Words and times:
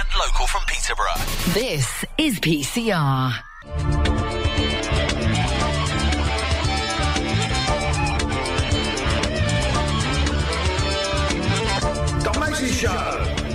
and 0.00 0.08
local 0.18 0.46
from 0.46 0.62
Peterborough. 0.66 1.20
This 1.52 2.04
is 2.16 2.40
PCR. 2.40 3.34
Doc 12.22 12.40
Mason 12.40 12.68
Show. 12.68 12.90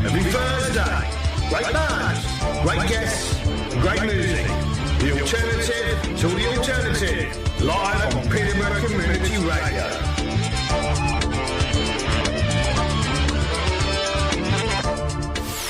Every 0.06 0.24
Thursday. 0.24 1.10
Great 1.50 1.74
bands, 1.74 2.22
great 2.64 2.90
guests, 2.90 3.42
great 3.82 4.02
music. 4.04 4.46
The 5.00 5.20
alternative 5.20 6.20
to 6.20 6.28
the 6.28 6.58
alternative. 6.58 7.62
Live 7.64 8.16
on 8.16 8.30
Peterborough 8.30 8.88
Community 8.88 9.38
Radio. 9.38 9.95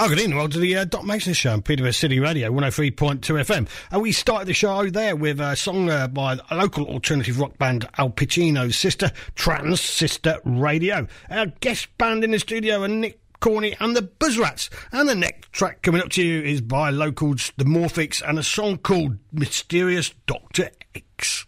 Oh, 0.00 0.08
good 0.08 0.20
evening. 0.20 0.38
Well, 0.38 0.48
to 0.48 0.60
the 0.60 0.76
uh, 0.76 0.84
Doc 0.84 1.04
Mason 1.04 1.32
Show 1.32 1.52
on 1.52 1.62
Peterborough 1.62 1.90
City 1.90 2.20
Radio, 2.20 2.52
103.2 2.52 3.18
FM. 3.18 3.68
And 3.90 4.00
we 4.00 4.12
started 4.12 4.46
the 4.46 4.54
show 4.54 4.88
there 4.88 5.16
with 5.16 5.40
a 5.40 5.56
song 5.56 5.90
uh, 5.90 6.06
by 6.06 6.38
a 6.50 6.56
local 6.56 6.84
alternative 6.86 7.40
rock 7.40 7.58
band, 7.58 7.88
Al 7.98 8.10
Pacino's 8.10 8.76
sister, 8.76 9.10
Trans 9.34 9.80
Sister 9.80 10.38
Radio. 10.44 11.08
Our 11.28 11.46
guest 11.46 11.88
band 11.98 12.22
in 12.22 12.30
the 12.30 12.38
studio 12.38 12.84
are 12.84 12.88
Nick 12.88 13.18
Corney 13.40 13.74
and 13.80 13.96
the 13.96 14.02
Buzzrats. 14.02 14.70
And 14.92 15.08
the 15.08 15.16
next 15.16 15.52
track 15.52 15.82
coming 15.82 16.00
up 16.00 16.10
to 16.10 16.22
you 16.22 16.42
is 16.42 16.60
by 16.60 16.90
locals, 16.90 17.50
the 17.56 17.64
Morphics, 17.64 18.22
and 18.24 18.38
a 18.38 18.44
song 18.44 18.78
called 18.78 19.18
Mysterious 19.32 20.14
Dr. 20.28 20.70
X. 20.94 21.44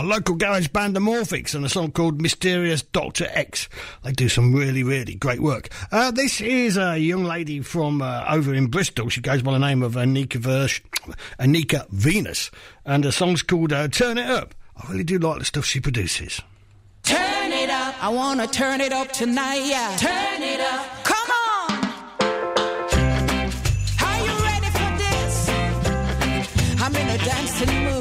local 0.09 0.33
garage 0.35 0.67
band 0.69 0.95
Amorphics 0.95 1.53
and 1.53 1.63
a 1.63 1.69
song 1.69 1.91
called 1.91 2.19
Mysterious 2.19 2.81
Doctor 2.81 3.27
X. 3.29 3.69
They 4.03 4.11
do 4.11 4.27
some 4.27 4.53
really, 4.53 4.83
really 4.83 5.13
great 5.13 5.39
work. 5.39 5.69
Uh, 5.91 6.09
this 6.09 6.41
is 6.41 6.77
a 6.77 6.97
young 6.97 7.23
lady 7.23 7.61
from 7.61 8.01
uh, 8.01 8.25
over 8.27 8.53
in 8.53 8.67
Bristol. 8.67 9.09
She 9.09 9.21
goes 9.21 9.44
by 9.44 9.51
the 9.51 9.59
name 9.59 9.83
of 9.83 9.94
Onika, 9.94 10.39
Versh, 10.39 10.81
Onika 11.39 11.88
Venus, 11.89 12.50
and 12.85 13.03
the 13.03 13.11
song's 13.11 13.44
called 13.44 13.71
uh, 13.71 13.88
Turn 13.88 14.17
It 14.17 14.25
Up. 14.29 14.56
I 14.75 14.91
really 14.91 15.03
do 15.03 15.19
like 15.19 15.39
the 15.39 15.45
stuff 15.45 15.65
she 15.65 15.79
produces. 15.79 16.41
Turn 17.03 17.51
it 17.51 17.69
up. 17.69 18.03
I 18.03 18.09
wanna 18.09 18.47
turn 18.47 18.81
it 18.81 18.91
up 18.91 19.11
tonight, 19.11 19.61
yeah. 19.65 19.95
Turn 19.97 20.41
it 20.41 20.59
up. 20.59 21.03
Come 21.03 21.17
on. 21.17 21.39
Are 27.61 27.99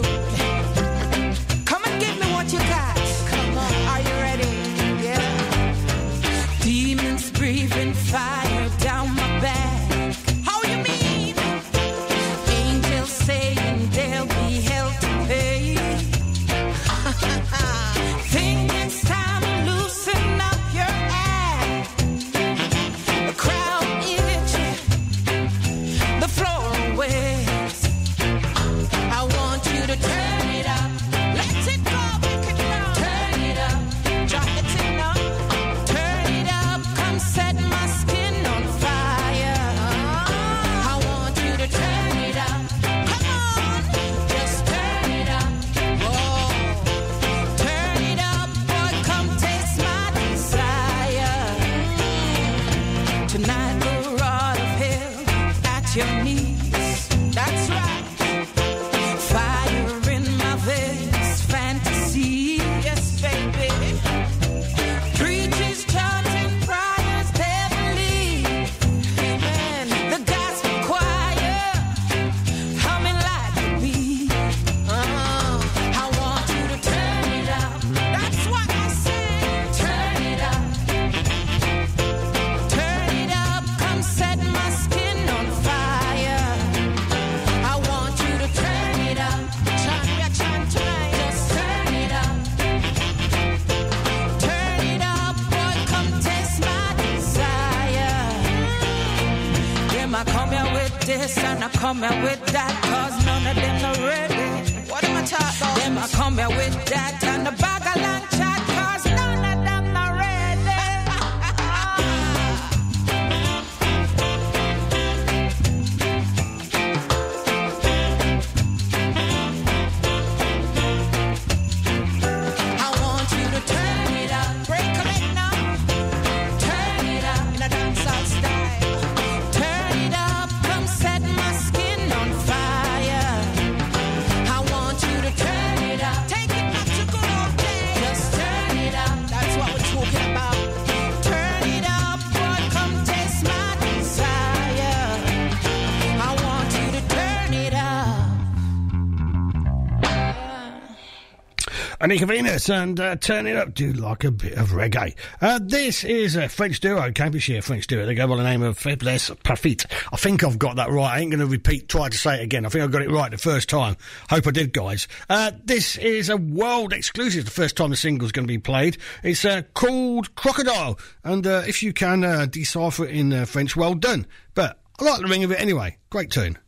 Onika 152.01 152.29
Venus 152.29 152.71
and 152.71 153.01
uh, 153.01 153.17
Turn 153.17 153.49
It 153.49 153.57
Up 153.57 153.75
do 153.75 153.93
like 153.93 154.23
a 154.23 154.31
bit 154.31 154.53
of 154.53 154.69
reggae. 154.69 155.17
Uh, 155.41 155.59
this 155.61 156.05
is 156.05 156.37
a 156.37 156.49
French 156.49 156.79
duo, 156.79 157.11
Cambridgeshire 157.11 157.61
French 157.61 157.89
duo. 157.89 158.07
They 158.07 158.15
go 158.15 158.29
by 158.29 158.37
the 158.37 158.45
name 158.45 158.63
of 158.63 158.79
Faiblesse 158.79 159.37
Parfaite. 159.43 159.85
I 160.13 160.17
think 160.17 160.45
I've 160.45 160.61
got 160.61 160.77
that 160.77 160.91
right. 160.91 161.17
I 161.17 161.19
ain't 161.19 161.33
going 161.33 161.41
to 161.41 161.47
repeat, 161.47 161.89
try 161.89 162.09
to 162.09 162.17
say 162.17 162.37
it 162.37 162.43
again. 162.45 162.65
I 162.65 162.69
think 162.69 162.85
I 162.85 162.87
got 162.87 163.03
it 163.03 163.11
right 163.11 163.33
the 163.33 163.37
first 163.37 163.69
time. 163.69 163.97
Hope 164.31 164.47
I 164.47 164.53
did, 164.53 164.73
guys. 164.73 165.09
Uh, 165.29 165.51
this 165.65 165.99
is 165.99 166.29
a 166.29 166.37
world 166.37 166.93
exclusive. 166.93 167.45
The 167.45 167.51
first 167.51 167.77
time 167.77 167.91
the 167.91 167.97
single's 167.97 168.31
going 168.31 168.47
to 168.47 168.53
be 168.53 168.59
played. 168.59 168.97
It's 169.25 169.45
uh, 169.45 169.63
called 169.75 170.33
Crocodile. 170.37 171.01
And 171.25 171.45
uh, 171.49 171.65
if 171.67 171.83
you 171.83 171.93
can 171.93 172.23
uh, 172.23 172.47
decipher 172.47 173.07
it 173.07 173.11
in 173.11 173.45
French, 173.47 173.75
well 173.75 173.95
done. 173.95 174.25
But 174.55 174.79
I 175.01 175.05
like 175.05 175.21
the 175.21 175.27
ring 175.27 175.43
of 175.43 175.51
it 175.51 175.61
anyway. 175.61 175.99
Great 176.11 176.31
tune. 176.31 176.59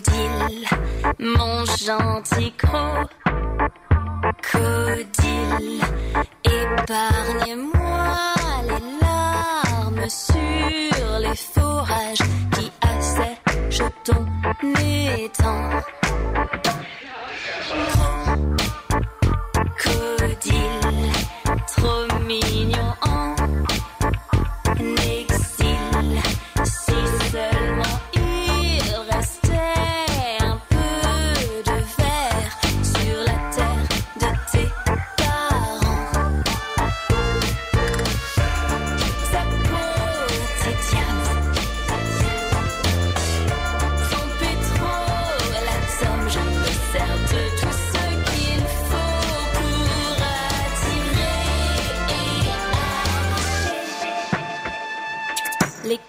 Crocodile, 0.00 0.66
mon 1.18 1.64
gentil 1.64 2.52
crocodile, 2.52 3.02
épargne-moi 6.44 8.06
les 8.62 8.84
larmes 9.00 10.08
sur 10.08 11.18
les 11.20 11.36
forages 11.36 12.24
qui 12.52 12.70
assèchent 12.80 13.90
ton 14.04 14.24
étang. 14.78 15.70
Crocodile, 19.78 21.10
trop 21.76 22.17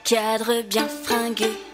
cadre 0.09 0.63
bien 0.63 0.87
fringué. 0.87 1.68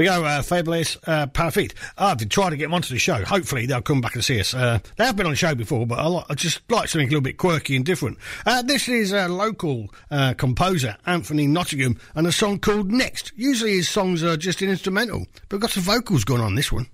We 0.00 0.06
go, 0.06 0.24
uh, 0.24 0.40
Fabulous 0.40 0.96
uh, 1.06 1.26
Parafit. 1.26 1.74
I've 1.98 2.18
been 2.18 2.30
trying 2.30 2.52
to 2.52 2.56
get 2.56 2.64
them 2.64 2.74
onto 2.74 2.94
the 2.94 2.98
show. 2.98 3.22
Hopefully 3.24 3.66
they'll 3.66 3.82
come 3.82 4.00
back 4.00 4.14
and 4.14 4.24
see 4.24 4.40
us. 4.40 4.54
Uh, 4.54 4.78
they 4.96 5.04
have 5.04 5.14
been 5.14 5.26
on 5.26 5.32
the 5.32 5.36
show 5.36 5.54
before, 5.54 5.86
but 5.86 5.98
I, 5.98 6.06
li- 6.06 6.24
I 6.30 6.34
just 6.34 6.62
like 6.70 6.88
something 6.88 7.06
a 7.06 7.10
little 7.10 7.20
bit 7.20 7.36
quirky 7.36 7.76
and 7.76 7.84
different. 7.84 8.16
Uh, 8.46 8.62
this 8.62 8.88
is 8.88 9.12
a 9.12 9.28
local 9.28 9.92
uh, 10.10 10.32
composer, 10.34 10.96
Anthony 11.04 11.46
Nottingham, 11.46 11.98
and 12.14 12.26
a 12.26 12.32
song 12.32 12.58
called 12.58 12.90
Next. 12.90 13.32
Usually 13.36 13.72
his 13.72 13.90
songs 13.90 14.22
are 14.22 14.38
just 14.38 14.62
an 14.62 14.70
instrumental, 14.70 15.26
but 15.48 15.56
we've 15.56 15.60
got 15.60 15.70
some 15.70 15.82
vocals 15.82 16.24
going 16.24 16.40
on 16.40 16.54
this 16.54 16.72
one. 16.72 16.86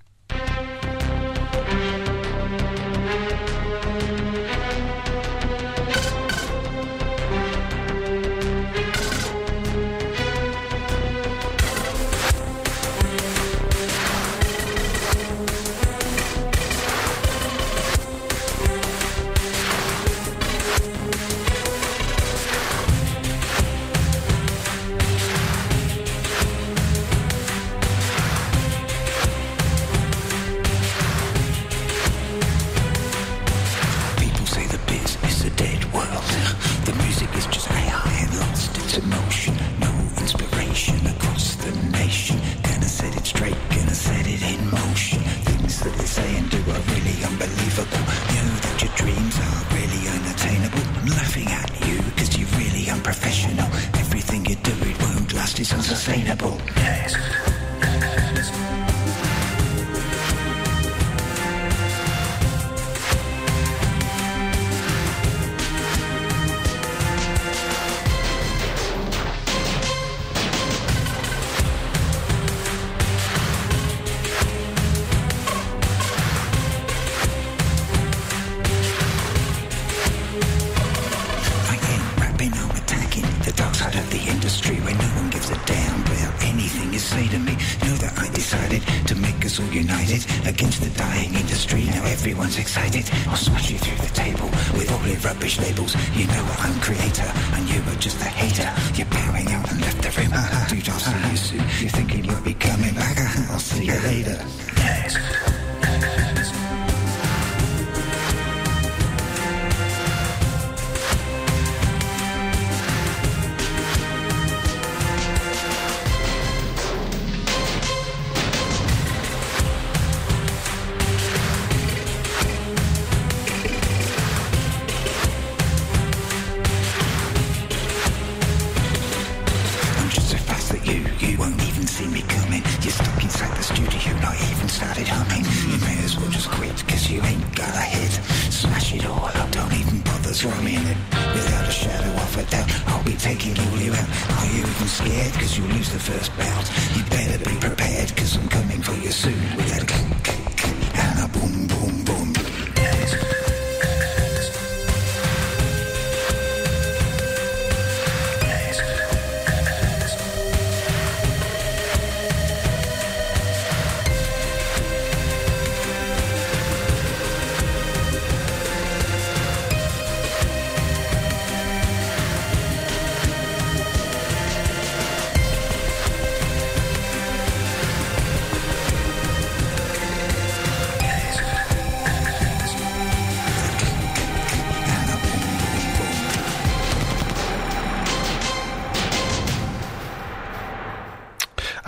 Me 132.16 132.22
coming. 132.28 132.62
You're 132.80 132.96
stuck 132.96 133.22
inside 133.22 133.54
the 133.56 133.62
studio, 133.62 134.10
not 134.24 134.36
even 134.48 134.68
started 134.68 135.08
humming. 135.08 135.44
You 135.68 135.78
may 135.84 135.96
as 136.04 136.16
well 136.16 136.30
just 136.30 136.48
quit, 136.50 136.76
cause 136.88 137.10
you 137.10 137.20
ain't 137.22 137.44
got 137.54 137.74
a 137.74 137.86
hit. 137.94 138.12
Smash 138.50 138.94
it 138.94 139.04
all 139.04 139.30
up, 139.40 139.50
don't 139.50 139.72
even 139.80 140.00
bother 140.00 140.32
throwing 140.32 140.80
it. 140.92 140.98
Without 141.36 141.68
a 141.68 141.74
shadow 141.82 142.12
of 142.24 142.32
a 142.40 142.44
doubt, 142.52 142.68
I'll 142.88 143.04
be 143.04 143.16
taking 143.28 143.54
all 143.64 143.78
you 143.84 143.92
out. 143.92 144.08
Are 144.38 144.48
you 144.54 144.62
even 144.72 144.88
scared? 144.88 145.32
Cause 145.34 145.58
you'll 145.58 145.72
lose 145.76 145.90
the 145.92 146.00
first 146.00 146.30
bout. 146.40 146.66
You 146.96 147.02
better 147.16 147.38
be 147.50 147.56
prepared, 147.60 148.16
cause 148.16 148.36
I'm 148.36 148.48
coming 148.48 148.80
for 148.80 148.96
you 149.04 149.12
soon. 149.12 149.40
With 149.56 149.68
that 149.72 149.84
clink, 149.86 150.24
clink, 150.24 150.82
and 151.04 151.16
a 151.24 151.28
boom, 151.36 151.66
boom, 151.72 151.95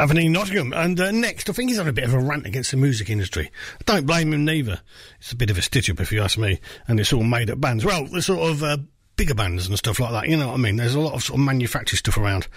boom. 0.09 0.17
Anthony 0.17 0.29
Nottingham. 0.29 0.73
And 0.73 1.01
uh, 1.01 1.11
next, 1.11 1.49
I 1.49 1.53
think 1.53 1.71
he's 1.71 1.79
on 1.79 1.89
a 1.89 1.93
bit 1.93 2.05
of 2.05 2.15
a 2.15 2.19
rant 2.19 2.47
against 2.47 2.71
the 2.71 2.77
music 2.77 3.11
industry. 3.11 3.51
I 3.81 3.85
don't 3.85 4.07
blame 4.07 4.33
him 4.33 4.45
neither. 4.45 4.81
It's 5.19 5.33
a 5.33 5.37
bit 5.37 5.51
of 5.51 5.59
a 5.59 5.63
stitch 5.63 5.91
up, 5.91 6.01
if 6.01 6.13
you 6.13 6.23
ask 6.23 6.39
me. 6.39 6.61
And 6.87 6.99
it's 6.99 7.13
all 7.13 7.23
made 7.23 7.51
up 7.51 7.61
bands. 7.61 7.85
Well, 7.85 8.07
the 8.07 8.23
sort 8.23 8.51
of 8.51 8.63
uh, 8.63 8.79
bigger 9.17 9.35
bands 9.35 9.69
and 9.69 9.77
stuff 9.77 10.01
like 10.01 10.13
that. 10.13 10.29
You 10.29 10.37
know 10.37 10.49
what 10.49 10.55
I 10.55 10.59
mean? 10.59 10.77
There's 10.77 10.95
a 10.95 11.01
lot 11.01 11.15
of 11.15 11.23
sort 11.23 11.39
of 11.39 11.45
manufactured 11.45 11.97
stuff 11.97 12.17
around. 12.17 12.49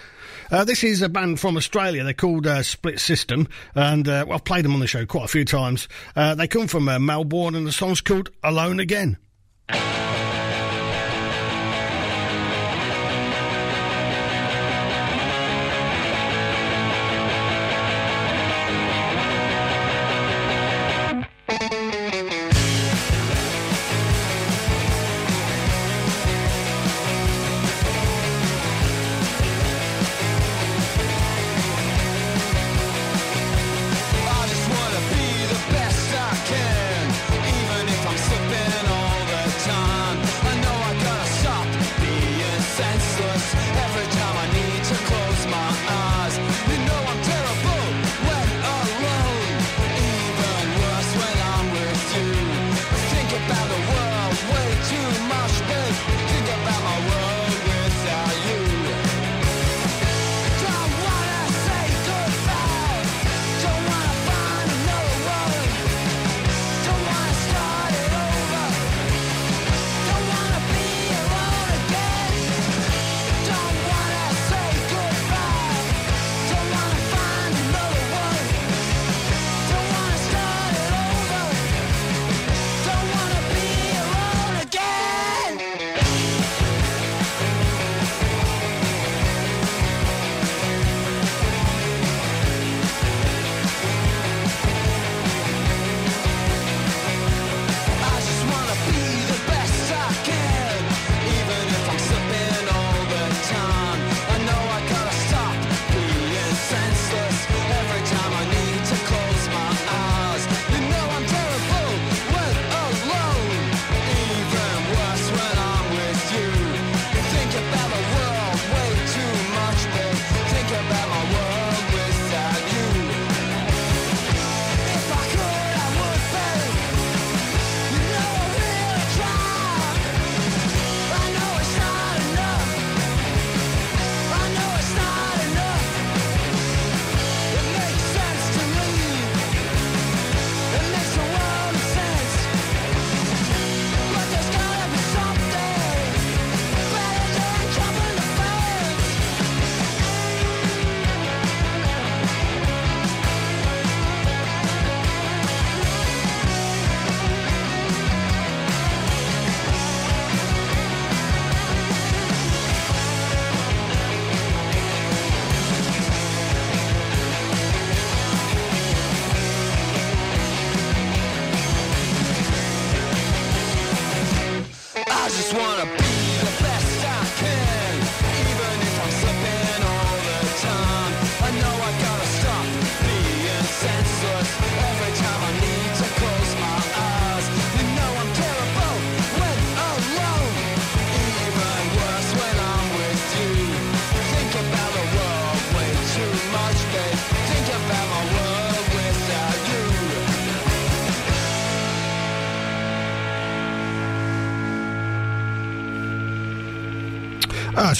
Uh, 0.50 0.64
this 0.64 0.84
is 0.84 1.02
a 1.02 1.10
band 1.10 1.40
from 1.40 1.58
Australia. 1.58 2.04
They're 2.04 2.14
called 2.14 2.48
uh, 2.48 2.64
Split 2.64 3.00
System, 3.00 3.48
and 3.74 4.08
uh, 4.08 4.26
well, 4.28 4.36
I've 4.36 4.44
played 4.44 4.66
them 4.66 4.74
on 4.74 4.80
the 4.80 4.88
show 4.88 5.06
quite 5.06 5.26
a 5.26 5.30
few 5.30 5.46
times. 5.46 5.88
Uh, 6.16 6.36
they 6.36 6.48
come 6.48 6.68
from 6.68 6.90
uh, 6.90 7.00
Melbourne, 7.00 7.56
and 7.56 7.66
the 7.66 7.72
song's 7.72 8.02
called 8.02 8.30
"Alone 8.44 8.80
Again." 8.80 9.18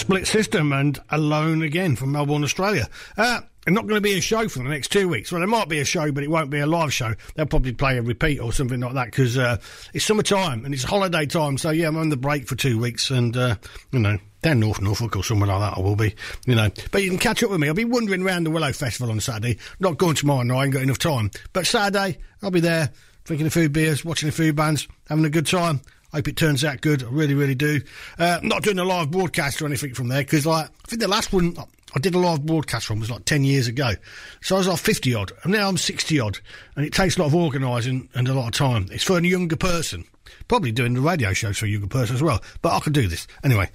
Split 0.02 0.26
System 0.26 0.72
and 0.72 1.00
Alone 1.10 1.62
Again 1.62 1.94
from 1.94 2.10
Melbourne, 2.10 2.42
Australia. 2.42 2.88
Uh, 3.16 3.40
not 3.68 3.86
going 3.86 3.94
to 3.94 4.00
be 4.00 4.18
a 4.18 4.20
show 4.20 4.48
for 4.48 4.58
the 4.58 4.68
next 4.68 4.90
two 4.90 5.08
weeks. 5.08 5.30
Well, 5.30 5.38
there 5.38 5.46
might 5.46 5.68
be 5.68 5.78
a 5.78 5.84
show, 5.84 6.10
but 6.10 6.24
it 6.24 6.28
won't 6.28 6.50
be 6.50 6.58
a 6.58 6.66
live 6.66 6.92
show. 6.92 7.14
They'll 7.36 7.46
probably 7.46 7.72
play 7.72 7.98
a 7.98 8.02
repeat 8.02 8.40
or 8.40 8.52
something 8.52 8.80
like 8.80 8.94
that 8.94 9.04
because 9.04 9.38
uh, 9.38 9.58
it's 9.94 10.04
summertime 10.04 10.64
and 10.64 10.74
it's 10.74 10.82
holiday 10.82 11.24
time. 11.24 11.56
So, 11.56 11.70
yeah, 11.70 11.86
I'm 11.86 11.96
on 11.96 12.08
the 12.08 12.16
break 12.16 12.48
for 12.48 12.56
two 12.56 12.80
weeks 12.80 13.10
and, 13.10 13.36
uh, 13.36 13.54
you 13.92 14.00
know, 14.00 14.18
down 14.42 14.58
North 14.58 14.80
Norfolk 14.80 15.14
or 15.14 15.22
somewhere 15.22 15.46
like 15.46 15.60
that, 15.60 15.78
I 15.78 15.80
will 15.80 15.94
be, 15.94 16.16
you 16.46 16.56
know. 16.56 16.68
But 16.90 17.04
you 17.04 17.10
can 17.10 17.20
catch 17.20 17.44
up 17.44 17.50
with 17.50 17.60
me. 17.60 17.68
I'll 17.68 17.74
be 17.74 17.84
wandering 17.84 18.24
around 18.24 18.42
the 18.42 18.50
Willow 18.50 18.72
Festival 18.72 19.12
on 19.12 19.20
Saturday. 19.20 19.58
Not 19.78 19.98
going 19.98 20.16
tomorrow, 20.16 20.42
no, 20.42 20.56
I 20.56 20.64
ain't 20.64 20.72
got 20.72 20.82
enough 20.82 20.98
time. 20.98 21.30
But 21.52 21.68
Saturday, 21.68 22.18
I'll 22.42 22.50
be 22.50 22.58
there, 22.58 22.90
drinking 23.22 23.46
a 23.46 23.50
few 23.50 23.68
beers, 23.68 24.04
watching 24.04 24.28
a 24.28 24.32
few 24.32 24.52
bands, 24.52 24.88
having 25.08 25.24
a 25.24 25.30
good 25.30 25.46
time. 25.46 25.80
Hope 26.12 26.28
it 26.28 26.36
turns 26.36 26.64
out 26.64 26.80
good. 26.80 27.02
I 27.02 27.08
really, 27.08 27.34
really 27.34 27.54
do. 27.54 27.80
Uh, 28.18 28.38
not 28.42 28.62
doing 28.62 28.78
a 28.78 28.84
live 28.84 29.10
broadcast 29.10 29.62
or 29.62 29.66
anything 29.66 29.94
from 29.94 30.08
there 30.08 30.22
because, 30.22 30.44
like, 30.44 30.66
I 30.66 30.88
think 30.88 31.00
the 31.00 31.08
last 31.08 31.32
one 31.32 31.56
I 31.94 31.98
did 31.98 32.14
a 32.14 32.18
live 32.18 32.46
broadcast 32.46 32.86
from 32.86 33.00
was 33.00 33.10
like 33.10 33.24
10 33.24 33.44
years 33.44 33.66
ago. 33.66 33.92
So 34.40 34.56
I 34.56 34.58
was 34.58 34.68
like 34.68 34.78
50 34.78 35.14
odd, 35.14 35.32
and 35.42 35.52
now 35.52 35.68
I'm 35.68 35.76
60 35.76 36.20
odd. 36.20 36.38
And 36.76 36.86
it 36.86 36.92
takes 36.92 37.16
a 37.16 37.20
lot 37.20 37.26
of 37.26 37.34
organising 37.34 38.08
and 38.14 38.28
a 38.28 38.34
lot 38.34 38.46
of 38.46 38.52
time. 38.52 38.88
It's 38.90 39.04
for 39.04 39.18
a 39.18 39.22
younger 39.22 39.56
person. 39.56 40.04
Probably 40.48 40.72
doing 40.72 40.94
the 40.94 41.00
radio 41.00 41.32
shows 41.34 41.58
for 41.58 41.66
a 41.66 41.68
younger 41.68 41.88
person 41.88 42.16
as 42.16 42.22
well. 42.22 42.42
But 42.62 42.74
I 42.74 42.80
could 42.80 42.94
do 42.94 43.08
this. 43.08 43.26
Anyway, 43.44 43.68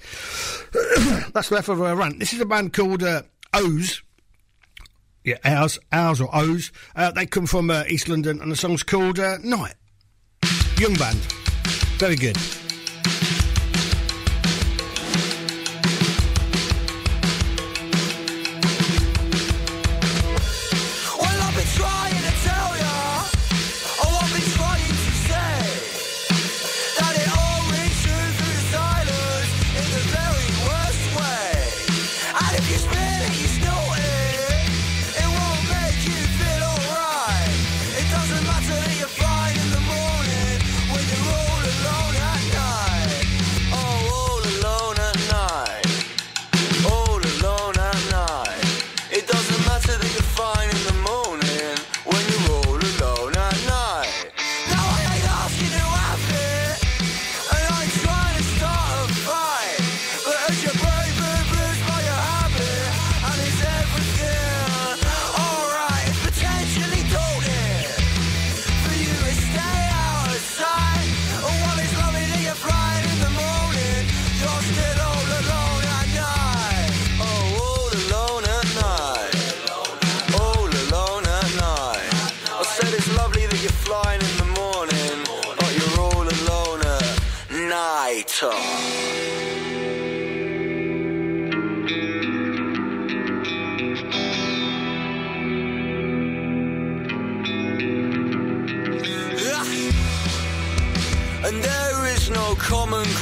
that's 1.32 1.50
left 1.50 1.68
of 1.68 1.80
a 1.80 1.94
rant. 1.94 2.18
This 2.18 2.32
is 2.32 2.40
a 2.40 2.46
band 2.46 2.72
called 2.72 3.02
uh, 3.02 3.22
Owes. 3.54 4.02
Yeah, 5.24 5.36
ours, 5.44 5.78
ours 5.92 6.20
or 6.20 6.34
Owes. 6.34 6.72
Uh, 6.96 7.10
they 7.12 7.26
come 7.26 7.46
from 7.46 7.70
uh, 7.70 7.84
East 7.88 8.08
London, 8.08 8.40
and 8.40 8.50
the 8.50 8.56
song's 8.56 8.82
called 8.82 9.18
uh, 9.18 9.38
Night. 9.42 9.74
Young 10.78 10.94
band. 10.94 11.47
Very 11.98 12.14
good. 12.14 12.67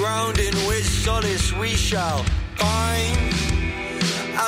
Ground 0.07 0.39
in 0.39 0.55
which 0.69 0.89
solace 1.05 1.53
we 1.55 1.71
shall 1.89 2.23
find 2.55 3.17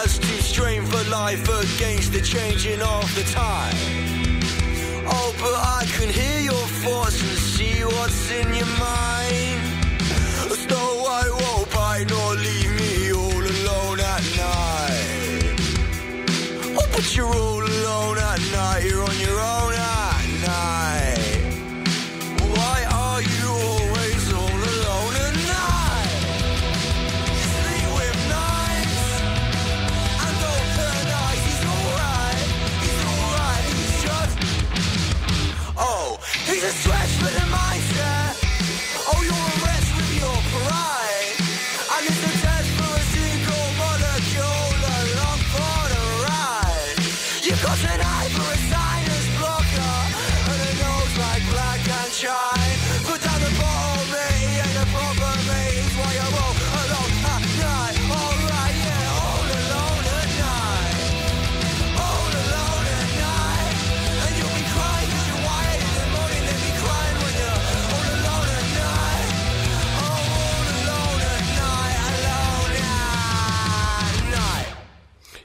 as 0.03 0.11
to 0.19 0.35
strain 0.51 0.83
for 0.91 1.03
life 1.11 1.45
against 1.63 2.13
the 2.13 2.23
changing 2.35 2.81
of 2.81 3.07
the 3.17 3.25
tide. 3.39 3.75
Oh, 5.15 5.31
but 5.43 5.55
I 5.79 5.83
can 5.97 6.09
hear 6.21 6.41
your 6.51 6.67
thoughts 6.83 7.19
and 7.27 7.39
see 7.55 7.77
what's 7.95 8.31
in 8.41 8.49
your 8.61 8.73
mind. 8.91 9.61
Snow 10.63 10.89
White 11.05 11.35
won't 11.43 11.69
bite 11.75 12.07
nor 12.15 12.31
leave 12.47 12.73
me 12.83 12.93
all 13.21 13.43
alone 13.55 13.99
at 14.15 14.25
night. 14.47 15.57
Oh, 16.79 16.89
but 16.95 17.07
you're 17.17 17.35
all 17.43 17.48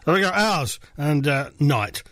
There 0.06 0.14
we 0.14 0.22
go, 0.22 0.30
ours 0.30 0.80
and 0.98 1.28
uh, 1.28 1.50
night. 1.60 2.04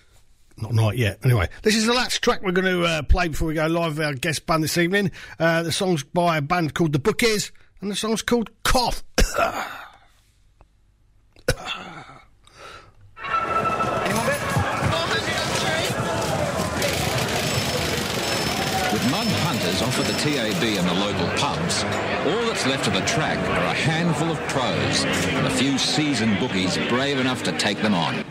Not 0.58 0.74
night 0.74 0.98
yet. 0.98 1.20
Anyway, 1.24 1.50
this 1.64 1.76
is 1.76 1.86
the 1.86 1.94
last 1.94 2.22
track 2.22 2.42
we're 2.42 2.52
going 2.52 2.66
to 2.66 2.84
uh, 2.86 3.02
play 3.04 3.28
before 3.28 3.48
we 3.48 3.54
go 3.54 3.68
live 3.68 3.98
with 3.98 4.06
our 4.06 4.14
guest 4.14 4.46
band 4.46 4.64
this 4.64 4.78
evening. 4.78 5.12
Uh, 5.40 5.64
the 5.64 5.72
song's 5.72 6.04
by 6.04 6.38
a 6.38 6.42
band 6.42 6.74
called 6.74 6.94
The 6.94 7.00
Bookies, 7.00 7.52
and 7.82 7.90
the 7.92 7.96
song's 7.96 8.22
called 8.22 8.50
Cough. 8.64 9.04
With 18.92 19.10
mud 19.10 19.26
punters 19.26 19.82
off 19.82 20.00
at 20.00 20.06
the 20.06 20.14
TAB 20.20 20.64
and 20.64 20.88
the 20.88 20.94
local 20.94 21.28
pubs, 21.38 21.84
all 22.28 22.51
left 22.66 22.88
of 22.88 22.94
the 22.94 23.02
track 23.02 23.38
are 23.50 23.66
a 23.66 23.74
handful 23.74 24.30
of 24.30 24.38
pros 24.50 25.06
and 25.06 25.48
a 25.48 25.50
few 25.50 25.78
seasoned 25.78 26.38
bookies 26.40 26.78
brave 26.90 27.18
enough 27.18 27.42
to 27.44 27.52
take 27.58 27.82
them 27.82 27.94
on. 27.94 28.24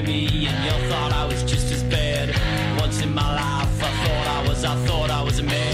Of 0.00 0.06
me, 0.06 0.46
and 0.46 0.64
you 0.64 0.88
thought 0.88 1.12
I 1.12 1.26
was 1.26 1.42
just 1.42 1.72
as 1.72 1.82
bad. 1.84 2.28
Once 2.80 3.02
in 3.02 3.12
my 3.14 3.34
life, 3.34 3.82
I 3.82 3.90
thought 4.04 4.26
I 4.26 4.48
was, 4.48 4.64
I 4.64 4.74
thought 4.86 5.10
I 5.10 5.22
was 5.22 5.38
a 5.38 5.42
man. 5.42 5.69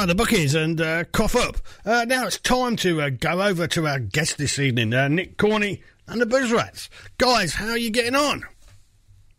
Ah, 0.00 0.06
the 0.06 0.14
bookies 0.14 0.54
and 0.54 0.80
uh, 0.80 1.04
cough 1.12 1.36
up. 1.36 1.58
Uh, 1.84 2.06
now 2.08 2.26
it's 2.26 2.38
time 2.38 2.74
to 2.76 3.02
uh, 3.02 3.10
go 3.10 3.42
over 3.42 3.66
to 3.66 3.86
our 3.86 3.98
guest 3.98 4.38
this 4.38 4.58
evening, 4.58 4.94
uh, 4.94 5.08
Nick 5.08 5.36
Corney 5.36 5.82
and 6.08 6.22
the 6.22 6.24
Buzz 6.24 6.50
Rats. 6.50 6.88
Guys, 7.18 7.52
how 7.52 7.68
are 7.68 7.76
you 7.76 7.90
getting 7.90 8.14
on? 8.14 8.42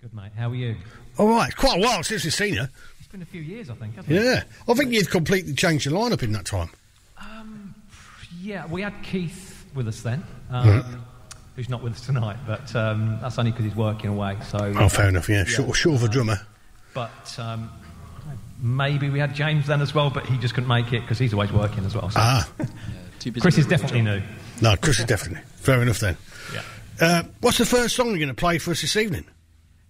Good, 0.03 0.13
mate. 0.13 0.33
How 0.37 0.51
are 0.51 0.55
you? 0.55 0.75
All 1.17 1.29
right, 1.29 1.55
quite 1.55 1.79
a 1.79 1.81
while 1.81 2.03
since 2.03 2.25
we've 2.25 2.31
seen 2.33 2.53
you. 2.53 2.67
It's 2.99 3.07
been 3.07 3.23
a 3.23 3.25
few 3.25 3.41
years, 3.41 3.71
I 3.71 3.73
think, 3.73 3.95
hasn't 3.95 4.15
it? 4.15 4.23
Yeah, 4.23 4.43
I 4.69 4.73
think 4.75 4.91
you've 4.93 5.09
completely 5.09 5.55
changed 5.55 5.85
your 5.85 5.95
lineup 5.95 6.21
in 6.21 6.31
that 6.33 6.45
time. 6.45 6.69
Yeah, 8.39 8.67
we 8.67 8.83
had 8.83 8.93
Keith 9.01 9.65
with 9.73 9.87
us 9.87 10.01
then, 10.01 10.23
um, 10.51 10.67
Mhm. 10.83 10.99
who's 11.55 11.69
not 11.69 11.81
with 11.81 11.93
us 11.93 12.05
tonight, 12.05 12.37
but 12.45 12.75
um, 12.75 13.17
that's 13.19 13.39
only 13.39 13.49
because 13.49 13.65
he's 13.65 13.75
working 13.75 14.11
away. 14.11 14.37
So. 14.47 14.59
Oh, 14.77 14.89
fair 14.89 15.09
enough. 15.09 15.27
Yeah, 15.27 15.43
short, 15.43 15.75
short 15.75 15.95
of 15.95 16.03
a 16.03 16.07
drummer. 16.07 16.39
But 16.93 17.35
um, 17.39 17.71
maybe 18.61 19.09
we 19.09 19.19
had 19.19 19.33
James 19.33 19.67
then 19.67 19.81
as 19.81 19.93
well, 19.93 20.09
but 20.09 20.25
he 20.25 20.37
just 20.37 20.53
couldn't 20.53 20.69
make 20.69 20.93
it 20.93 21.01
because 21.01 21.17
he's 21.17 21.33
always 21.33 21.51
working 21.51 21.85
as 21.85 21.95
well. 21.95 22.09
So. 22.09 22.19
Ah. 22.19 22.49
Chris 23.39 23.57
is 23.57 23.67
definitely 23.67 24.01
new. 24.01 24.21
No, 24.61 24.75
Chris 24.77 24.99
is 24.99 25.05
definitely 25.05 25.43
fair 25.55 25.81
enough 25.81 25.99
then. 25.99 26.17
Yeah. 26.53 26.61
Uh, 26.99 27.23
what's 27.41 27.57
the 27.57 27.65
first 27.65 27.95
song 27.95 28.09
you're 28.09 28.17
going 28.17 28.29
to 28.29 28.33
play 28.33 28.57
for 28.57 28.71
us 28.71 28.81
this 28.81 28.95
evening? 28.95 29.25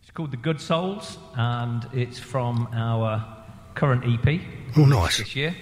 It's 0.01 0.11
called 0.11 0.31
The 0.31 0.37
Good 0.37 0.59
Souls, 0.59 1.17
and 1.35 1.87
it's 1.93 2.19
from 2.19 2.67
our 2.73 3.25
current 3.75 4.03
EP. 4.05 4.41
Oh, 4.77 4.85
nice. 4.85 5.19
This 5.19 5.35
year. 5.35 5.55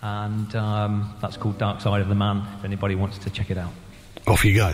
And 0.00 0.54
um, 0.56 1.14
that's 1.20 1.36
called 1.36 1.58
Dark 1.58 1.80
Side 1.80 2.00
of 2.00 2.08
the 2.08 2.14
Man, 2.14 2.44
if 2.58 2.64
anybody 2.64 2.94
wants 2.94 3.18
to 3.18 3.30
check 3.30 3.50
it 3.50 3.58
out. 3.58 3.72
Off 4.26 4.44
you 4.44 4.54
go. 4.54 4.72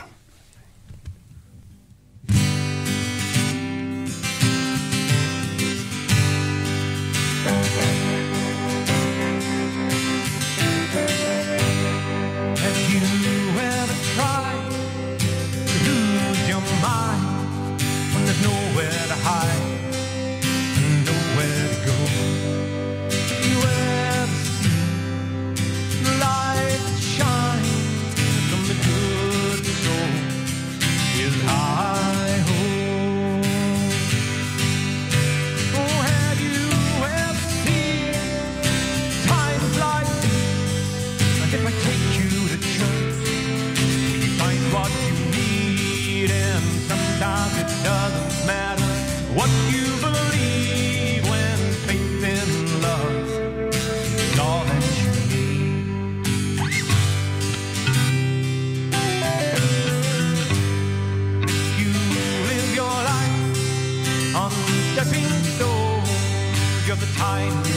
You're 67.18 67.67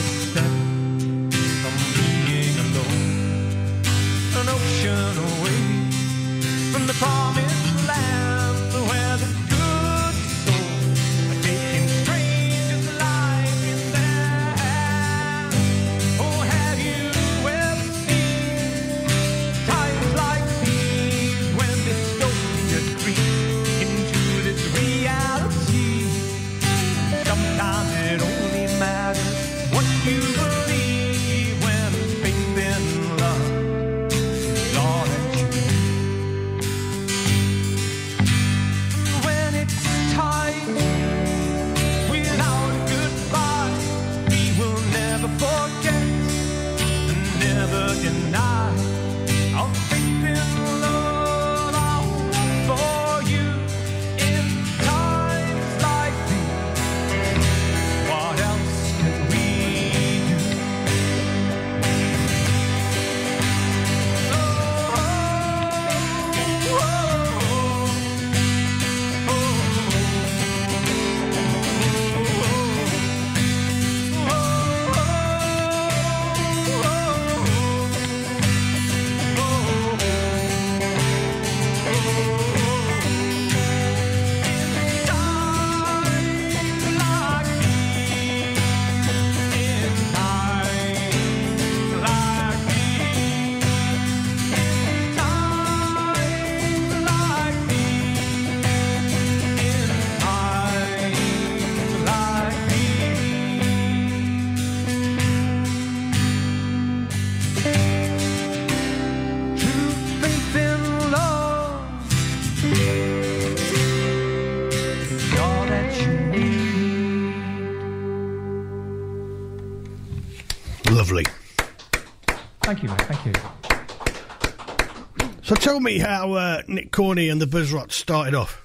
me 125.82 125.98
how 125.98 126.32
uh, 126.32 126.62
Nick 126.68 126.92
Corney 126.92 127.28
and 127.28 127.40
the 127.40 127.46
Buzz 127.46 127.72
Rats 127.72 127.96
started 127.96 128.34
off. 128.34 128.60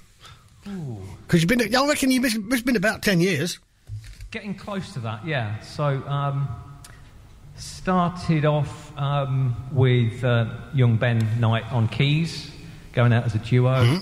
Because 0.64 1.42
you've 1.42 1.48
been, 1.48 1.76
I 1.76 1.88
reckon 1.88 2.12
you've 2.12 2.24
been, 2.24 2.48
it's 2.52 2.62
been 2.62 2.76
about 2.76 3.02
10 3.02 3.22
years. 3.22 3.60
Getting 4.32 4.54
close 4.54 4.94
to 4.94 5.00
that, 5.00 5.26
yeah. 5.26 5.60
So, 5.62 5.86
um, 6.08 6.48
started 7.56 8.46
off 8.46 8.96
um, 8.98 9.56
with 9.72 10.24
uh, 10.24 10.54
young 10.74 10.98
Ben 10.98 11.28
Knight 11.40 11.72
on 11.72 11.88
keys, 11.88 12.52
going 12.94 13.14
out 13.14 13.26
as 13.26 13.36
a 13.36 13.40
duo. 13.40 14.00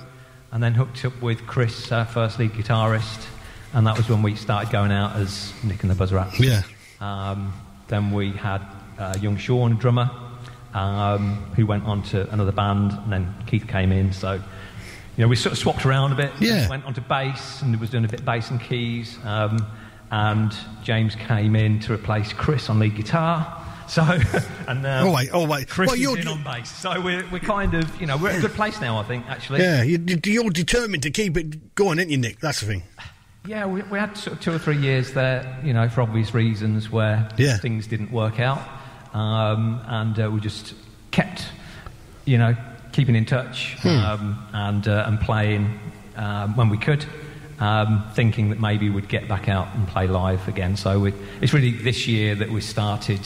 and 0.52 0.64
then 0.64 0.74
hooked 0.74 1.04
up 1.04 1.22
with 1.22 1.46
Chris, 1.46 1.92
uh, 1.92 2.06
first 2.06 2.40
lead 2.40 2.52
guitarist, 2.52 3.26
and 3.74 3.86
that 3.86 3.98
was 3.98 4.08
when 4.08 4.22
we 4.24 4.36
started 4.36 4.72
going 4.72 4.90
out 4.92 5.14
as 5.18 5.54
Nick 5.66 5.82
and 5.82 5.92
the 5.92 5.96
Buzz 5.96 6.14
Rats. 6.14 6.40
Yeah. 6.40 6.62
Um, 7.02 7.54
then 7.90 8.12
we 8.12 8.32
had 8.32 8.62
uh, 8.98 9.16
young 9.20 9.36
Sean, 9.36 9.76
drummer, 9.76 10.10
um, 10.76 11.36
who 11.56 11.66
went 11.66 11.86
on 11.86 12.04
to 12.04 12.30
another 12.32 12.52
band, 12.52 12.92
and 12.92 13.12
then 13.12 13.34
Keith 13.48 13.68
came 13.68 13.92
in. 13.92 14.14
So, 14.14 14.34
you 14.34 14.42
know, 15.24 15.28
we 15.28 15.36
sort 15.36 15.54
of 15.54 15.58
swapped 15.58 15.86
around 15.86 16.12
a 16.12 16.16
bit. 16.16 16.32
Yeah. 16.40 16.70
Went 16.70 16.86
on 16.86 16.94
to 16.96 17.02
bass, 17.02 17.62
and 17.62 17.80
was 17.80 17.90
doing 17.90 18.06
a 18.06 18.08
bit 18.08 18.20
of 18.20 18.26
bass 18.26 18.50
and 18.52 18.60
keys. 18.62 19.18
Um, 19.24 19.66
and 20.12 20.54
James 20.84 21.16
came 21.16 21.56
in 21.56 21.80
to 21.82 21.94
replace 21.94 22.32
Chris 22.34 22.70
on 22.70 22.80
lead 22.80 22.96
guitar. 22.96 23.62
So, 23.88 24.02
and 24.68 24.82
now 24.82 25.10
Oh, 25.10 25.14
wait, 25.14 25.30
oh, 25.32 25.46
wait. 25.46 25.70
Chris 25.70 25.90
Well, 25.90 25.94
is 25.94 26.02
you're- 26.02 26.20
in 26.20 26.28
on 26.28 26.44
bass. 26.44 26.76
So 26.76 27.00
we're, 27.00 27.24
we're 27.32 27.38
kind 27.38 27.76
of, 27.76 28.02
you 28.02 28.08
know, 28.08 28.18
we're 28.18 28.30
at 28.30 28.40
a 28.40 28.42
good 28.42 28.54
place 28.56 28.82
now, 28.82 28.98
I 28.98 29.04
think, 29.04 29.28
actually. 29.30 29.60
Yeah, 29.60 29.84
you, 29.84 30.04
you're 30.26 30.50
determined 30.50 31.04
to 31.04 31.12
keep 31.12 31.38
it 31.38 31.76
going, 31.76 32.00
aren't 32.00 32.10
you, 32.10 32.18
Nick? 32.18 32.40
That's 32.40 32.62
the 32.62 32.66
thing. 32.66 32.84
Yeah, 33.46 33.68
we, 33.68 33.84
we 33.84 34.00
had 34.00 34.18
sort 34.18 34.38
of 34.38 34.42
two 34.44 34.52
or 34.54 34.58
three 34.58 34.78
years 34.80 35.14
there, 35.14 35.62
you 35.64 35.72
know, 35.72 35.88
for 35.88 36.02
obvious 36.02 36.34
reasons 36.34 36.90
where 36.90 37.30
Yeah. 37.38 37.58
things 37.58 37.86
didn't 37.86 38.12
work 38.12 38.40
out. 38.40 38.60
Um, 39.16 39.80
and 39.88 40.20
uh, 40.20 40.30
we 40.30 40.42
just 40.42 40.74
kept, 41.12 41.46
you 42.26 42.38
know, 42.38 42.54
keeping 42.92 43.16
in 43.16 43.26
touch 43.26 43.76
Hmm. 43.80 43.88
um, 43.88 44.48
and, 44.54 44.88
uh, 44.88 45.06
and 45.08 45.20
playing 45.22 45.80
um, 46.18 46.56
when 46.58 46.68
we 46.70 46.78
could, 46.78 47.06
um, 47.60 48.04
thinking 48.14 48.50
that 48.50 48.60
maybe 48.60 48.90
we'd 48.90 49.08
get 49.08 49.28
back 49.30 49.48
out 49.48 49.74
and 49.74 49.88
play 49.88 50.08
live 50.08 50.46
again. 50.50 50.76
So 50.76 51.00
we, 51.00 51.14
it's 51.40 51.54
really 51.54 51.72
this 51.72 52.08
year 52.08 52.36
that 52.36 52.50
we 52.50 52.60
started 52.60 53.22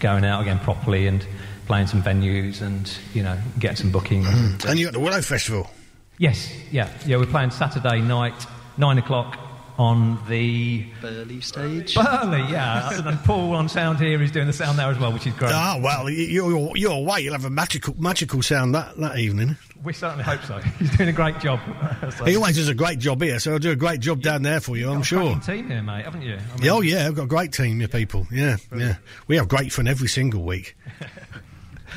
going 0.00 0.24
out 0.24 0.40
again 0.40 0.58
properly 0.60 1.06
and 1.06 1.26
playing 1.66 1.88
some 1.88 2.02
venues 2.02 2.62
and, 2.62 2.90
you 3.12 3.22
know, 3.22 3.38
getting 3.58 3.76
some 3.76 3.90
bookings. 3.92 4.26
Hmm. 4.26 4.68
And 4.68 4.78
you're 4.78 4.88
at 4.88 4.94
the 4.94 5.00
Willow 5.00 5.20
Festival. 5.20 5.70
Yes, 6.16 6.50
yeah, 6.70 6.88
yeah. 7.04 7.18
We're 7.18 7.26
playing 7.26 7.50
Saturday 7.50 8.00
night, 8.00 8.46
nine 8.78 8.96
o'clock 8.98 9.38
on 9.76 10.18
the 10.28 10.84
Burley 11.00 11.40
stage. 11.40 11.94
Burley. 11.96 12.42
Yeah, 12.50 12.90
and 13.08 13.18
Paul 13.24 13.54
on 13.54 13.68
sound 13.68 13.98
here 13.98 14.22
is 14.22 14.30
doing 14.30 14.46
the 14.46 14.52
sound 14.52 14.78
there 14.78 14.86
as 14.88 14.98
well, 14.98 15.12
which 15.12 15.26
is 15.26 15.34
great. 15.34 15.50
Ah, 15.52 15.78
well, 15.82 16.08
you- 16.08 16.24
you're, 16.48 16.76
you're 16.76 16.92
away. 16.92 17.20
You'll 17.22 17.32
have 17.34 17.44
a 17.44 17.50
magical 17.50 17.94
magical 17.98 18.40
sound 18.42 18.74
that, 18.74 18.96
that 18.98 19.18
evening. 19.18 19.56
We 19.82 19.92
certainly 19.92 20.24
hope 20.24 20.42
so. 20.44 20.58
He's 20.78 20.96
doing 20.96 21.08
a 21.08 21.12
great 21.12 21.40
job. 21.40 21.60
So- 22.16 22.24
He 22.26 22.36
always 22.36 22.56
does 22.56 22.68
a 22.68 22.74
great 22.74 22.98
job 22.98 23.20
here, 23.22 23.38
so 23.40 23.50
he'll 23.50 23.58
do 23.58 23.70
a 23.72 23.76
great 23.76 23.98
job 24.00 24.20
down 24.22 24.42
there 24.42 24.60
for 24.60 24.76
you, 24.76 24.90
I'm 24.90 25.02
sure. 25.02 25.34
Cracking 25.34 25.40
team 25.40 25.70
here, 25.70 25.82
mate, 25.82 26.04
haven't 26.04 26.22
you? 26.22 26.34
I 26.34 26.36
mean, 26.36 26.62
Yeah, 26.62 26.70
oh, 26.72 26.80
yeah, 26.82 27.06
I've 27.06 27.14
got 27.14 27.24
a 27.24 27.26
great 27.26 27.52
team 27.52 27.80
of 27.80 27.90
people. 27.90 28.26
Yeah, 28.30 28.56
yeah. 28.76 28.96
We 29.26 29.36
have 29.36 29.48
great 29.48 29.72
fun 29.72 29.88
every 29.88 30.08
single 30.08 30.42
week. 30.44 30.76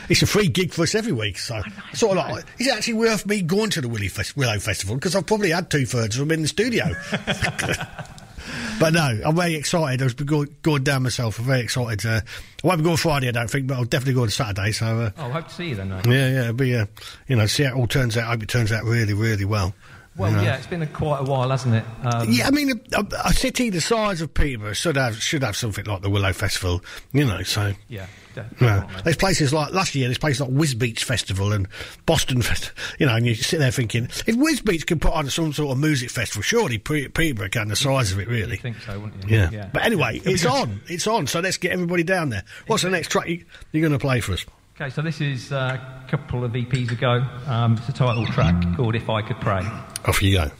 It's 0.09 0.21
a 0.21 0.27
free 0.27 0.47
gig 0.47 0.73
for 0.73 0.83
us 0.83 0.95
every 0.95 1.11
week, 1.11 1.37
so 1.37 1.61
sort 1.93 2.17
of 2.17 2.29
like, 2.29 2.45
is 2.59 2.67
it 2.67 2.73
actually 2.73 2.93
worth 2.93 3.25
me 3.25 3.41
going 3.41 3.69
to 3.71 3.81
the 3.81 3.89
Willie 3.89 4.07
Fest- 4.07 4.37
Willow 4.37 4.57
Festival? 4.59 4.95
Because 4.95 5.15
I've 5.15 5.25
probably 5.25 5.49
had 5.51 5.69
two 5.69 5.85
thirds 5.85 6.15
of 6.17 6.21
them 6.27 6.31
in 6.31 6.41
the 6.43 6.47
studio. 6.47 6.85
but 8.79 8.93
no, 8.93 9.19
I'm 9.25 9.35
very 9.35 9.55
excited. 9.55 10.01
I 10.01 10.05
was 10.05 10.13
going, 10.13 10.55
going 10.61 10.83
down 10.83 11.03
myself. 11.03 11.39
I'm 11.39 11.45
very 11.45 11.61
excited. 11.61 12.05
Uh, 12.05 12.21
I 12.63 12.67
won't 12.67 12.79
be 12.79 12.83
going 12.85 12.97
Friday, 12.97 13.27
I 13.27 13.31
don't 13.31 13.49
think, 13.49 13.67
but 13.67 13.75
I'll 13.75 13.83
definitely 13.85 14.13
go 14.13 14.23
on 14.23 14.29
Saturday. 14.29 14.71
So 14.71 14.85
uh, 14.85 15.09
Oh, 15.17 15.25
I 15.25 15.29
hope 15.31 15.47
to 15.47 15.53
see 15.53 15.69
you 15.69 15.75
then, 15.75 15.89
mate. 15.89 16.05
yeah, 16.05 16.29
yeah, 16.29 16.41
it'll 16.43 16.53
be 16.53 16.75
uh, 16.75 16.85
you 17.27 17.35
know, 17.35 17.45
see 17.47 17.63
how 17.63 17.71
it 17.71 17.75
all 17.75 17.87
turns 17.87 18.15
out. 18.17 18.25
I 18.27 18.31
hope 18.31 18.43
it 18.43 18.49
turns 18.49 18.71
out 18.71 18.83
really, 18.83 19.13
really 19.13 19.45
well. 19.45 19.73
Well, 20.15 20.31
you 20.31 20.37
know. 20.37 20.43
yeah, 20.43 20.57
it's 20.57 20.65
been 20.67 20.81
a, 20.81 20.87
quite 20.87 21.19
a 21.19 21.23
while, 21.23 21.49
hasn't 21.49 21.75
it? 21.75 21.83
Um, 22.03 22.27
Yeah, 22.31 22.47
I 22.47 22.51
mean, 22.51 22.71
a, 22.93 22.99
a, 22.99 23.05
a 23.25 23.33
city 23.33 23.69
the 23.69 23.81
size 23.81 24.19
of 24.21 24.33
Peterborough 24.33 24.73
should 24.73 24.95
have 24.97 25.21
should 25.21 25.43
have 25.43 25.55
something 25.55 25.85
like 25.85 26.01
the 26.01 26.09
Willow 26.09 26.33
Festival, 26.33 26.81
you 27.13 27.23
know. 27.25 27.43
So 27.43 27.73
Yeah, 27.87 28.07
de- 28.07 28.09
yeah. 28.61 28.87
there's 29.03 29.17
places 29.17 29.53
like 29.53 29.73
last 29.73 29.95
year. 29.95 30.07
There's 30.07 30.17
places 30.17 30.41
like 30.41 30.49
Wisbech 30.51 30.99
Festival 30.99 31.53
and 31.53 31.67
Boston 32.05 32.41
Fest, 32.41 32.71
you 32.99 33.05
know. 33.05 33.15
And 33.15 33.25
you 33.25 33.35
sit 33.35 33.59
there 33.59 33.71
thinking, 33.71 34.05
if 34.05 34.35
Wisbech 34.35 34.85
can 34.85 34.99
put 34.99 35.13
on 35.13 35.29
some 35.29 35.53
sort 35.53 35.71
of 35.71 35.81
music 35.81 36.09
festival, 36.09 36.41
surely 36.41 36.77
Pe- 36.77 37.07
Peterborough 37.07 37.49
can. 37.49 37.67
The 37.67 37.75
size 37.75 38.11
of 38.11 38.19
it, 38.19 38.27
really. 38.27 38.51
You 38.51 38.57
think 38.57 38.79
so, 38.81 38.99
wouldn't 38.99 39.29
you? 39.29 39.37
Yeah. 39.51 39.69
But 39.73 39.83
anyway, 39.83 40.21
it's 40.23 40.45
on. 40.45 40.81
It's 40.87 41.07
on. 41.07 41.27
So 41.27 41.39
let's 41.39 41.57
get 41.57 41.71
everybody 41.71 42.03
down 42.03 42.29
there. 42.29 42.43
What's 42.67 42.83
the 42.83 42.89
next 42.89 43.09
track 43.09 43.27
you, 43.27 43.43
you're 43.71 43.81
going 43.81 43.97
to 43.97 43.99
play 43.99 44.21
for 44.21 44.33
us? 44.33 44.45
Okay, 44.79 44.89
so 44.91 45.01
this 45.01 45.21
is 45.21 45.51
uh, 45.51 45.79
a 46.05 46.09
couple 46.09 46.43
of 46.43 46.51
EPs 46.51 46.91
ago. 46.91 47.25
Um, 47.47 47.77
it's 47.77 47.89
a 47.89 47.93
title 47.93 48.27
track 48.27 48.55
called 48.75 48.95
"If 48.95 49.09
I 49.09 49.23
Could 49.23 49.41
Pray." 49.41 49.61
Off 50.05 50.21
you 50.21 50.33
go. 50.33 50.51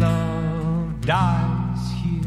love 0.00 1.00
dies 1.00 1.92
here. 2.02 2.22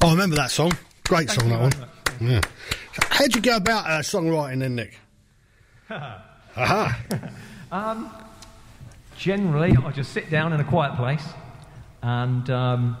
Oh, 0.00 0.08
I 0.08 0.10
remember 0.10 0.36
that 0.36 0.50
song. 0.50 0.72
Great 1.04 1.28
Thank 1.28 1.40
song, 1.40 1.48
that 1.50 1.60
one. 1.60 1.70
That. 1.70 1.88
Yeah. 2.20 2.40
How'd 3.10 3.34
you 3.34 3.40
go 3.40 3.56
about 3.56 3.86
uh, 3.86 4.00
songwriting 4.00 4.60
then, 4.60 4.74
Nick? 4.76 4.98
Aha. 5.90 6.98
um, 7.72 8.12
generally, 9.16 9.76
I 9.84 9.90
just 9.92 10.12
sit 10.12 10.30
down 10.30 10.52
in 10.52 10.60
a 10.60 10.64
quiet 10.64 10.96
place 10.96 11.24
and 12.02 12.48
um, 12.50 12.96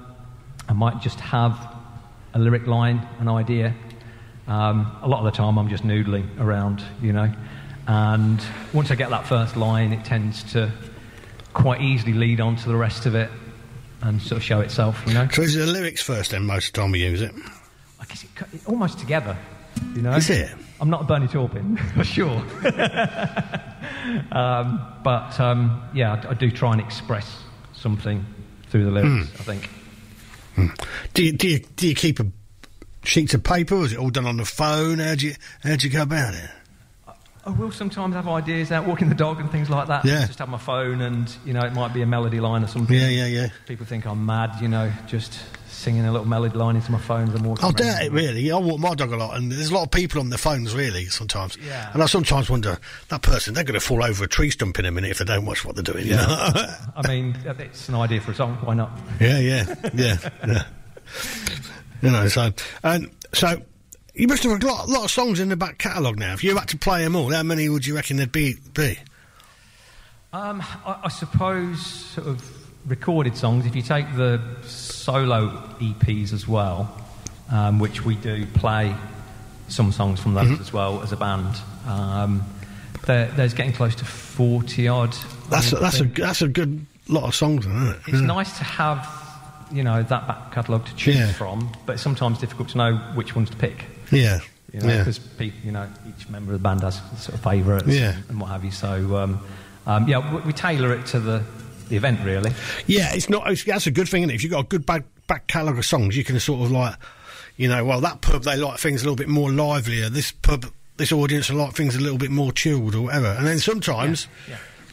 I 0.68 0.72
might 0.72 1.00
just 1.00 1.20
have 1.20 1.76
a 2.34 2.38
lyric 2.38 2.66
line, 2.66 3.06
an 3.20 3.28
idea. 3.28 3.74
Um, 4.46 4.96
a 5.02 5.08
lot 5.08 5.18
of 5.18 5.24
the 5.26 5.36
time, 5.36 5.58
I'm 5.58 5.68
just 5.68 5.84
noodling 5.84 6.40
around, 6.40 6.82
you 7.02 7.12
know. 7.12 7.32
And 7.88 8.40
once 8.74 8.90
I 8.90 8.96
get 8.96 9.08
that 9.10 9.26
first 9.26 9.56
line, 9.56 9.94
it 9.94 10.04
tends 10.04 10.42
to 10.52 10.70
quite 11.54 11.80
easily 11.80 12.12
lead 12.12 12.38
on 12.38 12.54
to 12.56 12.68
the 12.68 12.76
rest 12.76 13.06
of 13.06 13.14
it 13.14 13.30
and 14.02 14.20
sort 14.20 14.36
of 14.36 14.42
show 14.42 14.60
itself, 14.60 15.02
you 15.06 15.14
know. 15.14 15.26
So 15.32 15.40
is 15.40 15.56
it 15.56 15.60
the 15.60 15.66
lyrics 15.66 16.02
first 16.02 16.32
then, 16.32 16.44
most 16.44 16.68
of 16.68 16.74
the 16.74 16.80
time 16.82 16.92
we 16.92 17.00
use 17.00 17.22
it? 17.22 17.32
I 17.98 18.04
guess 18.04 18.24
it, 18.24 18.30
it 18.52 18.60
almost 18.68 18.98
together, 18.98 19.38
you 19.94 20.02
know. 20.02 20.12
Is 20.12 20.28
it? 20.28 20.50
I'm 20.82 20.90
not 20.90 21.00
a 21.00 21.04
Bernie 21.04 21.28
Taupin, 21.28 21.76
for 21.94 22.04
sure. 22.04 22.28
um, 24.32 24.80
but 25.02 25.40
um, 25.40 25.82
yeah, 25.94 26.22
I, 26.22 26.30
I 26.30 26.34
do 26.34 26.50
try 26.50 26.72
and 26.72 26.82
express 26.82 27.40
something 27.72 28.22
through 28.68 28.84
the 28.84 28.90
lyrics. 28.90 29.30
I 29.40 29.42
think. 29.44 29.70
Do 31.14 31.24
you, 31.24 31.32
do 31.32 31.48
you, 31.48 31.60
do 31.60 31.88
you 31.88 31.94
keep 31.94 32.20
a 32.20 32.26
sheets 33.04 33.32
of 33.32 33.44
paper 33.44 33.76
or 33.76 33.86
is 33.86 33.92
it 33.92 33.98
all 33.98 34.10
done 34.10 34.26
on 34.26 34.36
the 34.36 34.44
phone? 34.44 34.98
How'd 34.98 35.22
you, 35.22 35.34
how'd 35.62 35.82
you 35.82 35.88
go 35.88 36.02
about 36.02 36.34
it? 36.34 36.50
I 37.48 37.50
will 37.52 37.70
sometimes 37.70 38.14
have 38.14 38.28
ideas 38.28 38.70
out 38.70 38.86
walking 38.86 39.08
the 39.08 39.14
dog 39.14 39.40
and 39.40 39.50
things 39.50 39.70
like 39.70 39.88
that. 39.88 40.04
Yeah. 40.04 40.26
Just 40.26 40.38
have 40.38 40.50
my 40.50 40.58
phone 40.58 41.00
and 41.00 41.34
you 41.46 41.54
know 41.54 41.62
it 41.62 41.72
might 41.72 41.94
be 41.94 42.02
a 42.02 42.06
melody 42.06 42.40
line 42.40 42.62
or 42.62 42.66
something. 42.66 42.94
Yeah, 42.94 43.08
yeah, 43.08 43.24
yeah. 43.24 43.48
People 43.64 43.86
think 43.86 44.06
I'm 44.06 44.26
mad, 44.26 44.60
you 44.60 44.68
know, 44.68 44.92
just 45.06 45.40
singing 45.66 46.04
a 46.04 46.12
little 46.12 46.26
melody 46.26 46.58
line 46.58 46.76
into 46.76 46.92
my 46.92 46.98
phone 46.98 47.28
as 47.28 47.34
I'm 47.34 47.44
walking. 47.44 47.64
I 47.64 47.70
doubt 47.70 48.02
it, 48.02 48.12
really. 48.12 48.50
I 48.52 48.58
walk 48.58 48.80
my 48.80 48.94
dog 48.94 49.12
a 49.12 49.16
lot, 49.16 49.38
and 49.38 49.50
there's 49.50 49.70
a 49.70 49.74
lot 49.74 49.84
of 49.84 49.90
people 49.90 50.20
on 50.20 50.28
their 50.28 50.36
phones, 50.36 50.74
really, 50.74 51.06
sometimes. 51.06 51.56
Yeah. 51.56 51.90
And 51.94 52.02
I 52.02 52.06
sometimes 52.06 52.50
wonder, 52.50 52.78
that 53.08 53.22
person, 53.22 53.54
they're 53.54 53.64
going 53.64 53.80
to 53.80 53.86
fall 53.86 54.04
over 54.04 54.24
a 54.24 54.28
tree 54.28 54.50
stump 54.50 54.78
in 54.78 54.84
a 54.84 54.90
minute 54.90 55.12
if 55.12 55.18
they 55.18 55.24
don't 55.24 55.46
watch 55.46 55.64
what 55.64 55.74
they're 55.74 55.82
doing, 55.82 56.06
you 56.06 56.16
know? 56.16 56.26
I 56.96 57.08
mean, 57.08 57.34
it's 57.44 57.88
an 57.88 57.94
idea 57.94 58.20
for 58.20 58.32
a 58.32 58.34
song. 58.34 58.56
Why 58.56 58.74
not? 58.74 58.90
yeah, 59.20 59.38
yeah, 59.38 59.74
yeah, 59.94 60.16
yeah. 60.46 60.64
You 62.02 62.10
know, 62.10 62.28
so, 62.28 62.50
and 62.82 63.10
so, 63.32 63.62
you 64.18 64.26
must 64.28 64.42
have 64.42 64.62
a 64.62 64.66
lot, 64.66 64.88
lot 64.88 65.04
of 65.04 65.10
songs 65.10 65.40
in 65.40 65.48
the 65.48 65.56
back 65.56 65.78
catalogue 65.78 66.18
now. 66.18 66.34
If 66.34 66.42
you 66.44 66.56
had 66.56 66.68
to 66.68 66.78
play 66.78 67.02
them 67.04 67.14
all, 67.16 67.32
how 67.32 67.42
many 67.42 67.68
would 67.68 67.86
you 67.86 67.94
reckon 67.94 68.16
there'd 68.16 68.32
be? 68.32 68.56
be? 68.74 68.98
Um, 70.32 70.62
I, 70.84 71.00
I 71.04 71.08
suppose 71.08 71.84
sort 71.86 72.26
of 72.26 72.42
recorded 72.90 73.36
songs. 73.36 73.64
If 73.66 73.74
you 73.76 73.82
take 73.82 74.06
the 74.16 74.40
solo 74.62 75.48
EPs 75.78 76.32
as 76.32 76.46
well, 76.46 76.94
um, 77.50 77.78
which 77.78 78.04
we 78.04 78.16
do 78.16 78.44
play 78.54 78.94
some 79.68 79.92
songs 79.92 80.20
from 80.20 80.34
those 80.34 80.48
Mhm. 80.48 80.60
as 80.60 80.72
well 80.72 81.02
as 81.02 81.12
a 81.12 81.16
band. 81.16 81.56
Um, 81.86 82.42
there's 83.06 83.54
getting 83.54 83.72
close 83.72 83.94
to 83.96 84.04
forty 84.04 84.86
odd. 84.88 85.14
That's, 85.48 85.72
a, 85.72 85.76
that's, 85.76 86.00
a, 86.00 86.04
that's 86.04 86.42
a 86.42 86.48
good 86.48 86.84
lot 87.08 87.24
of 87.24 87.34
songs, 87.34 87.64
isn't 87.64 87.88
it? 87.88 87.96
It's 88.08 88.20
Yeah. 88.20 88.26
nice 88.26 88.58
to 88.58 88.64
have, 88.64 89.08
you 89.72 89.82
know, 89.82 90.02
that 90.02 90.26
back 90.28 90.52
catalogue 90.52 90.84
to 90.86 90.94
choose 90.94 91.16
Yeah. 91.16 91.32
from, 91.32 91.70
but 91.86 91.94
it's 91.94 92.02
sometimes 92.02 92.38
difficult 92.38 92.68
to 92.70 92.78
know 92.78 92.96
which 93.14 93.34
ones 93.34 93.48
to 93.50 93.56
pick. 93.56 93.86
Yeah. 94.10 94.40
You 94.72 94.80
know, 94.80 94.88
yeah. 94.88 94.98
because 94.98 95.20
you 95.64 95.72
know 95.72 95.88
each 96.06 96.28
member 96.28 96.52
of 96.52 96.60
the 96.60 96.62
band 96.62 96.82
has 96.82 96.96
sort 97.16 97.34
of 97.34 97.40
favourites 97.40 97.86
Yeah. 97.86 98.16
and, 98.28 98.38
what 98.40 98.48
have 98.48 98.64
you. 98.64 98.70
So 98.70 99.16
um, 99.16 99.40
um, 99.86 100.06
yeah, 100.06 100.34
we, 100.34 100.42
we 100.42 100.52
tailor 100.52 100.92
it 100.92 101.06
to 101.06 101.20
the, 101.20 101.42
the 101.88 101.96
event 101.96 102.20
really. 102.22 102.52
Yeah, 102.86 103.14
it's 103.14 103.30
not. 103.30 103.50
It's, 103.50 103.64
that's 103.64 103.86
a 103.86 103.90
good 103.90 104.08
thing, 104.08 104.22
isn't 104.22 104.30
it? 104.30 104.34
If 104.34 104.42
you've 104.42 104.52
got 104.52 104.64
a 104.64 104.68
good 104.68 104.84
back, 104.84 105.04
back 105.26 105.46
catalogue 105.46 105.78
of 105.78 105.86
songs, 105.86 106.16
you 106.16 106.24
can 106.24 106.38
sort 106.38 106.62
of 106.62 106.70
like, 106.70 106.94
you 107.56 107.68
know, 107.68 107.84
well, 107.84 108.00
that 108.02 108.20
pub 108.20 108.42
they 108.44 108.56
like 108.56 108.78
things 108.78 109.00
a 109.02 109.04
little 109.04 109.16
bit 109.16 109.28
more 109.28 109.50
livelier. 109.50 110.10
This 110.10 110.32
pub, 110.32 110.66
this 110.98 111.12
audience, 111.12 111.48
they 111.48 111.54
like 111.54 111.72
things 111.72 111.96
a 111.96 112.00
little 112.00 112.18
bit 112.18 112.30
more 112.30 112.52
chilled 112.52 112.94
or 112.94 113.02
whatever. 113.02 113.28
And 113.28 113.46
then 113.46 113.58
sometimes. 113.58 114.28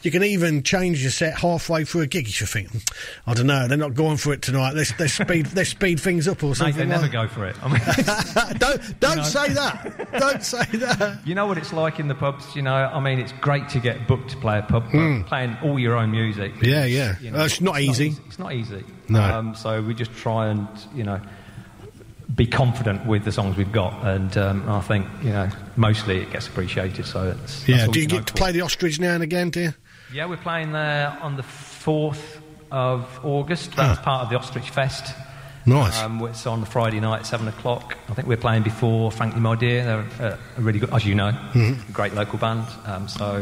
You 0.06 0.12
can 0.12 0.22
even 0.22 0.62
change 0.62 1.02
your 1.02 1.10
set 1.10 1.36
halfway 1.40 1.84
through 1.84 2.02
a 2.02 2.06
gig 2.06 2.28
if 2.28 2.40
you 2.40 2.46
think, 2.46 2.70
"Hmm, 2.70 2.78
I 3.26 3.34
don't 3.34 3.48
know, 3.48 3.66
they're 3.66 3.76
not 3.76 3.94
going 3.94 4.18
for 4.18 4.32
it 4.32 4.40
tonight. 4.40 4.72
Let's, 4.76 4.96
let's 5.00 5.14
speed, 5.14 5.48
let's 5.56 5.70
speed 5.70 5.98
things 5.98 6.28
up 6.28 6.44
or 6.44 6.50
Mate, 6.50 6.56
something. 6.58 6.76
they 6.76 6.86
never 6.86 7.02
like- 7.02 7.12
go 7.12 7.26
for 7.26 7.44
it. 7.44 7.56
I 7.60 7.68
mean, 7.68 7.80
don't 8.58 9.00
don't 9.00 9.16
know. 9.16 9.22
say 9.24 9.48
that. 9.54 10.12
Don't 10.16 10.44
say 10.44 10.64
that. 10.78 11.26
you 11.26 11.34
know 11.34 11.46
what 11.46 11.58
it's 11.58 11.72
like 11.72 11.98
in 11.98 12.06
the 12.06 12.14
pubs. 12.14 12.54
You 12.54 12.62
know, 12.62 12.72
I 12.72 13.00
mean, 13.00 13.18
it's 13.18 13.32
great 13.40 13.68
to 13.70 13.80
get 13.80 14.06
booked 14.06 14.30
to 14.30 14.36
play 14.36 14.58
a 14.60 14.62
pub, 14.62 14.84
but 14.84 14.92
Mm. 14.96 15.26
playing 15.26 15.56
all 15.64 15.76
your 15.76 15.96
own 15.96 16.12
music. 16.12 16.52
Yeah, 16.62 16.84
yeah. 16.84 17.16
you 17.20 17.34
Uh, 17.36 17.44
it's 17.46 17.60
not 17.60 17.80
easy. 17.80 18.14
It's 18.28 18.38
not 18.38 18.52
easy. 18.52 18.84
No. 19.08 19.20
Um, 19.20 19.56
so 19.56 19.82
we 19.82 19.92
just 19.92 20.12
try 20.12 20.50
and 20.50 20.68
you 20.94 21.02
know 21.02 21.20
be 22.34 22.46
confident 22.46 23.06
with 23.06 23.24
the 23.24 23.32
songs 23.32 23.56
we've 23.56 23.72
got, 23.72 24.04
and 24.06 24.36
um, 24.38 24.68
I 24.68 24.80
think 24.82 25.06
you 25.24 25.30
know 25.30 25.48
mostly 25.74 26.18
it 26.18 26.30
gets 26.30 26.46
appreciated. 26.46 27.06
So 27.06 27.34
it's 27.42 27.66
Yeah. 27.66 27.86
Do 27.86 27.90
we 27.90 28.02
you 28.02 28.06
get 28.06 28.28
to 28.28 28.34
play 28.34 28.52
the 28.52 28.60
ostrich 28.60 29.00
now 29.00 29.14
and 29.14 29.22
again? 29.24 29.50
You? 29.54 29.74
Yeah, 30.12 30.26
we're 30.26 30.36
playing 30.36 30.72
there 30.72 31.16
on 31.20 31.36
the 31.36 31.42
4th 31.42 32.40
of 32.70 33.20
August. 33.24 33.74
That's 33.76 34.00
part 34.00 34.22
of 34.24 34.30
the 34.30 34.38
Ostrich 34.38 34.70
Fest. 34.70 35.14
Nice. 35.66 35.98
Um, 36.00 36.22
it's 36.26 36.46
on 36.46 36.60
the 36.60 36.66
Friday 36.66 37.00
night 37.00 37.20
at 37.20 37.26
7 37.26 37.48
o'clock. 37.48 37.96
I 38.08 38.14
think 38.14 38.28
we're 38.28 38.36
playing 38.36 38.62
before 38.62 39.10
Frankly 39.10 39.40
My 39.40 39.56
Dear. 39.56 39.84
They're 39.84 40.30
uh, 40.32 40.36
a 40.56 40.60
really 40.60 40.78
good, 40.78 40.92
as 40.94 41.04
you 41.04 41.16
know, 41.16 41.32
Mhm. 41.54 41.92
great 41.92 42.14
local 42.14 42.38
band. 42.38 42.66
Um, 42.86 43.08
so, 43.08 43.40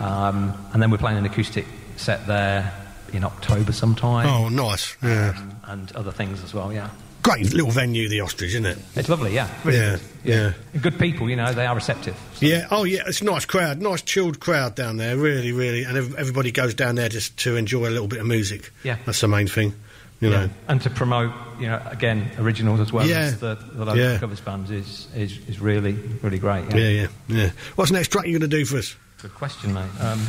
um, 0.00 0.52
and 0.72 0.82
then 0.82 0.90
we're 0.90 0.98
playing 0.98 1.18
an 1.18 1.26
acoustic 1.26 1.66
set 1.96 2.26
there 2.26 2.72
in 3.12 3.22
October 3.22 3.70
sometime. 3.72 4.26
Oh, 4.26 4.48
nice. 4.48 4.96
Yeah. 5.02 5.34
And 5.64 5.92
other 5.92 6.10
things 6.10 6.42
as 6.42 6.52
well, 6.52 6.72
yeah. 6.72 6.88
Great 7.22 7.52
little 7.52 7.70
venue, 7.70 8.08
the 8.08 8.20
ostrich, 8.20 8.50
isn't 8.50 8.64
it? 8.66 8.78
It's 8.96 9.08
lovely, 9.08 9.34
yeah. 9.34 9.48
Really 9.62 9.78
yeah, 9.78 9.90
good. 9.90 10.00
yeah. 10.24 10.52
And 10.72 10.82
Good 10.82 10.98
people, 10.98 11.28
you 11.28 11.36
know, 11.36 11.52
they 11.52 11.66
are 11.66 11.74
receptive. 11.74 12.16
Yeah, 12.40 12.66
oh 12.70 12.84
yeah, 12.84 13.02
it's 13.06 13.20
a 13.20 13.24
nice 13.24 13.44
crowd, 13.44 13.80
nice 13.82 14.00
chilled 14.00 14.40
crowd 14.40 14.74
down 14.74 14.96
there, 14.96 15.16
really, 15.18 15.52
really, 15.52 15.84
and 15.84 15.96
everybody 16.16 16.50
goes 16.50 16.72
down 16.72 16.94
there 16.94 17.10
just 17.10 17.36
to 17.40 17.56
enjoy 17.56 17.88
a 17.88 17.90
little 17.90 18.08
bit 18.08 18.20
of 18.20 18.26
music. 18.26 18.70
Yeah. 18.84 18.96
that's 19.04 19.20
the 19.20 19.28
main 19.28 19.48
thing, 19.48 19.74
you 20.20 20.30
Yeah. 20.30 20.46
know. 20.46 20.50
And 20.68 20.80
to 20.82 20.88
promote, 20.90 21.30
you 21.60 21.66
know, 21.66 21.82
again, 21.90 22.30
originals 22.38 22.80
as 22.80 22.90
well 22.90 23.06
Yeah. 23.06 23.18
as 23.18 23.38
the, 23.38 23.54
the 23.74 23.84
local 23.84 23.98
Yeah. 24.02 24.18
covers 24.18 24.40
bands 24.40 24.70
is, 24.70 25.06
is, 25.14 25.38
is 25.46 25.60
really, 25.60 25.92
really 26.22 26.38
great. 26.38 26.64
Yeah, 26.70 26.76
yeah, 26.78 26.88
yeah. 26.88 27.36
yeah. 27.36 27.50
What's 27.74 27.90
the 27.90 27.98
next 27.98 28.08
track 28.08 28.24
you're 28.26 28.38
going 28.38 28.50
to 28.50 28.56
do 28.56 28.64
for 28.64 28.78
us? 28.78 28.96
Good 29.20 29.34
question, 29.34 29.74
mate. 29.74 29.90
Um, 30.00 30.26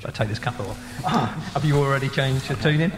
should 0.00 0.10
I 0.10 0.12
take 0.12 0.28
this 0.28 0.38
cap 0.38 0.60
off? 0.60 0.78
Ah, 1.04 1.50
have 1.54 1.64
you 1.64 1.76
already 1.78 2.08
changed 2.10 2.48
your 2.48 2.58
tuning? 2.58 2.92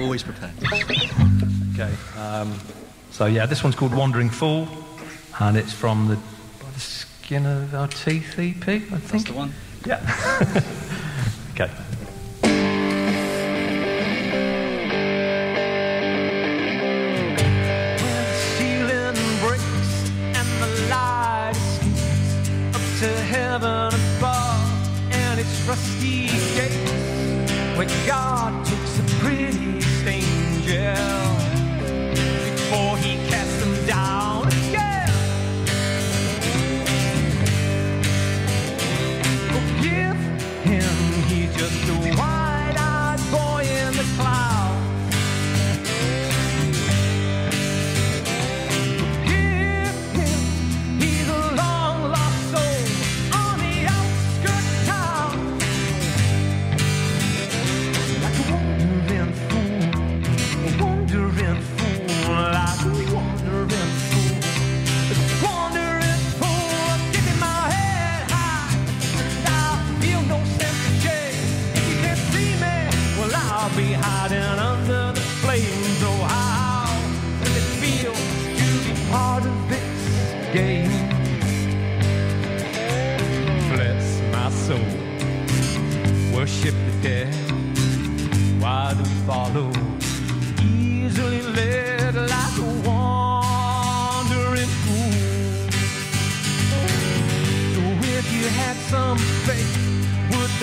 Always 0.00 0.24
prepared. 0.24 0.50
Okay. 1.74 1.92
Um, 2.16 2.56
so 3.10 3.26
yeah, 3.26 3.46
this 3.46 3.64
one's 3.64 3.74
called 3.74 3.92
Wandering 3.92 4.30
Fool, 4.30 4.68
and 5.40 5.56
it's 5.56 5.72
from 5.72 6.06
the 6.06 6.14
By 6.14 6.70
the 6.72 6.78
Skin 6.78 7.46
of 7.46 7.74
Our 7.74 7.88
Teeth 7.88 8.38
EP, 8.38 8.68
I 8.68 8.80
think. 8.80 8.88
That's 9.10 9.24
the 9.24 9.32
one. 9.32 9.52
Yeah. 9.84 9.98
okay. 11.52 11.70
ceiling 18.56 19.16
breaks 19.40 20.10
and 20.38 20.48
the 20.62 20.88
light 20.90 21.54
escapes 21.56 22.50
up 22.72 22.98
to 23.00 23.08
heaven 23.24 23.88
above 24.18 25.12
and 25.12 25.40
its 25.40 25.60
rusty 25.62 26.28
gates 26.54 26.92
where 27.76 28.06
God 28.06 28.33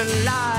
the 0.07 0.50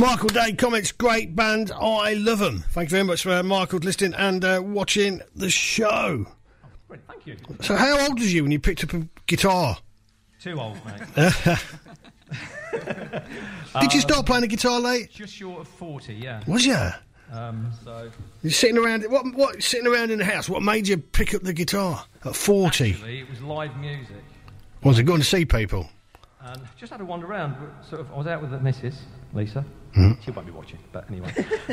Michael 0.00 0.28
Day 0.28 0.52
comments, 0.52 0.92
great 0.92 1.34
band, 1.34 1.72
I 1.72 2.14
love 2.14 2.38
them. 2.38 2.64
Thank 2.70 2.90
you 2.90 2.96
very 2.96 3.04
much 3.04 3.22
for 3.22 3.32
uh, 3.32 3.42
Michael 3.42 3.80
listening 3.80 4.14
and 4.14 4.44
uh, 4.44 4.60
watching 4.64 5.20
the 5.34 5.50
show. 5.50 6.26
Thank 6.88 7.26
you. 7.26 7.36
So, 7.62 7.76
how 7.76 7.98
old 8.06 8.20
was 8.20 8.32
you 8.32 8.42
when 8.42 8.52
you 8.52 8.60
picked 8.60 8.84
up 8.84 8.94
a 8.94 9.06
guitar? 9.26 9.76
Too 10.40 10.58
old, 10.60 10.78
mate. 10.84 11.02
Did 13.80 13.94
you 13.94 14.00
start 14.00 14.26
playing 14.26 14.42
the 14.42 14.48
guitar 14.48 14.80
late? 14.80 15.10
Just 15.10 15.34
short 15.34 15.60
of 15.60 15.68
40, 15.68 16.14
yeah. 16.14 16.42
Was 16.46 16.64
you? 16.64 16.76
Um, 17.32 17.70
so, 17.84 18.10
You're 18.42 18.52
sitting 18.52 18.78
around. 18.78 19.02
What? 19.04 19.34
What? 19.34 19.62
Sitting 19.62 19.86
around 19.86 20.10
in 20.10 20.18
the 20.18 20.24
house. 20.24 20.48
What 20.48 20.62
made 20.62 20.88
you 20.88 20.96
pick 20.96 21.34
up 21.34 21.42
the 21.42 21.52
guitar 21.52 22.04
at 22.24 22.34
forty? 22.34 22.92
actually, 22.92 23.20
it 23.20 23.28
was 23.28 23.42
live 23.42 23.76
music. 23.76 24.16
Was 24.82 24.98
it 24.98 25.02
going 25.02 25.20
to 25.20 25.26
see 25.26 25.44
people? 25.44 25.90
And 26.50 26.62
just 26.78 26.92
had 26.92 27.00
a 27.00 27.04
wander 27.04 27.26
around. 27.26 27.56
Sort 27.88 28.00
of, 28.00 28.10
I 28.12 28.16
was 28.16 28.26
out 28.26 28.40
with 28.40 28.50
the 28.50 28.58
missus, 28.60 28.98
Lisa. 29.34 29.64
Mhm. 29.94 30.22
She 30.22 30.30
won't 30.30 30.46
be 30.46 30.52
watching, 30.52 30.78
but 30.92 31.04
anyway. 31.10 31.30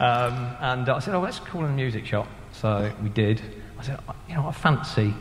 um, 0.00 0.56
and 0.60 0.88
I 0.88 0.98
said, 0.98 1.14
"Oh, 1.14 1.20
let's 1.20 1.38
call 1.38 1.64
in 1.64 1.70
a 1.70 1.74
music 1.74 2.04
shop." 2.06 2.26
So 2.52 2.92
we 3.02 3.08
did. 3.10 3.40
I 3.78 3.82
said, 3.82 4.00
"You 4.28 4.34
know, 4.34 4.46
I 4.48 4.52
fancy 4.52 5.14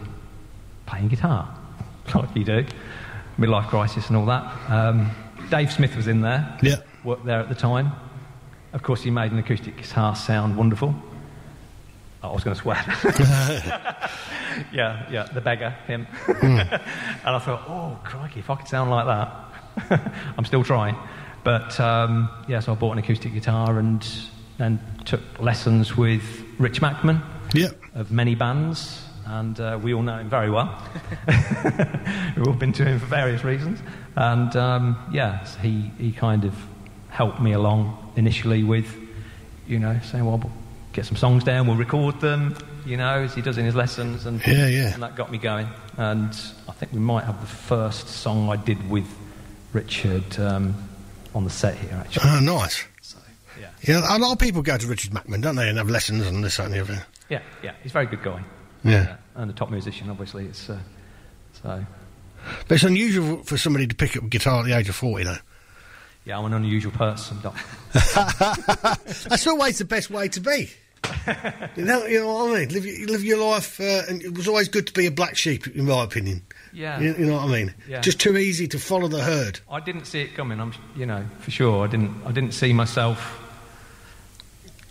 playing 0.85 1.09
guitar, 1.09 1.55
like 2.15 2.35
you 2.35 2.43
do, 2.43 2.65
midlife 3.37 3.67
crisis 3.67 4.07
and 4.07 4.17
all 4.17 4.25
that." 4.25 4.43
Um, 4.69 5.11
Dave 5.49 5.71
Smith 5.71 5.95
was 5.95 6.07
in 6.07 6.21
there. 6.21 6.57
Yeah. 6.61 6.77
Worked 7.03 7.25
there 7.25 7.39
at 7.39 7.49
the 7.49 7.55
time. 7.55 7.91
Of 8.73 8.83
course, 8.83 9.01
he 9.01 9.11
made 9.11 9.31
an 9.31 9.39
acoustic 9.39 9.77
guitar 9.77 10.15
sound 10.15 10.55
wonderful. 10.55 10.95
I 12.23 12.27
was 12.31 12.43
going 12.43 12.55
to 12.55 12.61
swear. 12.61 12.75
yeah, 14.71 15.07
yeah, 15.09 15.23
the 15.33 15.41
beggar, 15.41 15.71
him. 15.87 16.05
and 16.27 16.61
I 17.25 17.39
thought, 17.39 17.63
oh, 17.67 17.99
crikey, 18.03 18.39
if 18.41 18.49
I 18.49 18.55
could 18.55 18.67
sound 18.67 18.91
like 18.91 19.05
that. 19.07 20.11
I'm 20.37 20.45
still 20.45 20.63
trying. 20.63 20.95
But 21.43 21.79
um, 21.79 22.29
yeah, 22.47 22.59
so 22.59 22.73
I 22.73 22.75
bought 22.75 22.91
an 22.91 22.99
acoustic 22.99 23.33
guitar 23.33 23.79
and 23.79 24.07
then 24.57 24.79
took 25.05 25.21
lessons 25.39 25.97
with 25.97 26.23
Rich 26.59 26.81
Mackman 26.81 27.23
Yeah. 27.53 27.69
of 27.95 28.11
many 28.11 28.35
bands. 28.35 29.03
And 29.25 29.59
uh, 29.59 29.79
we 29.81 29.93
all 29.93 30.01
know 30.03 30.17
him 30.17 30.29
very 30.29 30.49
well. 30.51 30.77
We've 32.35 32.47
all 32.47 32.53
been 32.53 32.73
to 32.73 32.85
him 32.85 32.99
for 32.99 33.05
various 33.05 33.43
reasons. 33.43 33.79
And 34.15 34.55
um, 34.55 34.97
yeah, 35.11 35.43
so 35.45 35.57
he, 35.59 35.91
he 35.97 36.11
kind 36.11 36.43
of 36.43 36.53
helped 37.09 37.39
me 37.41 37.53
along 37.53 38.11
initially 38.17 38.63
with, 38.63 38.93
you 39.67 39.79
know, 39.79 39.99
saying, 40.03 40.25
we'll 40.25 40.51
get 40.93 41.05
some 41.05 41.15
songs 41.17 41.43
down, 41.43 41.67
we'll 41.67 41.77
record 41.77 42.19
them, 42.21 42.55
you 42.85 42.97
know, 42.97 43.19
as 43.23 43.33
he 43.33 43.41
does 43.41 43.57
in 43.57 43.65
his 43.65 43.75
lessons. 43.75 44.25
And, 44.25 44.45
Yeah, 44.45 44.67
yeah. 44.67 44.93
and 44.93 45.03
that 45.03 45.15
got 45.15 45.31
me 45.31 45.37
going. 45.37 45.67
And 45.97 46.29
I 46.67 46.71
think 46.73 46.91
we 46.93 46.99
might 46.99 47.23
have 47.23 47.39
the 47.41 47.47
first 47.47 48.07
song 48.07 48.49
I 48.49 48.55
did 48.57 48.89
with 48.89 49.07
Richard 49.73 50.37
um, 50.39 50.75
on 51.33 51.43
the 51.43 51.49
set 51.49 51.77
here, 51.77 51.93
actually. 51.93 52.29
Oh, 52.29 52.39
nice. 52.39 52.83
yeah. 53.59 53.69
Yeah, 53.83 54.17
a 54.17 54.19
lot 54.19 54.33
of 54.33 54.39
people 54.39 54.61
go 54.61 54.77
to 54.77 54.87
Richard 54.87 55.11
Mackman, 55.11 55.41
don't 55.41 55.55
they, 55.55 55.69
and 55.69 55.77
have 55.77 55.89
lessons 55.89 56.27
and 56.27 56.43
this 56.43 56.59
and 56.59 56.73
the 56.73 56.81
other. 56.81 57.05
Yeah, 57.29 57.41
yeah, 57.63 57.71
he's 57.83 57.91
a 57.91 57.93
very 57.93 58.05
good 58.07 58.23
guy. 58.23 58.43
Yeah. 58.83 59.15
and 59.35 59.49
a 59.49 59.53
top 59.53 59.69
musician, 59.69 60.09
obviously. 60.09 60.45
It's 60.45 60.69
uh, 60.69 60.79
so. 61.61 61.85
But 62.67 62.75
it's 62.75 62.83
unusual 62.83 63.43
for 63.43 63.55
somebody 63.57 63.85
to 63.87 63.95
pick 63.95 64.17
up 64.17 64.27
guitar 64.29 64.59
at 64.61 64.65
the 64.65 64.75
age 64.75 64.89
of 64.89 64.95
forty, 64.95 65.23
though. 65.23 65.37
Yeah, 66.25 66.37
I'm 66.39 66.45
an 66.45 66.53
unusual 66.53 66.91
person. 66.91 67.39
Doc. 67.41 67.55
That's 67.93 69.47
always 69.47 69.77
the 69.77 69.85
best 69.85 70.09
way 70.09 70.27
to 70.29 70.39
be. 70.39 70.69
you 71.75 71.83
know, 71.85 72.05
you 72.05 72.19
know 72.19 72.33
what 72.33 72.51
I 72.55 72.59
mean. 72.59 72.69
Live, 72.69 72.85
your- 72.85 73.07
live 73.07 73.23
your 73.23 73.37
life, 73.37 73.79
uh, 73.79 74.01
and 74.07 74.21
it 74.21 74.33
was 74.35 74.47
always 74.47 74.67
good 74.69 74.87
to 74.87 74.93
be 74.93 75.05
a 75.07 75.11
black 75.11 75.35
sheep, 75.35 75.67
in 75.67 75.85
my 75.85 76.03
opinion. 76.03 76.41
Yeah. 76.73 76.99
you, 76.99 77.13
you 77.15 77.25
know 77.25 77.35
what 77.35 77.45
I 77.45 77.47
mean. 77.51 77.73
Yeah. 77.87 78.01
Just 78.01 78.19
too 78.19 78.37
easy 78.37 78.67
to 78.69 78.79
follow 78.79 79.07
the 79.07 79.21
herd. 79.21 79.59
I 79.69 79.79
didn't 79.81 80.05
see 80.05 80.21
it 80.21 80.35
coming. 80.35 80.59
I'm, 80.61 80.73
you 80.95 81.05
know, 81.05 81.25
for 81.39 81.51
sure. 81.51 81.83
I 81.83 81.87
didn't. 81.87 82.15
I 82.25 82.31
didn't 82.31 82.53
see 82.53 82.71
myself 82.73 83.39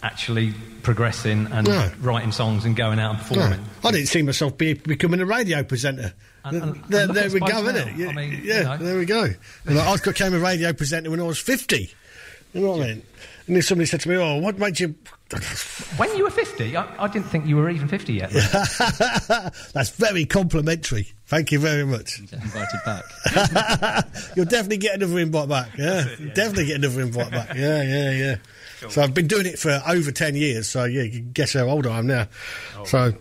actually 0.02 0.52
progressing 0.82 1.46
and 1.52 1.68
No. 1.68 1.90
writing 2.00 2.32
songs 2.32 2.64
and 2.64 2.74
going 2.74 2.98
out 2.98 3.10
and 3.10 3.18
No, 3.18 3.24
performing. 3.42 3.66
I 3.84 3.90
didn't 3.90 4.06
see 4.08 4.22
myself 4.22 4.56
be, 4.56 4.72
becoming 4.74 5.20
a 5.20 5.26
radio 5.26 5.62
presenter. 5.62 6.14
And- 6.44 6.62
and- 6.62 6.84
there 6.88 7.04
and 7.04 7.14
there 7.14 7.28
we 7.30 7.38
go, 7.40 7.62
isn't 7.66 7.76
it? 7.76 7.96
Yeah, 7.96 8.08
I 8.08 8.12
mean, 8.14 8.40
you 8.42 8.54
know. 8.62 8.76
there 8.78 8.96
we 8.96 9.04
go. 9.04 9.28
And 9.66 9.78
I, 9.78 9.96
became 9.98 10.32
a 10.32 10.38
radio 10.38 10.72
presenter 10.72 11.10
when 11.10 11.20
I 11.20 11.24
was 11.24 11.38
50. 11.38 11.94
You 12.54 12.60
know 12.62 12.70
what 12.70 12.80
I 12.82 12.86
mean? 12.86 13.02
And 13.46 13.56
then 13.56 13.62
somebody 13.62 13.86
said 13.86 14.00
to 14.02 14.08
me, 14.08 14.16
Oh, 14.16 14.38
what 14.38 14.58
made 14.58 14.80
you. 14.80 14.94
When 15.96 16.16
you 16.16 16.24
were 16.24 16.30
50, 16.30 16.76
I, 16.76 17.04
I 17.04 17.08
didn't 17.08 17.26
think 17.28 17.46
you 17.46 17.56
were 17.56 17.68
even 17.68 17.86
50 17.88 18.12
yet. 18.12 18.30
That's 19.72 19.90
very 19.90 20.24
complimentary. 20.24 21.08
Thank 21.26 21.52
you 21.52 21.58
very 21.58 21.84
much. 21.84 22.18
Invited 22.18 22.80
back. 22.84 23.04
You'll 24.36 24.46
definitely 24.46 24.78
get 24.78 24.94
another 24.96 25.18
invite 25.18 25.48
back. 25.48 25.76
Yeah, 25.76 26.04
definitely 26.34 26.66
get 26.66 26.76
another 26.76 27.02
invite 27.02 27.30
back. 27.30 27.54
Yeah, 27.54 27.82
yeah, 27.82 28.10
yeah. 28.10 28.36
So 28.88 29.02
I've 29.02 29.14
been 29.14 29.26
doing 29.26 29.46
it 29.46 29.58
for 29.58 29.82
over 29.86 30.10
ten 30.10 30.34
years. 30.34 30.68
So 30.68 30.84
yeah, 30.84 31.02
you 31.02 31.10
can 31.10 31.32
guess 31.32 31.52
how 31.52 31.68
old 31.68 31.86
I 31.86 31.98
am 31.98 32.06
now. 32.06 32.26
Oh, 32.78 32.84
so 32.84 33.12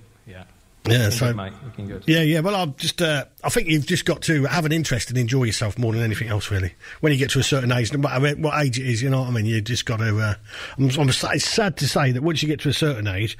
yeah. 0.86 0.94
Yeah, 0.94 1.10
so 1.10 1.28
good, 1.28 1.36
mate, 1.36 1.54
looking 1.64 1.88
good. 1.88 2.04
Yeah, 2.08 2.22
yeah. 2.22 2.40
Well, 2.40 2.56
I'm 2.56 2.76
just. 2.76 3.02
Uh, 3.02 3.26
I 3.44 3.50
think 3.50 3.68
you've 3.68 3.86
just 3.86 4.06
got 4.06 4.22
to 4.24 4.46
have 4.46 4.66
an 4.66 4.72
interest 4.72 5.10
and 5.10 5.18
enjoy 5.18 5.44
yourself 5.44 5.78
more 5.78 5.94
than 5.94 6.02
anything 6.02 6.30
else, 6.30 6.50
really. 6.52 6.74
When 7.02 7.12
you 7.12 7.18
get 7.18 7.30
to 7.32 7.40
a 7.40 7.44
certain 7.44 7.72
age, 7.72 7.92
no 7.94 8.00
matter 8.00 8.36
what 8.38 8.62
age 8.64 8.80
it 8.80 8.88
is, 8.88 9.02
you 9.02 9.10
know 9.10 9.22
what 9.22 9.30
I 9.30 9.32
mean. 9.32 9.46
You 9.46 9.62
just 9.62 9.86
got 9.86 9.98
to. 9.98 10.20
Uh, 10.20 10.34
I'm, 10.78 10.90
I'm, 11.00 11.10
it's 11.10 11.46
sad 11.46 11.78
to 11.78 11.88
say 11.88 12.12
that 12.12 12.24
once 12.24 12.42
you 12.42 12.48
get 12.48 12.62
to 12.62 12.70
a 12.70 12.74
certain 12.74 13.08
age, 13.08 13.38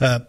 uh, 0.00 0.20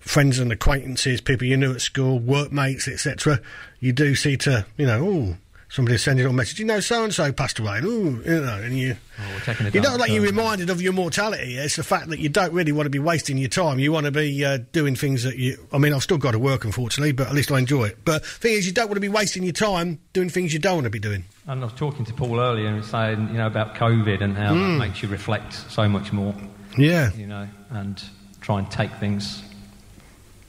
friends 0.00 0.38
and 0.38 0.50
acquaintances, 0.50 1.20
people 1.20 1.46
you 1.46 1.56
knew 1.56 1.72
at 1.72 1.80
school, 1.80 2.18
workmates, 2.18 2.88
etc., 2.88 3.40
you 3.78 3.92
do 3.92 4.14
see 4.14 4.36
to, 4.38 4.66
you 4.76 4.86
know, 4.86 5.06
oh, 5.06 5.36
somebody 5.70 5.96
sending 5.96 6.26
a 6.26 6.32
message, 6.32 6.58
you 6.58 6.66
know, 6.66 6.80
so 6.80 7.04
and 7.04 7.14
so 7.14 7.32
passed 7.32 7.58
away, 7.58 7.78
ooh, 7.84 8.20
you 8.26 8.40
know, 8.40 8.60
and 8.62 8.76
you. 8.76 8.96
Oh, 9.18 9.22
we're 9.34 9.40
taking 9.40 9.66
a 9.66 9.70
You 9.70 9.80
don't 9.80 9.98
like 9.98 10.10
you're 10.10 10.22
reminded 10.22 10.68
of 10.68 10.82
your 10.82 10.92
mortality. 10.92 11.56
It's 11.56 11.76
the 11.76 11.84
fact 11.84 12.08
that 12.08 12.18
you 12.18 12.28
don't 12.28 12.52
really 12.52 12.72
want 12.72 12.86
to 12.86 12.90
be 12.90 12.98
wasting 12.98 13.38
your 13.38 13.48
time. 13.48 13.78
You 13.78 13.92
want 13.92 14.06
to 14.06 14.10
be 14.12 14.44
uh, 14.44 14.58
doing 14.72 14.96
things 14.96 15.22
that 15.22 15.36
you. 15.36 15.58
I 15.72 15.78
mean, 15.78 15.92
I've 15.94 16.02
still 16.02 16.18
got 16.18 16.32
to 16.32 16.38
work, 16.38 16.64
unfortunately, 16.64 17.12
but 17.12 17.28
at 17.28 17.34
least 17.34 17.52
I 17.52 17.58
enjoy 17.58 17.84
it. 17.84 17.98
But 18.04 18.24
thing 18.24 18.54
is, 18.54 18.66
you 18.66 18.72
don't 18.72 18.86
want 18.88 18.96
to 18.96 19.00
be 19.00 19.08
wasting 19.08 19.42
your 19.44 19.52
time 19.52 20.00
doing 20.12 20.28
things 20.28 20.52
you 20.52 20.58
don't 20.58 20.74
want 20.74 20.84
to 20.84 20.90
be 20.90 20.98
doing. 20.98 21.24
And 21.46 21.60
I 21.60 21.64
was 21.64 21.74
talking 21.74 22.04
to 22.04 22.12
Paul 22.14 22.40
earlier 22.40 22.66
and 22.68 22.84
saying, 22.84 23.28
you 23.28 23.34
know, 23.38 23.46
about 23.46 23.74
COVID 23.74 24.20
and 24.22 24.36
how 24.36 24.52
Mm. 24.54 24.78
that 24.78 24.86
makes 24.88 25.02
you 25.02 25.08
reflect 25.08 25.52
so 25.70 25.88
much 25.88 26.12
more. 26.12 26.34
Yeah. 26.76 27.12
You 27.14 27.26
know, 27.26 27.48
and 27.70 28.02
try 28.40 28.58
and 28.58 28.70
take 28.70 28.90
things 28.94 29.42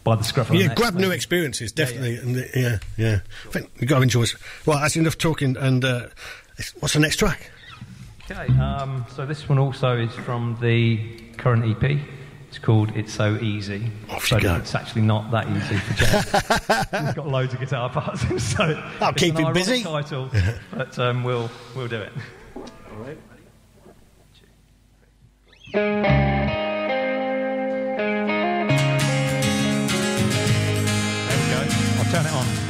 by 0.03 0.15
the 0.15 0.23
scruff 0.23 0.47
of 0.49 0.53
the 0.53 0.59
Yeah, 0.61 0.67
neck, 0.67 0.77
grab 0.77 0.95
new 0.95 1.11
experiences, 1.11 1.71
definitely. 1.71 2.17
And, 2.17 2.37
uh, 2.37 2.41
yeah, 2.55 2.79
yeah. 2.97 3.19
I 3.47 3.51
think 3.51 3.69
you've 3.79 3.89
got 3.89 3.97
to 3.97 4.01
enjoy 4.03 4.23
it. 4.23 4.35
Well, 4.65 4.79
that's 4.79 4.95
enough 4.95 5.17
talking. 5.17 5.55
And 5.57 5.83
uh, 5.85 6.07
what's 6.79 6.93
the 6.93 6.99
next 6.99 7.17
track? 7.17 7.49
Okay, 8.29 8.47
um, 8.59 9.05
so 9.13 9.25
this 9.25 9.47
one 9.49 9.57
also 9.59 9.97
is 9.97 10.13
from 10.13 10.57
the 10.61 10.97
current 11.37 11.65
EP. 11.83 11.99
It's 12.47 12.59
called 12.59 12.95
It's 12.97 13.13
So 13.13 13.37
Easy. 13.37 13.89
Off 14.09 14.29
you 14.29 14.37
but 14.37 14.43
go. 14.43 14.55
It's 14.55 14.75
actually 14.75 15.03
not 15.03 15.31
that 15.31 15.47
easy 15.49 15.77
for 15.77 15.93
Jeff. 15.93 16.31
He's 17.05 17.13
got 17.13 17.27
loads 17.27 17.53
of 17.53 17.59
guitar 17.61 17.89
parts 17.89 18.21
so 18.43 18.63
I'll 18.99 19.11
it's 19.11 19.21
keep 19.21 19.35
an 19.35 19.41
him 19.41 19.45
ironic 19.47 19.65
busy. 19.65 19.83
title, 19.83 20.29
but 20.73 20.99
um, 20.99 21.23
we'll 21.23 21.49
we'll 21.75 21.87
do 21.87 22.01
it. 22.01 22.11
All 22.55 23.05
right. 25.73 26.51
turn 32.11 32.25
it 32.25 32.33
on. 32.33 32.60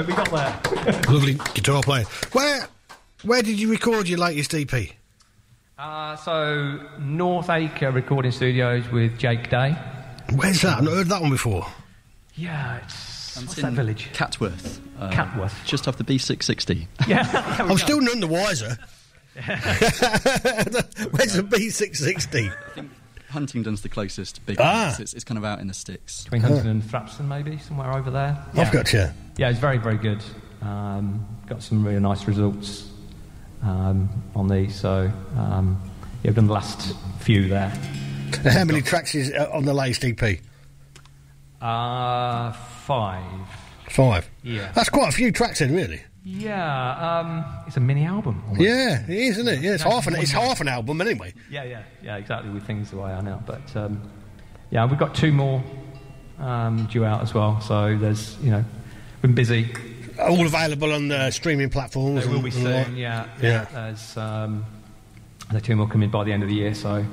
We. 0.00 0.06
We 0.06 0.14
got 0.14 0.30
there. 0.30 0.92
Lovely 1.08 1.34
guitar 1.54 1.82
player. 1.82 2.04
Where, 2.32 2.68
where 3.22 3.42
did 3.42 3.58
you 3.60 3.70
record 3.70 4.08
your 4.08 4.18
latest 4.18 4.54
EP? 4.54 4.90
Uh, 5.78 6.16
so 6.16 6.80
North 6.98 7.50
Acre 7.50 7.90
Recording 7.90 8.32
Studios 8.32 8.88
with 8.90 9.18
Jake 9.18 9.48
Day. 9.50 9.76
Where's 10.34 10.62
that? 10.62 10.78
I've 10.78 10.84
not 10.84 10.94
heard 10.94 11.06
that 11.08 11.20
one 11.22 11.30
before. 11.30 11.66
Yeah, 12.34 12.78
it's 12.78 13.36
what's 13.36 13.52
it's 13.52 13.62
that 13.62 13.68
in 13.68 13.74
village? 13.74 14.10
Catworth. 14.12 14.80
Uh, 14.98 15.10
Catworth. 15.10 15.54
Just 15.64 15.86
off 15.88 15.96
the 15.96 16.04
B660. 16.04 16.86
Yeah, 17.08 17.56
I'm 17.58 17.78
still 17.78 18.00
none 18.00 18.20
the 18.20 18.26
wiser. 18.26 18.76
Where's 19.36 21.32
the 21.34 21.42
B660? 21.48 22.52
Huntingdon's 23.30 23.82
the 23.82 23.88
closest 23.88 24.44
big 24.46 24.56
Ah. 24.58 24.90
It's, 24.90 25.00
it's, 25.00 25.14
it's 25.14 25.24
kind 25.24 25.38
of 25.38 25.44
out 25.44 25.60
in 25.60 25.68
the 25.68 25.74
sticks. 25.74 26.24
between 26.24 26.40
Huntingdon 26.42 26.70
and 26.70 26.82
Thrapston, 26.82 27.28
maybe 27.28 27.58
somewhere 27.58 27.92
over 27.96 28.10
there. 28.10 28.42
I've 28.54 28.72
got 28.72 28.92
you. 28.92 29.06
Yeah, 29.38 29.50
it's 29.50 29.58
very, 29.60 29.78
very 29.78 29.96
good. 29.96 30.22
Um, 30.62 31.26
got 31.46 31.62
some 31.62 31.84
really 31.86 32.00
nice 32.00 32.26
results 32.26 32.90
um, 33.62 34.08
on 34.34 34.48
these. 34.48 34.74
So 34.74 35.10
um, 35.36 35.80
yeah, 36.22 36.30
we've 36.30 36.34
done 36.34 36.48
the 36.48 36.52
last 36.52 36.94
few 37.20 37.48
there. 37.48 37.72
How 38.44 38.64
many 38.64 38.82
tracks 38.82 39.14
is 39.14 39.32
uh, 39.32 39.48
on 39.52 39.64
the 39.64 39.72
latest 39.72 40.04
EP? 40.04 40.40
Uh, 41.60 42.52
five. 42.52 43.22
Five. 43.90 44.28
Yeah. 44.42 44.70
That's 44.74 44.88
quite 44.90 45.08
a 45.08 45.12
few 45.12 45.32
tracks 45.32 45.60
in, 45.60 45.74
really. 45.74 46.02
Yeah, 46.24 47.20
um, 47.20 47.44
it's 47.66 47.76
a 47.78 47.80
mini 47.80 48.04
album. 48.04 48.42
almost. 48.48 48.60
Yeah, 48.60 49.02
it 49.04 49.08
is, 49.08 49.38
isn't 49.38 49.48
it? 49.48 49.60
Yeah, 49.60 49.74
it's 49.74 49.84
No, 49.84 49.92
half 49.92 50.06
an 50.08 50.16
it's 50.16 50.30
half 50.32 50.60
an 50.60 50.68
album 50.68 51.00
anyway. 51.00 51.32
Yeah, 51.50 51.62
yeah, 51.64 51.82
yeah, 52.02 52.16
exactly. 52.16 52.50
With 52.50 52.64
things 52.66 52.90
the 52.90 52.98
way 52.98 53.12
I 53.12 53.20
know, 53.22 53.42
but 53.46 53.74
um, 53.76 54.10
yeah, 54.70 54.84
we've 54.84 54.98
got 54.98 55.14
two 55.14 55.32
more 55.32 55.62
um, 56.38 56.86
due 56.92 57.04
out 57.06 57.22
as 57.22 57.32
well. 57.32 57.60
So 57.62 57.96
there's, 57.96 58.36
you 58.42 58.50
know, 58.50 58.64
been 59.22 59.34
busy. 59.34 59.68
All 60.20 60.44
available 60.46 60.92
on 60.92 61.08
the 61.08 61.30
streaming 61.30 61.70
platforms. 61.70 62.24
They 62.26 62.32
will 62.32 62.42
be 62.42 62.50
soon. 62.50 62.96
Yeah, 62.96 63.26
Yeah. 63.40 63.66
There's 63.72 64.16
um, 64.16 64.64
the 65.52 65.60
two 65.60 65.76
more 65.76 65.86
coming 65.88 66.10
by 66.10 66.24
the 66.24 66.32
end 66.32 66.42
of 66.42 66.48
the 66.48 66.54
year. 66.54 66.74
So 66.74 67.04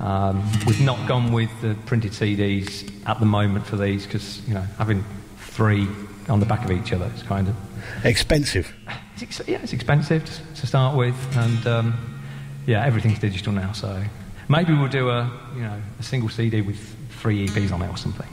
um, 0.00 0.50
we've 0.66 0.80
not 0.80 1.06
gone 1.06 1.32
with 1.32 1.50
the 1.60 1.74
printed 1.86 2.12
CDs 2.12 2.90
at 3.06 3.20
the 3.20 3.26
moment 3.26 3.66
for 3.66 3.76
these 3.76 4.06
because 4.06 4.46
you 4.48 4.54
know 4.54 4.64
having 4.78 5.04
three 5.38 5.86
on 6.28 6.40
the 6.40 6.46
back 6.46 6.64
of 6.64 6.70
each 6.70 6.92
other 6.92 7.10
is 7.14 7.22
kind 7.22 7.48
of 7.48 7.56
Expensive. 8.04 8.72
it's 9.14 9.22
ex- 9.22 9.48
yeah, 9.48 9.58
it's 9.62 9.72
expensive 9.72 10.24
to, 10.24 10.60
to 10.60 10.66
start 10.66 10.96
with, 10.96 11.16
and 11.36 11.66
um, 11.66 12.20
yeah, 12.66 12.84
everything's 12.86 13.18
digital 13.18 13.52
now. 13.52 13.72
So 13.72 14.02
maybe 14.48 14.72
we'll 14.72 14.88
do 14.88 15.10
a 15.10 15.30
you 15.54 15.62
know 15.62 15.82
a 15.98 16.02
single 16.02 16.28
CD 16.30 16.60
with 16.62 16.78
three 17.20 17.46
EPs 17.48 17.72
on 17.72 17.82
it 17.82 17.90
or 17.90 17.96
something. 17.96 18.26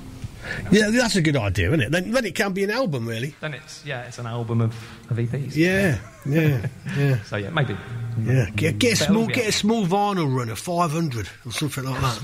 Yeah, 0.71 0.89
that's 0.89 1.15
a 1.15 1.21
good 1.21 1.35
idea, 1.35 1.67
isn't 1.69 1.81
it? 1.81 1.91
Then, 1.91 2.11
then 2.11 2.25
it 2.25 2.35
can 2.35 2.53
be 2.53 2.63
an 2.63 2.71
album, 2.71 3.07
really. 3.07 3.35
Then 3.39 3.53
it's 3.53 3.85
yeah, 3.85 4.03
it's 4.03 4.19
an 4.19 4.27
album 4.27 4.61
of, 4.61 4.73
of 5.09 5.17
EPs. 5.17 5.55
Yeah, 5.55 5.99
yeah, 6.25 6.67
yeah. 6.97 7.21
So 7.23 7.37
yeah, 7.37 7.49
maybe. 7.49 7.75
Yeah, 8.23 8.49
get, 8.55 8.79
get 8.79 8.93
a 8.93 8.95
small 8.97 9.27
get 9.27 9.47
a 9.47 9.51
small 9.51 9.85
vinyl 9.85 10.33
run 10.35 10.49
of 10.49 10.59
five 10.59 10.91
hundred 10.91 11.29
or 11.45 11.51
something 11.51 11.83
like 11.83 12.01
that. 12.01 12.21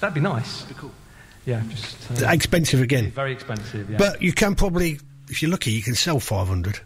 That'd 0.00 0.14
be 0.14 0.20
nice. 0.20 0.64
cool. 0.78 0.90
Yeah, 1.46 1.62
just 1.68 2.22
uh, 2.22 2.28
Expensive 2.28 2.80
again, 2.80 3.10
very 3.10 3.32
expensive. 3.32 3.90
Yeah. 3.90 3.98
but 3.98 4.22
you 4.22 4.32
can 4.32 4.54
probably, 4.54 4.98
if 5.28 5.42
you're 5.42 5.50
lucky, 5.50 5.72
you 5.72 5.82
can 5.82 5.94
sell 5.94 6.20
five 6.20 6.46
hundred. 6.46 6.80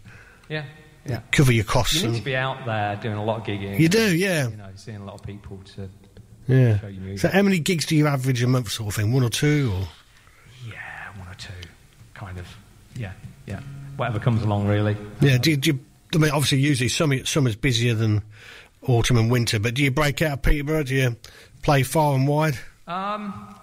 yeah, 0.49 0.64
yeah. 1.07 1.21
Cover 1.31 1.53
your 1.53 1.64
costs. 1.64 2.03
You 2.03 2.09
need 2.09 2.19
to 2.19 2.25
be 2.25 2.37
out 2.37 2.64
there 2.67 2.97
doing 2.97 3.17
a 3.17 3.25
lot 3.25 3.41
of 3.41 3.47
gigging. 3.47 3.79
You 3.79 3.89
do, 3.89 4.17
yeah. 4.17 4.49
You 4.49 4.57
know, 4.57 4.69
seeing 4.75 4.99
a 4.99 5.05
lot 5.05 5.14
of 5.14 5.23
people 5.23 5.61
to 5.77 5.89
yeah. 6.49 6.79
show 6.79 6.87
your 6.87 7.03
music. 7.03 7.21
So 7.21 7.29
how 7.29 7.43
many 7.43 7.59
gigs 7.59 7.87
do 7.87 7.97
you 7.97 8.07
average 8.07 8.43
a 8.43 8.47
month, 8.47 8.71
sort 8.71 8.89
of 8.89 8.95
thing? 8.95 9.12
One 9.12 9.23
or 9.23 9.29
two, 9.31 9.73
or 9.75 9.89
yeah, 10.71 11.19
one 11.19 11.29
or 11.29 11.35
two, 11.35 11.53
kind 12.14 12.39
of. 12.39 12.47
Yeah, 12.97 13.12
yeah. 13.47 13.61
Whatever 13.97 14.19
comes 14.19 14.43
along, 14.43 14.67
really. 14.67 14.97
yeah? 15.21 15.39
Do 15.39 15.51
you, 15.51 15.57
do 15.57 15.71
you, 15.71 15.81
I 16.15 16.19
mean, 16.19 16.31
obviously, 16.31 16.59
usually 16.59 16.89
summer 16.89 17.25
summer's 17.25 17.57
busier 17.57 17.95
than 17.95 18.23
autumn 18.83 19.17
and 19.17 19.31
winter, 19.31 19.59
but 19.59 19.75
do 19.75 19.83
you 19.83 19.91
break 19.91 20.23
out 20.23 20.33
of 20.35 20.43
Peterborough? 20.43 20.85
Do 20.85 20.95
you 20.95 21.17
play 21.63 21.83
far 21.83 22.15
and 22.15 22.29
wide? 22.29 22.59
Um, 22.87 23.55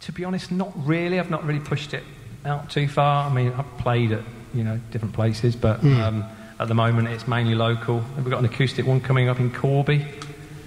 to 0.00 0.12
be 0.12 0.24
honest, 0.24 0.50
not 0.50 0.72
really. 0.86 1.18
I've 1.20 1.30
not 1.30 1.44
really 1.44 1.60
pushed 1.60 1.94
it 1.94 2.02
out 2.44 2.70
too 2.70 2.88
far. 2.88 3.30
I 3.30 3.32
mean, 3.32 3.52
I've 3.52 3.78
played 3.78 4.12
at 4.12 4.22
you 4.54 4.64
know 4.64 4.78
different 4.90 5.14
places, 5.14 5.54
but 5.56 5.80
Hmm. 5.80 6.00
um, 6.00 6.24
at 6.58 6.68
the 6.68 6.74
moment 6.74 7.08
it's 7.08 7.26
mainly 7.28 7.54
local. 7.54 8.02
We've 8.16 8.28
got 8.30 8.38
an 8.40 8.44
acoustic 8.46 8.86
one 8.86 9.00
coming 9.00 9.28
up 9.28 9.38
in 9.40 9.50
Corby 9.50 10.06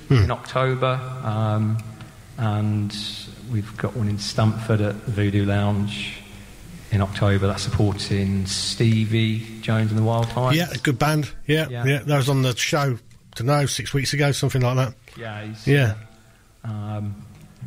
Hmm. 0.09 0.15
in 0.23 0.31
October, 0.31 0.99
um, 1.23 1.77
and 2.37 2.95
we've 3.51 3.75
got 3.77 3.95
one 3.95 4.07
in 4.07 4.19
Stamford 4.19 4.79
at 4.81 4.95
Voodoo 4.95 5.45
Lounge 5.45 6.21
in 6.91 7.01
October. 7.01 7.47
That's 7.47 7.63
supporting 7.63 8.45
Stevie 8.45 9.45
Jones 9.61 9.91
and 9.91 9.99
the 9.99 10.03
Wild 10.03 10.29
Times. 10.29 10.55
Yeah, 10.57 10.69
a 10.73 10.77
good 10.77 10.97
band. 10.99 11.29
Yeah, 11.45 11.67
yeah, 11.69 11.85
Yeah. 11.85 11.99
That 11.99 12.17
was 12.17 12.29
on 12.29 12.41
the 12.41 12.55
show. 12.55 12.97
To 13.35 13.43
know 13.43 13.67
six 13.67 13.93
weeks 13.93 14.13
ago, 14.13 14.31
something 14.31 14.61
like 14.63 14.75
that. 14.77 14.93
Yeah, 15.15 15.43
he's 15.45 15.67
Yeah. 15.67 15.93
um, 16.63 17.15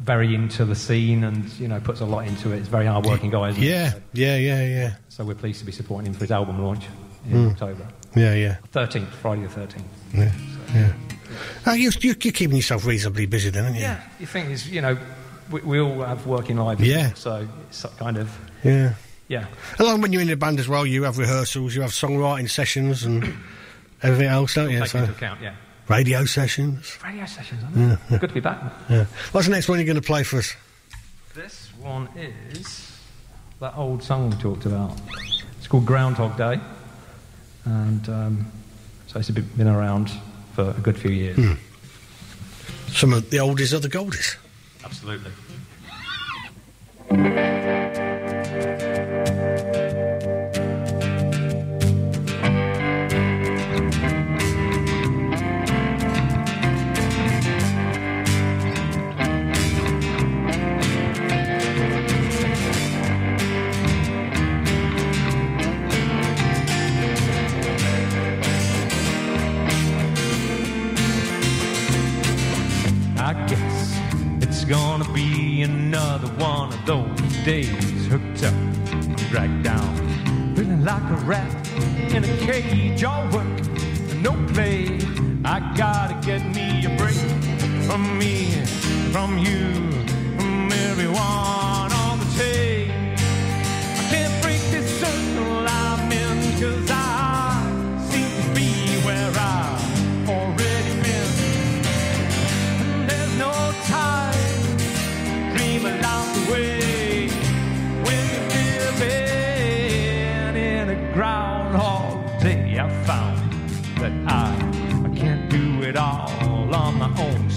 very 0.03 0.35
into 0.35 0.64
the 0.64 0.75
scene 0.75 1.23
and 1.25 1.45
you 1.61 1.68
know 1.68 1.79
puts 1.79 2.01
a 2.01 2.05
lot 2.05 2.27
into 2.27 2.51
it. 2.53 2.59
He's 2.59 2.66
a 2.66 2.71
very 2.71 2.87
hard 2.87 3.07
working 3.07 3.31
guy. 3.31 3.51
Isn't 3.51 3.62
he? 3.62 3.68
Yeah, 3.71 3.93
yeah, 4.12 4.37
yeah, 4.37 4.64
yeah, 4.66 4.95
So 5.11 5.25
we're 5.25 5.35
pleased 5.35 5.61
to 5.61 5.66
be 5.66 5.73
supporting 5.73 6.07
him 6.09 6.14
for 6.14 6.21
his 6.25 6.33
album 6.33 6.61
launch 6.62 6.85
in 7.31 7.37
Mm. 7.37 7.51
October. 7.53 7.87
yeah, 8.16 8.35
yeah. 8.35 8.57
13th, 8.73 9.12
Friday 9.23 9.43
the 9.43 9.49
13th. 9.49 9.83
Yeah, 10.14 10.33
yeah. 10.75 10.93
Oh, 11.66 11.73
you, 11.75 11.91
you, 12.01 12.14
you're 12.21 12.33
keeping 12.33 12.57
yourself 12.57 12.85
reasonably 12.85 13.27
busy 13.27 13.51
then, 13.51 13.64
aren't 13.66 13.77
you? 13.77 13.83
Yeah, 13.83 14.01
you 14.18 14.27
think 14.27 14.51
is, 14.51 14.68
you 14.68 14.81
know, 14.81 14.99
we, 15.53 15.61
we 15.61 15.79
all 15.81 16.03
have 16.03 16.27
working 16.27 16.57
lives. 16.57 16.81
Yeah. 16.81 17.12
So 17.14 17.47
it's 17.68 17.85
kind 17.99 18.16
of, 18.16 18.37
Yeah. 18.64 18.95
Yeah. 19.31 19.47
Along 19.78 20.03
when 20.03 20.12
you're 20.12 20.20
in 20.22 20.28
a 20.31 20.37
band 20.37 20.59
as 20.61 20.68
well, 20.68 20.85
you 20.85 21.05
have 21.05 21.16
rehearsals, 21.16 21.74
you 21.74 21.81
have 21.83 21.93
songwriting 21.93 22.51
sessions 22.51 23.05
and 23.05 23.33
everything 24.03 24.26
else, 24.26 24.55
don't 24.55 24.70
you? 24.70 24.81
Take 24.81 24.89
So, 24.89 24.99
into 24.99 25.12
account, 25.12 25.41
yeah. 25.41 25.55
radio 25.89 26.24
sessions. 26.24 26.99
Radio 27.03 27.24
sessions. 27.26 27.62
Yeah, 27.74 27.97
yeah. 28.11 28.18
Good 28.18 28.28
to 28.31 28.35
be 28.35 28.41
back. 28.41 28.61
Yeah. 28.91 29.05
What's 29.33 29.47
the 29.47 29.53
next 29.55 29.68
one 29.68 29.78
you're 29.78 29.87
going 29.87 29.95
to 29.97 30.03
play 30.03 30.24
for 30.24 30.39
us? 30.39 30.53
This 31.35 31.70
one 31.81 32.09
is 32.16 32.91
that 33.61 33.76
old 33.76 34.03
song 34.03 34.31
we 34.31 34.37
talked 34.37 34.66
about. 34.66 34.99
It's 35.59 35.68
called 35.68 35.87
Groundhog 35.87 36.37
Day. 36.37 36.59
And 37.66 38.09
um, 38.09 38.53
so 39.07 39.20
it's 39.20 39.31
been 39.31 39.68
around 39.68 40.11
for 40.55 40.70
a 40.70 40.81
good 40.81 40.99
few 40.99 41.11
years. 41.12 41.37
Hmm. 41.37 41.53
Some 42.89 43.12
of 43.12 43.31
the 43.31 43.37
oldies 43.37 43.72
are 43.72 43.78
the 43.78 43.89
goldies. 43.89 44.37
Absolutely. 44.85 45.31
Those 76.87 77.45
days 77.45 78.07
hooked 78.07 78.43
up, 78.45 78.55
dragged 79.31 79.62
down, 79.62 79.97
feeling 80.55 80.85
like 80.85 81.03
a 81.03 81.16
rat 81.24 81.53
in 82.14 82.24
a 82.24 82.37
cage. 82.39 83.05
All 83.05 83.28
work, 83.31 83.47
no 84.16 84.33
play. 84.53 84.99
I 85.45 85.72
gotta 85.76 86.14
get 86.26 86.45
me 86.55 86.85
a 86.85 86.97
break 86.97 87.16
from 87.87 88.18
me, 88.18 88.51
from 89.12 89.39
you, 89.39 89.72
from 90.37 90.72
everyone 90.72 91.93
on 91.93 92.18
the 92.18 92.26
tape. 92.37 92.70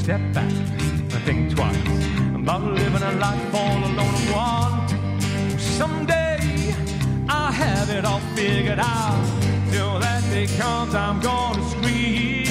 Step 0.04 0.20
back 0.34 0.52
and 0.52 1.24
think 1.24 1.56
twice 1.56 1.78
about 2.36 2.62
living 2.62 3.02
a 3.02 3.12
life 3.14 3.56
all 3.56 3.78
alone 3.78 4.00
and 4.00 4.32
want. 4.32 4.90
Someday 5.58 6.76
I'll 7.30 7.54
have 7.54 7.90
it 7.90 8.04
all 8.04 8.20
figured 8.36 8.80
out. 8.80 9.26
Till 9.72 10.00
that 10.00 10.22
day 10.30 10.48
comes, 10.58 10.94
I'm 10.94 11.22
gonna 11.22 11.70
scream 11.70 12.43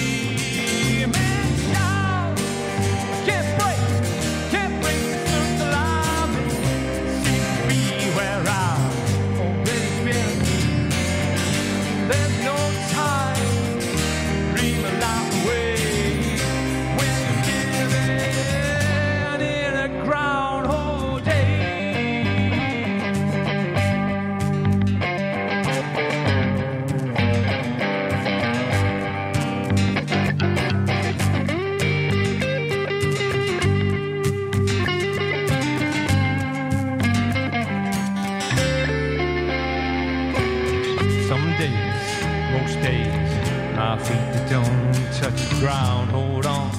ground. 45.62 46.10
Hold 46.10 46.44
on, 46.44 46.70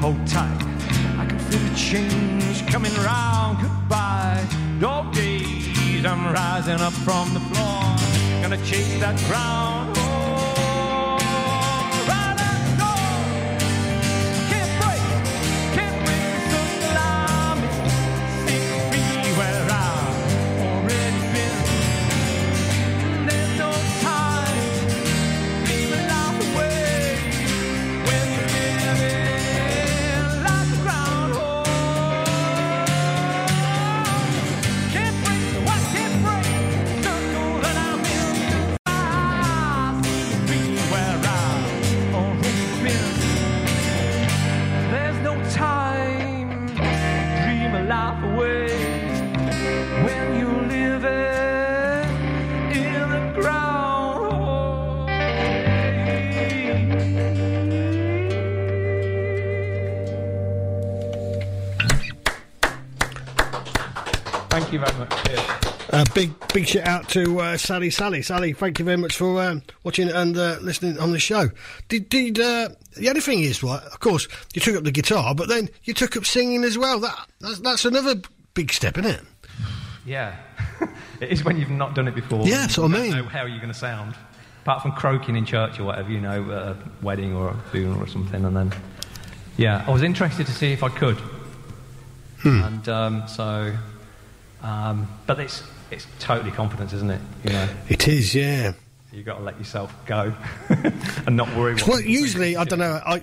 hold 0.00 0.26
tight. 0.26 0.62
I 1.18 1.26
can 1.26 1.38
feel 1.38 1.60
the 1.60 1.76
change 1.76 2.66
coming 2.66 2.94
round. 2.94 3.58
Goodbye, 3.60 4.42
dog 4.80 5.12
days. 5.12 6.06
I'm 6.06 6.32
rising 6.32 6.80
up 6.80 6.94
from 6.94 7.34
the 7.34 7.40
floor. 7.40 7.82
Gonna 8.40 8.64
chase 8.64 8.98
that 9.00 9.18
crown. 9.28 9.91
Uh, 66.02 66.04
big 66.14 66.32
big 66.52 66.66
shout 66.66 66.88
out 66.88 67.08
to 67.08 67.38
uh, 67.38 67.56
Sally 67.56 67.88
Sally 67.88 68.22
Sally. 68.22 68.52
Thank 68.52 68.80
you 68.80 68.84
very 68.84 68.96
much 68.96 69.14
for 69.14 69.40
um, 69.40 69.62
watching 69.84 70.08
and 70.08 70.36
uh, 70.36 70.56
listening 70.60 70.98
on 70.98 71.12
the 71.12 71.20
show. 71.20 71.50
Did 71.86 72.08
did 72.08 72.40
uh, 72.40 72.70
the 72.96 73.08
other 73.08 73.20
thing 73.20 73.38
is 73.40 73.62
right? 73.62 73.80
Of 73.84 74.00
course, 74.00 74.26
you 74.52 74.60
took 74.60 74.74
up 74.74 74.82
the 74.82 74.90
guitar, 74.90 75.32
but 75.32 75.48
then 75.48 75.68
you 75.84 75.94
took 75.94 76.16
up 76.16 76.26
singing 76.26 76.64
as 76.64 76.76
well. 76.76 76.98
That 76.98 77.28
that's, 77.40 77.60
that's 77.60 77.84
another 77.84 78.20
big 78.54 78.72
step, 78.72 78.98
isn't 78.98 79.12
it? 79.12 79.20
Yeah. 80.04 80.34
it 81.20 81.30
is 81.30 81.44
when 81.44 81.56
you've 81.56 81.70
not 81.70 81.94
done 81.94 82.08
it 82.08 82.16
before. 82.16 82.48
Yeah, 82.48 82.62
that's 82.62 82.78
what 82.78 82.92
I 82.92 82.96
You 82.96 83.02
mean. 83.02 83.12
know 83.12 83.28
how 83.28 83.44
you're 83.44 83.60
going 83.60 83.72
to 83.72 83.78
sound. 83.78 84.16
Apart 84.62 84.82
from 84.82 84.92
croaking 84.92 85.36
in 85.36 85.46
church 85.46 85.78
or 85.78 85.84
whatever, 85.84 86.10
you 86.10 86.20
know, 86.20 86.50
at 86.50 86.62
a 86.62 86.76
wedding 87.00 87.32
or 87.32 87.50
a 87.50 87.56
funeral 87.70 88.02
or 88.02 88.08
something. 88.08 88.44
And 88.44 88.56
then, 88.56 88.72
yeah, 89.56 89.84
I 89.86 89.90
was 89.92 90.02
interested 90.02 90.46
to 90.46 90.52
see 90.52 90.72
if 90.72 90.82
I 90.82 90.88
could. 90.88 91.18
Hmm. 92.40 92.62
And 92.62 92.88
um, 92.88 93.28
so, 93.28 93.76
um, 94.62 95.08
but 95.26 95.38
it's, 95.38 95.62
it's 95.92 96.06
totally 96.18 96.50
confidence, 96.50 96.92
isn't 96.92 97.10
it? 97.10 97.20
You 97.44 97.50
know, 97.50 97.68
It 97.88 98.08
is, 98.08 98.34
yeah. 98.34 98.72
you've 99.12 99.26
got 99.26 99.38
to 99.38 99.44
let 99.44 99.58
yourself 99.58 99.94
go 100.06 100.32
and 101.26 101.36
not 101.36 101.54
worry 101.56 101.76
Well, 101.86 102.00
usually 102.00 102.56
I 102.56 102.64
don't 102.64 102.78
know. 102.78 103.00
I, 103.04 103.20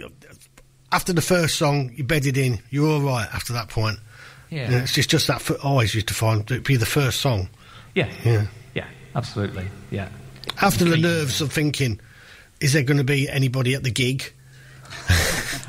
after 0.91 1.13
the 1.13 1.21
first 1.21 1.55
song, 1.55 1.91
you 1.95 2.03
bedded 2.03 2.37
in. 2.37 2.59
You're 2.69 2.89
all 2.89 3.01
right 3.01 3.27
after 3.33 3.53
that 3.53 3.69
point. 3.69 3.99
Yeah. 4.49 4.65
You 4.65 4.71
know, 4.71 4.83
it's 4.83 4.93
just 4.93 5.09
just 5.09 5.27
that. 5.27 5.49
I 5.51 5.55
always 5.63 5.93
used 5.93 6.07
to 6.07 6.13
find 6.13 6.49
it 6.49 6.63
be 6.63 6.75
the 6.77 6.85
first 6.85 7.21
song. 7.21 7.49
Yeah. 7.93 8.09
Yeah. 8.23 8.47
Yeah, 8.73 8.87
absolutely. 9.15 9.67
Yeah. 9.91 10.09
After 10.61 10.85
the 10.85 10.97
nerves 10.97 11.41
of 11.41 11.51
thinking, 11.53 11.99
is 12.59 12.73
there 12.73 12.83
going 12.83 12.97
to 12.97 13.03
be 13.03 13.29
anybody 13.29 13.75
at 13.75 13.83
the 13.83 13.91
gig? 13.91 14.33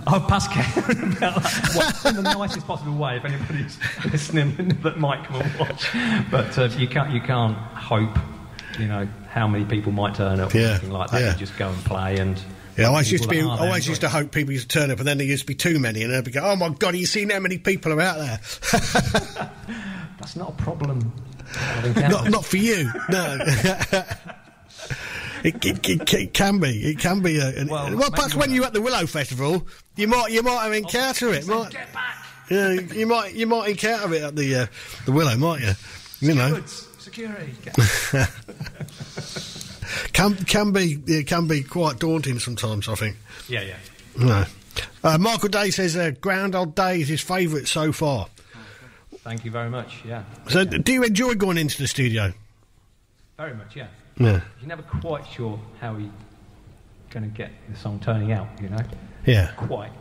I'll 0.07 0.21
pass 0.21 0.49
Karen 0.49 1.13
about 1.17 1.43
that 1.43 2.03
in 2.07 2.17
the 2.17 2.23
nicest 2.23 2.67
possible 2.67 2.95
way 2.97 3.17
if 3.17 3.25
anybody's 3.25 3.79
listening 4.13 4.57
that 4.83 4.99
might 4.99 5.25
come 5.25 5.43
and 5.43 5.59
watch. 5.61 5.89
But 6.31 6.59
uh, 6.59 6.65
you 6.79 6.89
can't 6.89 7.11
you 7.13 7.21
can't 7.21 7.57
hope, 7.57 8.19
you 8.79 8.87
know, 8.87 9.07
how 9.31 9.47
many 9.47 9.65
people 9.65 9.93
might 9.93 10.15
turn 10.15 10.41
up 10.41 10.55
or 10.55 10.59
Yeah, 10.59 10.71
anything 10.71 10.91
like 10.91 11.11
that. 11.11 11.21
yeah. 11.21 11.33
You 11.33 11.39
just 11.39 11.57
go 11.59 11.69
and 11.69 11.79
play 11.85 12.17
and. 12.19 12.41
Yeah, 12.79 12.87
I 12.87 12.89
always 12.89 13.11
used 13.13 13.25
to 13.25 13.29
be. 13.29 13.41
I 13.41 13.45
always 13.67 13.87
used 13.87 14.01
to 14.03 14.09
hope 14.09 14.33
people 14.33 14.53
used 14.53 14.71
to 14.71 14.79
turn 14.79 14.91
up, 14.91 14.99
and 15.01 15.07
then 15.07 15.19
there 15.19 15.27
used 15.27 15.43
to 15.43 15.47
be 15.47 15.55
too 15.55 15.79
many, 15.79 16.03
and 16.03 16.15
I'd 16.15 16.25
be 16.25 16.31
go, 16.31 16.41
"Oh 16.43 16.57
my 16.57 16.71
god, 16.71 16.95
have 16.95 17.01
you 17.01 17.05
seen 17.05 17.29
how 17.29 17.41
many 17.41 17.59
people 17.59 17.93
are 17.93 18.01
out 18.01 18.17
there?" 18.19 18.41
That's 20.19 20.37
not 20.37 20.51
a 20.51 20.63
problem. 20.63 21.13
not, 21.97 22.31
not 22.31 22.45
for 22.45 22.57
you, 22.57 22.91
no. 23.11 23.39
It, 25.43 25.65
it, 25.65 25.89
it, 25.89 26.15
it 26.15 26.35
can 26.35 26.59
be. 26.59 26.85
It 26.85 26.99
can 26.99 27.23
be. 27.23 27.39
A, 27.39 27.49
an, 27.49 27.69
well, 27.69 27.97
Well, 27.97 28.11
perhaps 28.11 28.35
when 28.35 28.53
you're 28.53 28.65
at 28.65 28.73
the 28.73 28.83
Willow 28.83 29.07
Festival, 29.07 29.67
you 29.97 30.09
might 30.09 30.33
you 30.33 30.43
might 30.43 30.65
have 30.65 30.73
encounter 30.73 31.33
it. 31.33 31.47
Might, 31.47 31.75
yeah, 32.51 32.73
you 32.73 33.07
might 33.07 33.35
you 33.35 33.47
might 33.47 33.71
encounter 33.71 34.13
it 34.15 34.23
at 34.23 34.37
the 34.37 34.55
uh, 34.55 34.67
the 35.07 35.13
Willow, 35.13 35.37
might 35.37 35.61
you? 35.61 35.73
You 36.21 36.35
know, 36.35 36.61
security. 36.99 37.55
can 40.13 40.35
can 40.37 40.73
be 40.73 40.99
it 41.07 41.27
can 41.27 41.47
be 41.47 41.63
quite 41.63 41.99
daunting 41.99 42.39
sometimes. 42.39 42.89
I 42.89 42.95
think. 42.95 43.17
yeah, 43.49 43.63
yeah. 43.63 43.77
No. 44.19 44.45
Uh, 45.03 45.19
Michael 45.19 45.49
Day 45.49 45.71
says 45.71 45.97
uh, 45.97 46.13
Groundhog 46.21 46.75
Day 46.75 47.01
is 47.01 47.09
his 47.09 47.21
favourite 47.21 47.67
so 47.67 47.93
far. 47.93 48.29
Thank 49.19 49.45
you 49.45 49.51
very 49.51 49.71
much. 49.71 50.05
Yeah. 50.05 50.25
So, 50.49 50.65
do 50.65 50.93
you 50.93 51.05
enjoy 51.05 51.35
going 51.35 51.59
into 51.59 51.79
the 51.79 51.89
studio? 51.89 52.33
Very 53.37 53.55
much. 53.55 53.77
Yeah. 53.77 53.87
Yeah. 54.19 54.41
You're 54.61 54.69
never 54.69 54.83
quite 54.83 55.27
sure 55.27 55.59
how 55.81 55.97
you're 55.97 56.11
going 57.11 57.31
to 57.31 57.37
get 57.37 57.51
the 57.69 57.77
song 57.77 57.99
turning 58.01 58.33
out. 58.33 58.49
You 58.61 58.69
know. 58.69 58.83
Yeah. 59.27 59.51
Quite. 59.57 59.93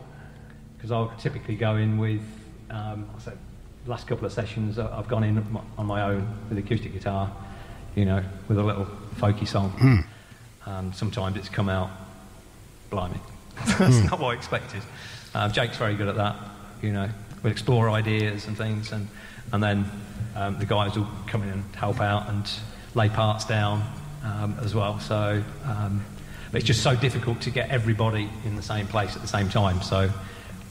Because 0.76 0.90
I'll 0.92 1.12
typically 1.18 1.56
go 1.56 1.76
in 1.76 1.98
with, 1.98 2.22
um, 2.70 3.08
I 3.16 3.20
said, 3.20 3.38
last 3.86 4.06
couple 4.06 4.26
of 4.26 4.32
sessions 4.32 4.78
I've 4.78 5.08
gone 5.08 5.24
in 5.24 5.38
on 5.78 5.86
my- 5.86 6.02
own 6.02 6.26
with 6.48 6.58
acoustic 6.58 6.92
guitar, 6.92 7.30
you 7.94 8.04
know, 8.04 8.22
with 8.48 8.58
a 8.58 8.62
little 8.62 8.86
folky 9.16 9.46
song. 9.46 9.70
Hmm. 9.70 9.96
And 10.66 10.94
sometimes 10.94 11.36
it's 11.36 11.48
come 11.48 11.68
out, 11.68 11.90
blimey. 12.90 13.18
That's 13.78 13.98
Hmm. 14.00 14.06
not 14.06 14.20
what 14.20 14.30
I 14.30 14.34
expected. 14.34 14.82
Um, 15.34 15.50
Jake's 15.52 15.76
very 15.76 15.94
good 15.94 16.08
at 16.08 16.16
that, 16.16 16.36
you 16.82 16.92
know. 16.92 17.08
We'll 17.42 17.52
explore 17.52 17.88
ideas 17.90 18.46
and 18.46 18.56
things, 18.56 18.92
and, 18.92 19.08
and 19.52 19.62
then 19.62 19.90
um, 20.36 20.58
the 20.58 20.66
guys 20.66 20.96
will 20.96 21.08
come 21.26 21.42
in 21.42 21.48
and 21.48 21.76
help 21.76 22.00
out 22.00 22.28
and 22.28 22.50
lay 22.94 23.08
parts 23.08 23.44
down 23.46 23.82
um, 24.24 24.56
as 24.62 24.74
well. 24.74 24.98
So 25.00 25.42
um, 25.64 26.04
but 26.50 26.58
it's 26.58 26.66
just 26.66 26.82
so 26.82 26.96
difficult 26.96 27.40
to 27.42 27.50
get 27.50 27.70
everybody 27.70 28.28
in 28.44 28.56
the 28.56 28.62
same 28.62 28.86
place 28.86 29.14
at 29.14 29.22
the 29.22 29.28
same 29.28 29.48
time. 29.48 29.82
So 29.82 30.10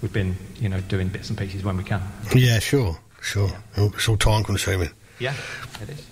we've 0.02 0.12
been, 0.12 0.36
you 0.60 0.70
know, 0.70 0.82
doing 0.82 1.08
bits 1.08 1.30
and 1.30 1.38
pieces 1.38 1.64
when 1.64 1.78
we 1.78 1.84
can. 1.84 2.02
Yeah, 2.36 2.60
sure, 2.60 3.00
sure. 3.22 3.50
Oh, 3.78 3.92
It's 3.96 4.10
all 4.10 4.18
time 4.18 4.44
consuming. 4.44 4.90
Yeah, 5.20 5.34
it 5.82 5.90
is. 5.90 6.06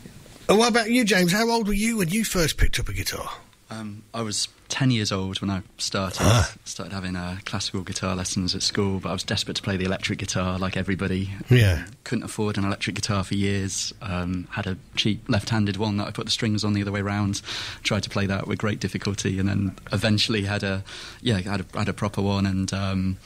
And 0.50 0.58
what 0.58 0.70
about 0.70 0.90
you, 0.90 1.04
James? 1.04 1.34
How 1.34 1.50
old 1.50 1.68
were 1.68 1.74
you 1.74 1.98
when 1.98 2.10
you 2.10 2.24
first 2.24 2.58
picked 2.58 2.80
up 2.80 2.88
a 2.88 2.94
guitar? 2.94 3.30
Um, 3.70 4.04
I 4.14 4.22
was 4.22 4.48
10 4.70 4.92
years 4.92 5.12
old 5.12 5.40
when 5.42 5.50
I 5.50 5.62
started. 5.78 6.22
Ah. 6.22 6.54
Started 6.66 6.94
having 6.94 7.16
uh, 7.16 7.38
classical 7.46 7.82
guitar 7.82 8.16
lessons 8.16 8.56
at 8.56 8.62
school, 8.62 9.00
but 9.00 9.10
I 9.10 9.14
was 9.14 9.24
desperate 9.24 9.56
to 9.58 9.62
play 9.62 9.78
the 9.78 9.86
electric 9.86 10.20
guitar 10.20 10.60
like 10.60 10.76
everybody. 10.78 11.32
Yeah. 11.50 11.86
Couldn't 12.04 12.24
afford 12.24 12.58
an 12.58 12.66
electric 12.66 12.96
guitar 12.96 13.24
for 13.24 13.36
years. 13.36 13.94
Um, 14.02 14.48
had 14.52 14.68
a 14.68 14.78
cheap 14.96 15.28
left-handed 15.30 15.78
one 15.78 15.98
that 15.98 16.08
I 16.08 16.12
put 16.12 16.26
the 16.26 16.32
strings 16.32 16.64
on 16.64 16.74
the 16.74 16.82
other 16.82 16.92
way 16.92 17.02
round. 17.02 17.42
Tried 17.84 18.04
to 18.04 18.10
play 18.10 18.26
that 18.26 18.48
with 18.48 18.60
great 18.60 18.80
difficulty, 18.80 19.40
and 19.40 19.48
then 19.48 19.76
eventually 19.92 20.44
had 20.44 20.64
a 20.64 20.84
yeah 21.22 21.40
had 21.40 21.62
a, 21.62 21.78
had 21.78 21.90
a 21.90 21.94
proper 21.94 22.22
one. 22.22 22.46
And 22.46 22.74
um, 22.74 23.18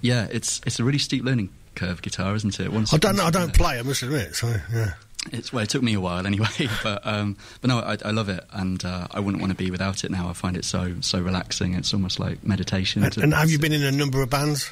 yeah, 0.00 0.28
it's 0.30 0.60
it's 0.66 0.78
a 0.78 0.84
really 0.84 0.98
steep 0.98 1.24
learning 1.24 1.50
curve 1.74 2.02
guitar, 2.02 2.34
isn't 2.34 2.60
it? 2.60 2.72
Once 2.72 2.92
I 2.92 2.98
don't 2.98 3.16
know. 3.16 3.24
I 3.24 3.30
don't 3.30 3.54
play. 3.54 3.78
I 3.78 3.82
must 3.82 4.02
admit. 4.02 4.34
So 4.34 4.54
yeah. 4.72 4.94
It's 5.32 5.52
well, 5.52 5.62
it 5.62 5.70
took 5.70 5.82
me 5.82 5.94
a 5.94 6.00
while 6.00 6.26
anyway, 6.26 6.48
but 6.82 7.06
um, 7.06 7.36
but 7.60 7.68
no, 7.68 7.78
I, 7.80 7.96
I 8.04 8.10
love 8.10 8.28
it, 8.28 8.44
and 8.52 8.84
uh, 8.84 9.06
I 9.10 9.20
wouldn't 9.20 9.40
want 9.42 9.50
to 9.50 9.56
be 9.56 9.70
without 9.70 10.02
it 10.04 10.10
now. 10.10 10.28
I 10.28 10.32
find 10.32 10.56
it 10.56 10.64
so 10.64 10.94
so 11.00 11.20
relaxing. 11.20 11.74
It's 11.74 11.92
almost 11.92 12.18
like 12.18 12.44
meditation. 12.44 13.04
And, 13.04 13.16
and 13.18 13.34
have 13.34 13.50
you 13.50 13.58
been 13.58 13.72
in 13.72 13.82
a 13.82 13.92
number 13.92 14.22
of 14.22 14.30
bands? 14.30 14.70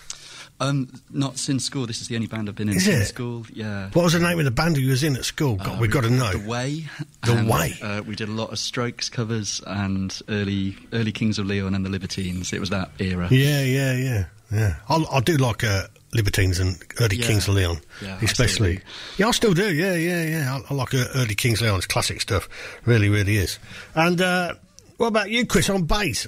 Um, 0.61 0.89
not 1.13 1.39
since 1.39 1.65
school. 1.65 1.87
This 1.87 2.01
is 2.01 2.09
the 2.09 2.17
only 2.17 2.27
band 2.27 2.49
I've 2.49 2.57
been 2.57 2.69
in 2.69 2.75
Is 2.79 2.85
since 2.87 3.05
it? 3.05 3.07
school. 3.15 3.47
Yeah. 3.53 3.91
What 3.93 4.03
was 4.03 4.15
the 4.15 4.19
name 4.19 4.41
of 4.41 4.45
the 4.45 4.51
band 4.51 4.77
you 4.77 4.89
was 4.91 5.05
in 5.05 5.15
at 5.15 5.25
school? 5.25 5.55
God, 5.55 5.77
Uh, 5.77 5.79
we've 5.81 5.89
got 5.91 6.01
to 6.03 6.11
know. 6.11 6.33
The 6.33 6.49
Way. 6.49 6.87
The 7.25 7.33
And, 7.37 7.49
Way. 7.49 7.79
Uh, 7.81 8.03
we 8.05 8.17
did 8.17 8.29
a 8.29 8.33
lot 8.33 8.51
of 8.51 8.59
Strokes 8.59 9.09
covers 9.09 9.61
and 9.69 10.21
early 10.29 10.77
early 10.93 11.13
Kings 11.13 11.39
of 11.39 11.47
Leon 11.47 11.77
and 11.77 11.85
the 11.87 11.89
Libertines. 11.91 12.53
It 12.53 12.59
was 12.59 12.71
that 12.71 12.91
era. 12.99 13.29
Yeah, 13.31 13.63
yeah, 13.63 13.93
yeah, 13.97 14.25
yeah. 14.53 14.77
I, 14.89 15.05
I 15.13 15.21
do 15.21 15.37
like 15.37 15.65
uh, 15.65 15.83
Libertines 16.15 16.59
and 16.59 16.77
early 17.01 17.17
Yeah. 17.17 17.27
Kings 17.27 17.49
of 17.49 17.55
Leon, 17.55 17.81
Yeah, 18.03 18.19
especially. 18.23 18.77
do. 18.77 18.83
Yeah, 19.19 19.29
I 19.29 19.31
still 19.33 19.55
do. 19.55 19.73
Yeah, 19.73 19.95
yeah, 19.95 20.25
yeah. 20.25 20.55
I, 20.57 20.73
I 20.73 20.75
like 20.75 20.95
uh, 20.95 21.05
early 21.15 21.35
Kings 21.35 21.61
of 21.61 21.67
Leon's 21.67 21.87
classic 21.87 22.21
stuff. 22.21 22.49
Really, 22.85 23.09
really 23.09 23.37
is. 23.37 23.59
And 23.95 24.21
uh, 24.21 24.55
what 24.97 25.09
about 25.09 25.31
you, 25.31 25.47
Chris, 25.47 25.69
on 25.69 25.85
bass? 25.85 26.27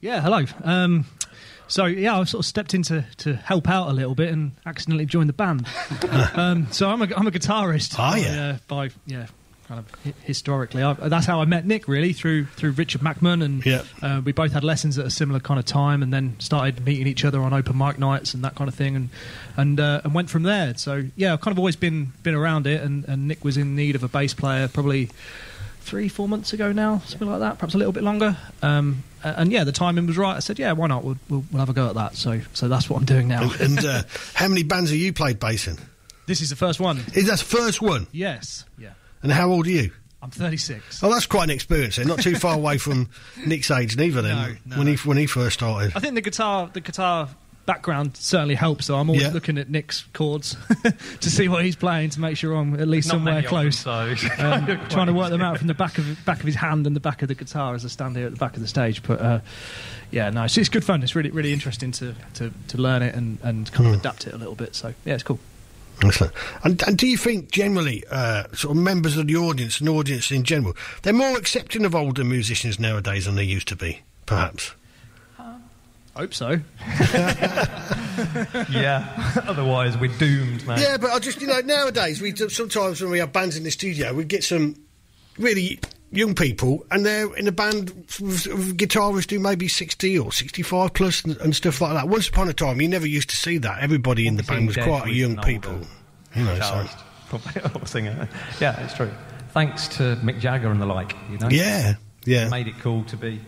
Yeah, 0.00 0.20
hello. 0.20 0.44
Um, 0.64 1.04
so 1.68 1.84
yeah, 1.86 2.18
I 2.18 2.24
sort 2.24 2.40
of 2.44 2.46
stepped 2.46 2.74
in 2.74 2.82
to, 2.84 3.04
to 3.18 3.34
help 3.36 3.68
out 3.68 3.88
a 3.88 3.92
little 3.92 4.14
bit 4.14 4.30
and 4.32 4.52
accidentally 4.66 5.06
joined 5.06 5.28
the 5.28 5.34
band. 5.34 5.66
um, 6.34 6.66
so 6.72 6.88
I'm 6.90 7.00
a 7.02 7.08
I'm 7.16 7.26
a 7.26 7.30
guitarist. 7.30 7.98
Are 7.98 8.12
by, 8.12 8.18
you? 8.18 8.26
Uh, 8.28 8.58
by 8.68 8.90
yeah, 9.06 9.26
kind 9.72 9.84
of 10.06 10.14
historically. 10.24 10.82
I, 10.82 10.92
that's 10.94 11.24
how 11.26 11.40
I 11.40 11.44
met 11.46 11.64
Nick 11.66 11.88
really 11.88 12.12
through 12.12 12.44
through 12.46 12.72
Richard 12.72 13.00
Mackman, 13.00 13.42
and 13.42 13.64
Yeah. 13.64 13.82
uh, 14.02 14.20
we 14.24 14.32
both 14.32 14.52
had 14.52 14.64
lessons 14.64 14.98
at 14.98 15.06
a 15.06 15.10
similar 15.10 15.40
kind 15.40 15.58
of 15.58 15.64
time, 15.64 16.02
and 16.02 16.12
then 16.12 16.36
started 16.38 16.84
meeting 16.84 17.06
each 17.06 17.24
other 17.24 17.40
on 17.40 17.52
open 17.54 17.76
mic 17.78 17.98
nights 17.98 18.34
and 18.34 18.44
that 18.44 18.54
kind 18.54 18.68
of 18.68 18.74
thing, 18.74 18.96
and 18.96 19.08
and 19.56 19.80
uh, 19.80 20.02
and 20.04 20.14
went 20.14 20.28
from 20.30 20.42
there. 20.42 20.74
So 20.76 21.04
yeah, 21.16 21.32
I've 21.32 21.40
kind 21.40 21.52
of 21.54 21.58
always 21.58 21.76
been 21.76 22.12
been 22.22 22.34
around 22.34 22.66
it, 22.66 22.82
and, 22.82 23.04
and 23.06 23.26
Nick 23.28 23.44
was 23.44 23.56
in 23.56 23.74
need 23.74 23.94
of 23.94 24.02
a 24.02 24.08
bass 24.08 24.34
player 24.34 24.68
probably 24.68 25.08
three 25.80 26.08
four 26.08 26.28
months 26.28 26.52
ago 26.52 26.70
now, 26.72 26.98
something 27.06 27.28
like 27.28 27.40
that, 27.40 27.58
perhaps 27.58 27.74
a 27.74 27.78
little 27.78 27.92
bit 27.92 28.02
longer. 28.04 28.36
Um, 28.62 29.02
and 29.24 29.50
yeah, 29.50 29.64
the 29.64 29.72
timing 29.72 30.06
was 30.06 30.16
right. 30.18 30.36
I 30.36 30.40
said, 30.40 30.58
yeah, 30.58 30.72
why 30.72 30.86
not? 30.88 31.02
We'll, 31.04 31.16
we'll, 31.28 31.44
we'll 31.50 31.60
have 31.60 31.68
a 31.68 31.72
go 31.72 31.88
at 31.88 31.94
that. 31.94 32.16
So 32.16 32.40
so 32.52 32.68
that's 32.68 32.90
what 32.90 32.98
I'm 32.98 33.04
doing 33.06 33.26
now. 33.28 33.42
And, 33.58 33.60
and 33.78 33.84
uh, 33.84 34.02
how 34.34 34.48
many 34.48 34.64
bands 34.64 34.90
have 34.90 34.98
you 34.98 35.12
played 35.14 35.40
bass 35.40 35.66
in? 35.66 35.78
this 36.26 36.40
is 36.40 36.50
the 36.50 36.56
first 36.56 36.78
one. 36.78 36.98
Is 37.14 37.26
that 37.26 37.38
the 37.40 37.44
first 37.44 37.82
one? 37.82 38.06
Yes. 38.12 38.64
Yeah. 38.78 38.90
And 39.22 39.30
how 39.32 39.50
old 39.50 39.66
are 39.66 39.70
you? 39.70 39.92
I'm 40.20 40.30
36. 40.30 41.02
Oh, 41.02 41.10
that's 41.10 41.26
quite 41.26 41.44
an 41.44 41.50
experience. 41.50 41.96
Then. 41.96 42.06
Not 42.06 42.20
too 42.20 42.36
far 42.36 42.54
away 42.54 42.78
from 42.78 43.08
Nick's 43.46 43.70
age, 43.70 43.96
neither. 43.96 44.22
Then 44.22 44.36
No, 44.36 44.54
no. 44.66 44.78
when 44.78 44.86
he 44.86 44.94
when 44.96 45.16
he 45.16 45.26
first 45.26 45.54
started. 45.54 45.92
I 45.96 46.00
think 46.00 46.14
the 46.14 46.20
guitar, 46.20 46.70
the 46.72 46.80
guitar 46.80 47.28
background 47.66 48.16
certainly 48.16 48.54
helps. 48.54 48.86
So 48.86 48.96
I'm 48.96 49.08
always 49.08 49.22
Yeah. 49.22 49.30
looking 49.32 49.58
at 49.58 49.68
Nick's 49.70 50.02
chords 50.12 50.56
to 51.20 51.30
see 51.30 51.48
what 51.48 51.64
he's 51.64 51.74
playing 51.76 52.10
to 52.10 52.20
make 52.20 52.36
sure 52.36 52.54
I'm 52.54 52.74
at 52.78 52.86
least 52.88 53.08
Not 53.08 53.14
somewhere 53.14 53.34
many 53.34 53.46
of 53.46 53.50
them, 53.50 53.62
close. 53.62 53.78
so 53.78 53.90
um, 54.38 54.66
trying 54.88 55.06
to 55.08 55.12
work 55.12 55.30
them 55.30 55.42
out 55.42 55.58
from 55.58 55.66
the 55.68 55.74
back 55.74 55.98
of 55.98 56.24
back 56.24 56.38
of 56.40 56.46
his 56.46 56.54
hand 56.56 56.86
and 56.86 56.94
the 56.94 57.00
back 57.00 57.22
of 57.22 57.28
the 57.28 57.34
guitar 57.34 57.74
as 57.74 57.84
I 57.84 57.88
stand 57.88 58.16
here 58.16 58.26
at 58.26 58.32
the 58.32 58.38
back 58.38 58.54
of 58.54 58.62
the 58.62 58.68
stage. 58.68 59.02
But 59.02 59.20
uh, 59.20 59.40
yeah, 60.12 60.30
no, 60.30 60.44
it's, 60.44 60.56
it's 60.56 60.68
good 60.68 60.84
fun. 60.84 61.02
It's 61.02 61.14
really 61.16 61.30
really 61.30 61.52
interesting 61.52 61.90
to, 61.92 62.14
to, 62.34 62.52
to 62.68 62.78
learn 62.78 63.02
it 63.02 63.14
and, 63.16 63.38
and 63.42 63.70
kind 63.72 63.88
Hmm. 63.88 63.94
of 63.94 64.00
adapt 64.00 64.26
it 64.28 64.34
a 64.34 64.38
little 64.38 64.54
bit. 64.56 64.74
So 64.76 64.94
yeah, 65.04 65.14
it's 65.14 65.22
cool. 65.24 65.38
Excellent. 66.02 66.32
And, 66.64 66.82
and 66.82 66.98
do 66.98 67.06
you 67.06 67.16
think 67.16 67.50
generally, 67.50 68.04
uh, 68.10 68.44
sort 68.52 68.76
of 68.76 68.82
members 68.82 69.16
of 69.16 69.26
the 69.26 69.36
audience 69.36 69.80
and 69.80 69.88
audience 69.88 70.30
in 70.30 70.44
general, 70.44 70.74
they're 71.02 71.12
more 71.12 71.36
accepting 71.36 71.84
of 71.84 71.94
older 71.94 72.24
musicians 72.24 72.80
nowadays 72.80 73.26
than 73.26 73.36
they 73.36 73.44
used 73.44 73.68
to 73.68 73.76
be? 73.76 74.00
Perhaps. 74.26 74.72
Hope 76.14 76.34
so. 76.34 76.50
yeah. 78.70 79.06
Otherwise, 79.46 79.96
we're 79.96 80.14
doomed, 80.18 80.66
mate. 80.66 80.80
Yeah, 80.80 80.98
but 80.98 81.10
I 81.10 81.18
just 81.18 81.40
you 81.40 81.46
know 81.46 81.60
nowadays 81.60 82.20
we 82.20 82.32
do, 82.32 82.50
sometimes 82.50 83.00
when 83.00 83.10
we 83.10 83.18
have 83.18 83.32
bands 83.32 83.56
in 83.56 83.64
the 83.64 83.70
studio 83.70 84.12
we 84.12 84.24
get 84.24 84.44
some 84.44 84.76
really 85.38 85.80
young 86.12 86.34
people 86.34 86.84
and 86.90 87.04
they're 87.04 87.34
in 87.36 87.48
a 87.48 87.52
band 87.52 87.90
with 88.20 88.76
guitarists 88.76 89.30
who 89.30 89.40
maybe 89.40 89.66
sixty 89.66 90.18
or 90.18 90.30
sixty-five 90.30 90.92
plus 90.92 91.24
and, 91.24 91.36
and 91.38 91.56
stuff 91.56 91.80
like 91.80 91.94
that. 91.94 92.06
Once 92.08 92.28
upon 92.28 92.48
a 92.48 92.52
time, 92.52 92.80
you 92.80 92.88
never 92.88 93.06
used 93.06 93.30
to 93.30 93.36
see 93.36 93.58
that. 93.58 93.82
Everybody 93.82 94.26
in 94.26 94.36
the 94.36 94.42
band 94.42 94.66
was 94.66 94.76
quite 94.76 95.06
was 95.06 95.16
young 95.16 95.38
people. 95.38 95.80
You 96.34 96.44
know, 96.44 96.54
so 96.56 96.60
guitarist, 96.60 97.02
probably, 97.28 97.80
or 97.80 97.86
singer. 97.86 98.28
Yeah, 98.60 98.84
it's 98.84 98.94
true. 98.94 99.10
Thanks 99.50 99.88
to 99.88 100.16
Mick 100.22 100.38
Jagger 100.38 100.70
and 100.70 100.80
the 100.80 100.86
like, 100.86 101.14
you 101.30 101.38
know. 101.38 101.48
Yeah, 101.48 101.94
yeah. 102.24 102.48
Made 102.48 102.68
it 102.68 102.78
cool 102.80 103.04
to 103.04 103.16
be 103.16 103.40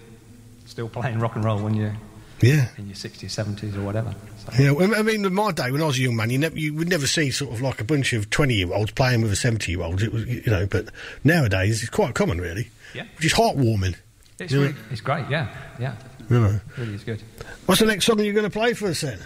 still 0.66 0.88
playing 0.88 1.18
rock 1.18 1.36
and 1.36 1.44
roll 1.44 1.62
when 1.62 1.74
you're 1.74 1.96
yeah. 2.44 2.68
in 2.78 2.86
your 2.86 2.94
60s, 2.94 3.24
70s, 3.24 3.76
or 3.76 3.82
whatever. 3.82 4.14
So, 4.38 4.62
Yeah, 4.62 4.70
well, 4.72 4.94
I 4.94 5.02
mean, 5.02 5.24
in 5.24 5.34
my 5.34 5.52
day 5.52 5.70
when 5.70 5.82
I 5.82 5.86
was 5.86 5.98
a 5.98 6.02
young 6.02 6.16
man, 6.16 6.30
you 6.30 6.38
never, 6.38 6.58
you 6.58 6.74
would 6.74 6.88
never 6.88 7.06
see 7.06 7.30
sort 7.30 7.52
of 7.52 7.60
like 7.60 7.80
a 7.80 7.84
bunch 7.84 8.12
of 8.12 8.30
twenty-year-olds 8.30 8.92
playing 8.92 9.22
with 9.22 9.32
a 9.32 9.36
seventy-year-old. 9.36 10.02
It 10.02 10.12
was, 10.12 10.26
you 10.26 10.42
know, 10.46 10.66
but 10.66 10.88
nowadays 11.24 11.82
it's 11.82 11.90
quite 11.90 12.14
common, 12.14 12.40
really. 12.40 12.68
Yeah. 12.94 13.04
which 13.16 13.26
is 13.26 13.32
heartwarming. 13.32 13.96
it's, 14.38 14.52
know? 14.52 14.60
really, 14.62 14.74
it's 14.90 15.00
great, 15.00 15.24
yeah, 15.28 15.48
yeah. 15.80 15.96
You 16.30 16.40
know. 16.40 16.60
Really 16.78 16.94
is 16.94 17.04
good. 17.04 17.22
What's 17.66 17.80
the 17.80 17.86
next 17.86 18.04
song 18.06 18.18
you're 18.18 18.32
going 18.32 18.44
to 18.44 18.50
play 18.50 18.72
for 18.72 18.88
us 18.88 19.00
then? 19.00 19.18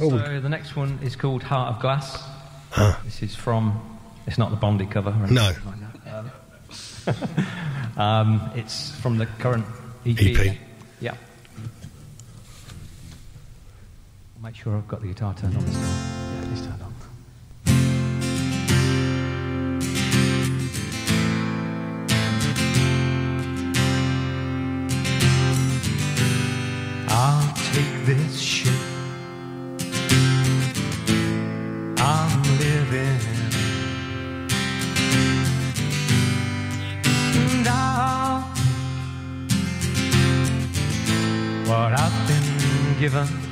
Oh, 0.00 0.08
So 0.10 0.40
the 0.40 0.48
next 0.48 0.74
one 0.76 0.98
is 1.02 1.16
called 1.16 1.42
Heart 1.42 1.74
of 1.74 1.82
Glass. 1.82 2.22
Huh. 2.70 2.96
This 3.04 3.22
is 3.22 3.34
from. 3.34 3.98
It's 4.26 4.38
not 4.38 4.50
the 4.50 4.56
Blondie 4.56 4.86
cover. 4.86 5.10
or 5.10 5.26
No. 5.26 5.52
like. 5.66 6.14
Um, 6.14 6.30
um, 7.96 8.50
it's 8.54 8.92
from 9.00 9.18
the 9.18 9.26
current 9.26 9.66
EP. 10.06 10.18
EP. 10.20 10.56
Yeah. 11.00 11.14
Make 14.42 14.56
sure 14.56 14.76
I've 14.76 14.88
got 14.88 15.00
the 15.00 15.06
guitar 15.06 15.34
turned 15.34 15.56
on. 15.56 15.62
Yeah, 15.62 16.42
it 16.42 16.52
is 16.52 16.66
turned 16.66 16.82
on. 16.82 16.92
I'll 27.08 27.54
take 27.54 28.04
this 28.04 28.40
ship. 28.40 28.74
I'm 31.98 32.42
living. 32.58 33.20
And 37.36 37.68
I'll 37.68 38.40
what 41.68 41.92
I've 41.92 42.26
been 42.26 42.98
given. 42.98 43.51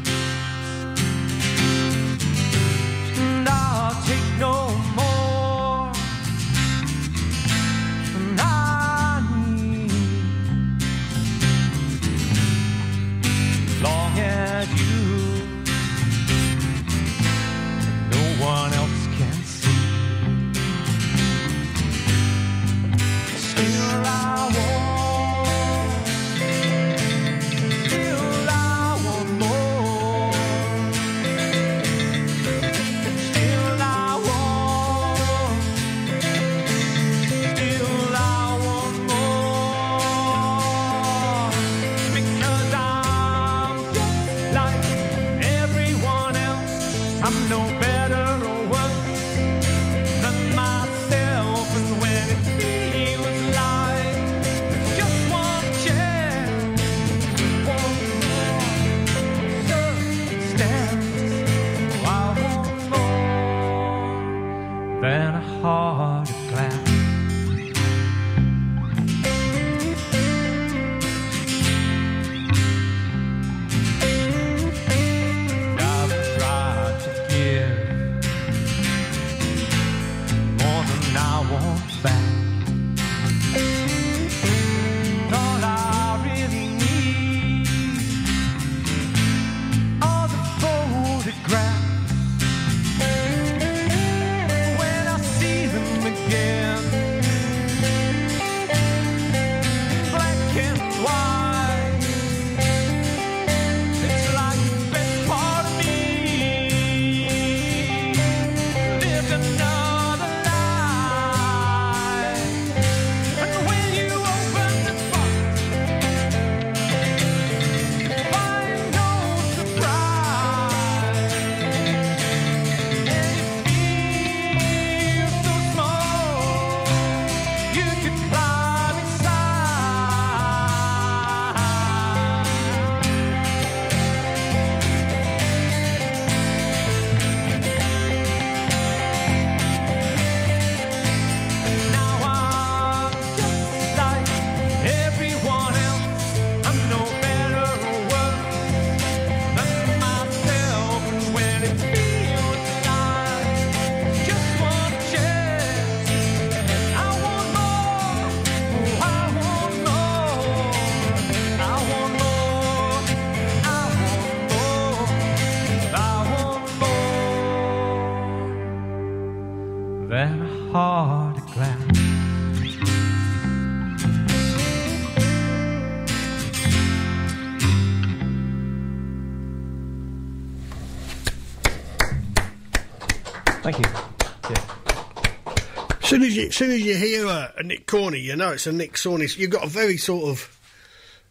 Soon 186.20 186.28
as 186.28 186.36
you, 186.36 186.50
soon 186.50 186.70
as 186.72 186.82
you 186.82 186.96
hear 186.96 187.24
a, 187.24 187.50
a 187.56 187.62
Nick 187.62 187.86
Corney, 187.86 188.18
you 188.18 188.36
know 188.36 188.50
it's 188.50 188.66
a 188.66 188.72
Nick 188.72 188.94
Corney. 189.02 189.26
You've 189.38 189.48
got 189.48 189.64
a 189.64 189.68
very 189.68 189.96
sort 189.96 190.28
of 190.28 190.60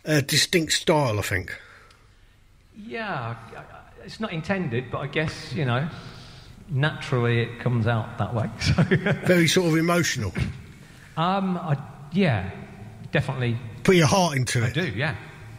uh, 0.03 0.21
distinct 0.21 0.73
style, 0.73 1.19
I 1.19 1.21
think. 1.21 1.55
Yeah, 2.75 3.35
it's 4.03 4.19
not 4.19 4.33
intended, 4.33 4.89
but 4.89 4.97
I 4.97 5.05
guess, 5.05 5.53
you 5.53 5.65
know, 5.65 5.87
naturally 6.71 7.43
it 7.43 7.59
comes 7.59 7.85
out 7.85 8.17
that 8.17 8.33
way. 8.33 8.49
So. 8.61 8.81
Very 9.27 9.47
sort 9.47 9.67
of 9.67 9.77
emotional. 9.77 10.33
Um, 11.17 11.59
I, 11.59 11.77
yeah, 12.11 12.49
definitely. 13.11 13.59
Put 13.83 13.95
your 13.95 14.07
heart 14.07 14.37
into 14.37 14.63
I 14.63 14.69
it. 14.69 14.69
I 14.69 14.81
do, 14.81 14.87
yeah. 14.87 15.15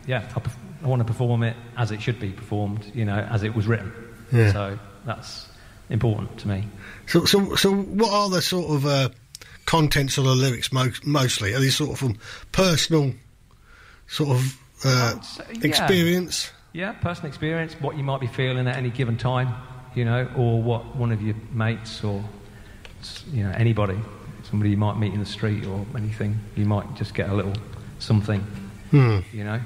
Yeah, 0.08 0.28
I, 0.34 0.40
I 0.82 0.88
want 0.88 1.06
to 1.06 1.06
perform 1.06 1.44
it 1.44 1.56
as 1.76 1.92
it 1.92 2.02
should 2.02 2.18
be 2.18 2.30
performed, 2.30 2.84
you 2.96 3.04
know, 3.04 3.20
as 3.30 3.44
it 3.44 3.54
was 3.54 3.68
written. 3.68 3.92
Yeah. 4.32 4.52
So 4.52 4.78
that's 5.06 5.46
important 5.88 6.36
to 6.38 6.48
me. 6.48 6.64
So, 7.06 7.26
so, 7.26 7.54
so, 7.54 7.72
what 7.72 8.12
are 8.12 8.28
the 8.28 8.42
sort 8.42 8.70
of 8.70 8.86
uh, 8.86 9.08
contents 9.70 10.18
of 10.18 10.24
the 10.24 10.34
lyrics 10.34 10.72
mo- 10.72 10.90
mostly? 11.04 11.54
Are 11.54 11.60
these 11.60 11.76
sort 11.76 11.90
of 11.90 11.98
from 12.00 12.16
personal, 12.50 13.12
sort 14.08 14.30
of 14.30 14.58
uh, 14.84 15.14
yeah. 15.52 15.60
experience? 15.62 16.50
Yeah, 16.72 16.90
personal 16.92 17.28
experience, 17.28 17.74
what 17.74 17.96
you 17.96 18.02
might 18.02 18.20
be 18.20 18.26
feeling 18.26 18.66
at 18.66 18.76
any 18.76 18.90
given 18.90 19.16
time, 19.16 19.54
you 19.94 20.04
know, 20.04 20.28
or 20.36 20.60
what 20.60 20.96
one 20.96 21.12
of 21.12 21.22
your 21.22 21.36
mates 21.52 22.02
or, 22.02 22.24
you 23.32 23.44
know, 23.44 23.50
anybody, 23.52 23.96
somebody 24.42 24.70
you 24.70 24.76
might 24.76 24.98
meet 24.98 25.12
in 25.12 25.20
the 25.20 25.26
street 25.26 25.64
or 25.66 25.86
anything, 25.96 26.36
you 26.56 26.64
might 26.64 26.92
just 26.96 27.14
get 27.14 27.28
a 27.28 27.34
little 27.34 27.54
something, 28.00 28.40
Hmm. 28.90 29.20
you 29.32 29.44
know. 29.44 29.60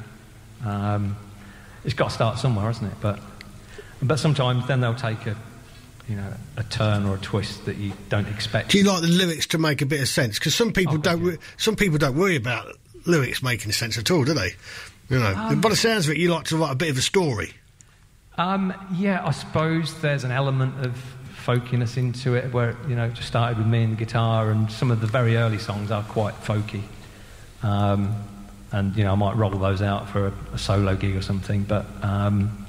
Um, 0.66 1.16
it's 1.82 1.94
got 1.94 2.08
to 2.08 2.14
start 2.14 2.38
somewhere, 2.38 2.66
hasn't 2.66 2.92
it? 2.92 2.98
But, 3.00 3.20
but 4.02 4.18
sometimes 4.18 4.66
then 4.66 4.80
they'll 4.80 4.94
take 4.94 5.26
a, 5.26 5.36
you 6.08 6.16
know, 6.16 6.32
a 6.56 6.62
turn 6.64 7.06
or 7.06 7.16
a 7.16 7.18
twist 7.18 7.64
that 7.66 7.76
you 7.76 7.92
don't 8.08 8.28
expect. 8.28 8.70
Do 8.70 8.78
you 8.78 8.84
like 8.84 9.00
the 9.02 9.08
lyrics 9.08 9.46
to 9.48 9.58
make 9.58 9.80
a 9.82 9.86
bit 9.86 10.00
of 10.00 10.08
sense? 10.08 10.38
Because 10.38 10.54
some 10.54 10.68
Oh, 10.68 10.72
people 10.72 10.98
don't. 10.98 11.22
Re- 11.22 11.38
some 11.56 11.76
people 11.76 11.98
don't 11.98 12.16
worry 12.16 12.36
about 12.36 12.76
lyrics 13.06 13.42
making 13.42 13.72
sense 13.72 13.96
at 13.98 14.10
all, 14.10 14.24
do 14.24 14.34
they? 14.34 14.52
You 15.10 15.18
know, 15.18 15.34
Um, 15.36 15.60
by 15.60 15.68
the 15.70 15.76
sounds 15.76 16.06
of 16.06 16.12
it, 16.12 16.18
you 16.18 16.30
like 16.32 16.44
to 16.46 16.56
write 16.56 16.72
a 16.72 16.76
bit 16.76 16.90
of 16.90 16.98
a 16.98 17.02
story. 17.02 17.52
Um, 18.36 18.72
yeah, 18.94 19.24
I 19.24 19.30
suppose 19.30 20.00
there's 20.00 20.24
an 20.24 20.32
element 20.32 20.84
of 20.84 20.96
folkiness 21.44 21.96
into 21.96 22.34
it 22.34 22.52
where, 22.52 22.74
you 22.88 22.96
know, 22.96 23.04
it 23.04 23.14
just 23.14 23.28
started 23.28 23.58
with 23.58 23.66
me 23.66 23.82
and 23.84 23.92
the 23.92 24.04
guitar, 24.04 24.50
and 24.50 24.70
some 24.72 24.90
of 24.90 25.00
the 25.00 25.06
very 25.06 25.36
early 25.36 25.58
songs 25.58 25.90
are 25.90 26.02
quite 26.02 26.34
folky. 26.42 26.82
Um, 27.62 28.14
and, 28.72 28.96
you 28.96 29.04
know, 29.04 29.12
I 29.12 29.14
might 29.14 29.36
roll 29.36 29.50
those 29.50 29.82
out 29.82 30.08
for 30.08 30.28
a, 30.28 30.32
a 30.54 30.58
solo 30.58 30.96
gig 30.96 31.14
or 31.16 31.22
something. 31.22 31.62
But, 31.62 31.86
um, 32.02 32.66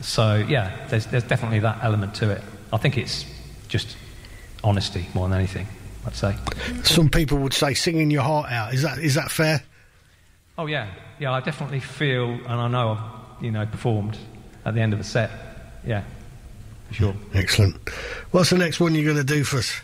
so, 0.00 0.36
yeah, 0.36 0.86
there's, 0.88 1.06
there's 1.06 1.24
definitely 1.24 1.60
that 1.60 1.78
element 1.82 2.14
to 2.16 2.30
it. 2.30 2.42
I 2.72 2.76
think 2.76 2.98
it's 2.98 3.24
just 3.68 3.96
honesty 4.62 5.06
more 5.14 5.28
than 5.28 5.38
anything, 5.38 5.66
I'd 6.06 6.14
say. 6.14 6.36
Some 6.84 7.08
people 7.08 7.38
would 7.38 7.54
say 7.54 7.74
singing 7.74 8.10
your 8.10 8.22
heart 8.22 8.50
out. 8.50 8.74
Is 8.74 8.82
that 8.82 8.98
is 8.98 9.14
that 9.14 9.30
fair? 9.30 9.62
Oh, 10.56 10.66
yeah. 10.66 10.88
Yeah, 11.20 11.32
I 11.32 11.40
definitely 11.40 11.80
feel, 11.80 12.30
and 12.30 12.48
I 12.48 12.68
know 12.68 12.90
I've, 12.92 13.44
you 13.44 13.50
know, 13.50 13.64
performed 13.66 14.18
at 14.64 14.74
the 14.74 14.80
end 14.80 14.92
of 14.92 15.00
a 15.00 15.04
set. 15.04 15.30
Yeah, 15.86 16.02
for 16.88 16.94
sure. 16.94 17.14
Excellent. 17.34 17.76
What's 18.30 18.50
the 18.50 18.58
next 18.58 18.80
one 18.80 18.94
you're 18.94 19.04
going 19.04 19.16
to 19.16 19.24
do 19.24 19.44
for 19.44 19.58
us? 19.58 19.80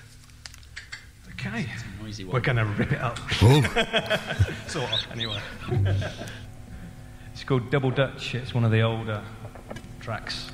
Okay. 1.33 1.67
We're 2.27 2.41
going 2.41 2.57
to 2.57 2.65
rip 2.65 2.93
it 2.93 3.01
up. 3.01 3.19
Oh. 3.43 3.63
sort 4.69 4.93
of, 4.93 5.07
anyway. 5.13 5.41
it's 7.33 7.45
called 7.45 7.71
Double 7.71 7.91
Dutch. 7.91 8.35
It's 8.35 8.55
one 8.55 8.65
of 8.65 8.71
the 8.71 8.83
older 8.83 9.23
tracks. 10.01 10.51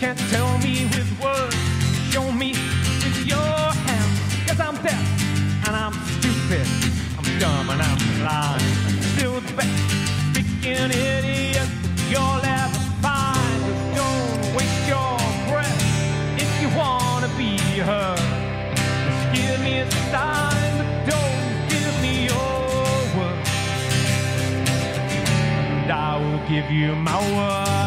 Can't 0.00 0.18
tell 0.30 0.56
me 0.60 0.86
with 0.86 1.10
words, 1.22 1.54
show 2.10 2.32
me 2.32 2.52
with 3.04 3.26
your 3.26 3.52
hands. 3.84 4.18
Cause 4.48 4.58
I'm 4.58 4.74
deaf 4.76 5.66
and 5.66 5.76
I'm 5.76 5.92
stupid. 6.16 6.66
I'm 7.18 7.38
dumb 7.38 7.68
and 7.68 7.82
I'm 7.82 7.98
blind. 8.18 8.62
Still 9.12 9.40
the 9.40 9.52
best 9.52 9.78
speaking 10.30 10.88
idiot 10.88 11.68
you'll 12.08 12.44
ever 12.60 12.80
find. 13.04 13.60
Don't 13.94 14.56
waste 14.56 14.88
your 14.88 15.18
breath 15.50 15.80
if 16.38 16.50
you 16.62 16.68
wanna 16.78 17.28
be 17.36 17.58
heard. 17.90 18.24
Just 19.04 19.24
give 19.34 19.60
me 19.60 19.80
a 19.80 19.90
sign, 20.10 20.72
but 20.78 20.90
don't 21.12 21.68
give 21.68 21.94
me 22.00 22.24
your 22.24 22.56
word 23.18 23.46
and 25.76 25.92
I 25.92 26.16
will 26.16 26.48
give 26.48 26.70
you 26.70 26.96
my 26.96 27.18
word. 27.36 27.79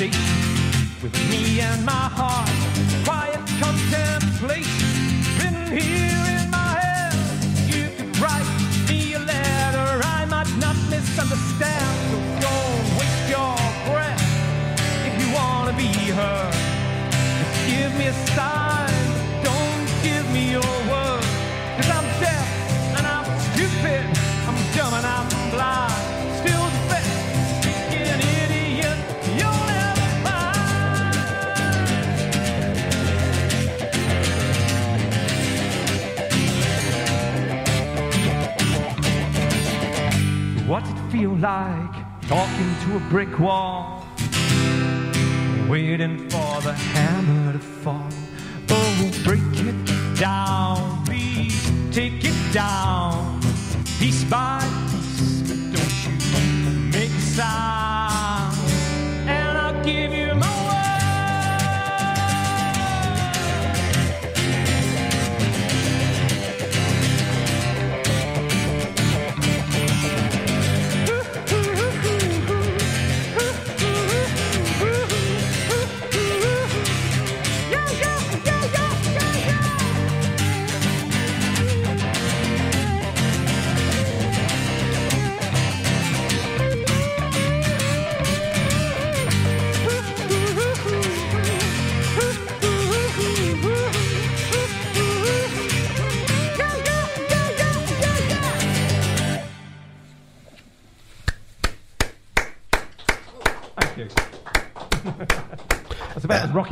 Conversation 0.00 1.02
with 1.02 1.12
me 1.30 1.60
and 1.60 1.84
my 1.84 1.92
heart. 1.92 2.48
Quiet 3.04 3.40
contemplation, 3.60 4.88
written 5.38 5.66
here 5.76 6.24
in 6.36 6.50
my 6.50 6.72
head. 6.80 7.14
You 7.68 7.88
could 7.96 8.18
write 8.18 8.48
me 8.88 9.14
a 9.14 9.18
letter, 9.18 10.00
I 10.04 10.24
might 10.26 10.52
not 10.58 10.76
misunderstand. 10.88 11.96
So 12.10 12.16
don't 12.46 12.86
waste 12.98 13.28
your 13.28 13.56
breath 13.88 14.24
if 15.06 15.14
you 15.20 15.34
wanna 15.34 15.74
be 15.76 15.92
heard. 16.18 16.54
Just 17.38 17.54
give 17.68 17.92
me 17.98 18.06
a 18.06 18.14
sign, 18.34 18.59
feel 41.20 41.36
like 41.36 42.20
talking 42.22 42.74
to 42.82 42.96
a 42.96 43.00
brick 43.10 43.38
wall? 43.38 44.06
Waiting 45.68 46.16
for 46.30 46.62
the 46.62 46.72
hammer 46.72 47.52
to 47.52 47.58
fall. 47.58 48.08
Oh, 48.70 49.10
break 49.22 49.42
it 49.56 50.16
down, 50.18 51.04
please 51.04 51.70
take 51.92 52.24
it 52.24 52.52
down, 52.54 53.38
piece 53.98 54.24
by 54.24 54.59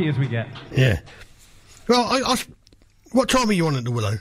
about 0.05 0.09
as 0.15 0.19
we 0.19 0.27
get. 0.29 0.49
Yeah. 0.75 1.01
Well, 1.89 2.05
I, 2.05 2.21
I 2.29 2.33
s- 2.33 2.47
what 3.13 3.29
time 3.29 3.49
are 3.49 3.53
you 3.53 3.67
on 3.67 3.77
at 3.77 3.85
the 3.85 3.91
Willow? 3.91 4.17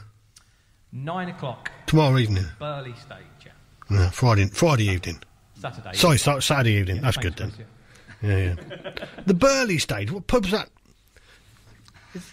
Nine 0.91 1.29
o'clock. 1.29 1.71
Tomorrow 1.85 2.17
evening. 2.17 2.45
Burghley 2.59 2.93
stage. 2.95 3.17
Yeah. 3.45 3.51
Yeah, 3.91 4.09
Friday, 4.09 4.45
Friday 4.47 4.85
evening. 4.85 5.21
Saturday. 5.59 5.93
Sorry, 5.93 6.17
Sa- 6.17 6.39
Saturday 6.39 6.73
evening. 6.73 7.01
That's 7.01 7.17
good 7.17 7.35
then. 7.35 7.51
Yeah, 8.21 8.37
yeah. 8.37 8.55
the 9.25 9.33
Burghley 9.33 9.77
stage. 9.77 10.11
What 10.11 10.27
pub's 10.27 10.51
that? 10.51 10.69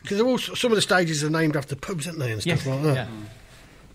Because 0.02 0.20
all 0.20 0.38
some 0.38 0.72
of 0.72 0.76
the 0.76 0.82
stages 0.82 1.22
are 1.24 1.30
named 1.30 1.56
after 1.56 1.76
pubs, 1.76 2.06
aren't 2.06 2.18
they, 2.18 2.32
and 2.32 2.40
stuff 2.40 2.64
Yes, 2.64 2.66
like 2.66 2.82
that. 2.84 3.08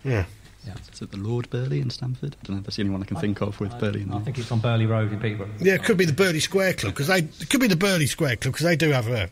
Yeah. 0.04 0.26
Yeah. 0.66 0.74
Is 0.94 1.02
it 1.02 1.10
the 1.12 1.18
Lord 1.18 1.50
Burghley 1.50 1.80
in 1.80 1.90
Stamford? 1.90 2.36
I 2.40 2.46
don't 2.46 2.56
know. 2.58 2.60
If 2.60 2.66
that's 2.66 2.76
the 2.76 2.84
only 2.84 2.92
one 2.92 3.02
I 3.02 3.06
can 3.06 3.18
think 3.18 3.42
of 3.42 3.60
with 3.60 3.72
Burghley. 3.80 4.02
In 4.02 4.12
I 4.14 4.20
think 4.20 4.38
it's 4.38 4.52
on 4.52 4.60
Burghley 4.60 4.86
Road 4.86 5.12
in 5.12 5.20
Peterborough. 5.20 5.50
Yeah, 5.60 5.76
it 5.76 5.84
could 5.84 5.98
be 5.98 6.06
the 6.06 6.14
Burghley 6.14 6.42
Square 6.42 6.74
Club 6.74 6.94
because 6.94 7.08
they 7.08 7.20
it 7.20 7.50
could 7.50 7.62
be 7.62 7.68
the 7.68 7.76
Burghley 7.78 8.06
Square 8.08 8.36
Club 8.36 8.54
because 8.54 8.66
they 8.66 8.76
do 8.76 8.92
have 8.92 9.08
a, 9.08 9.30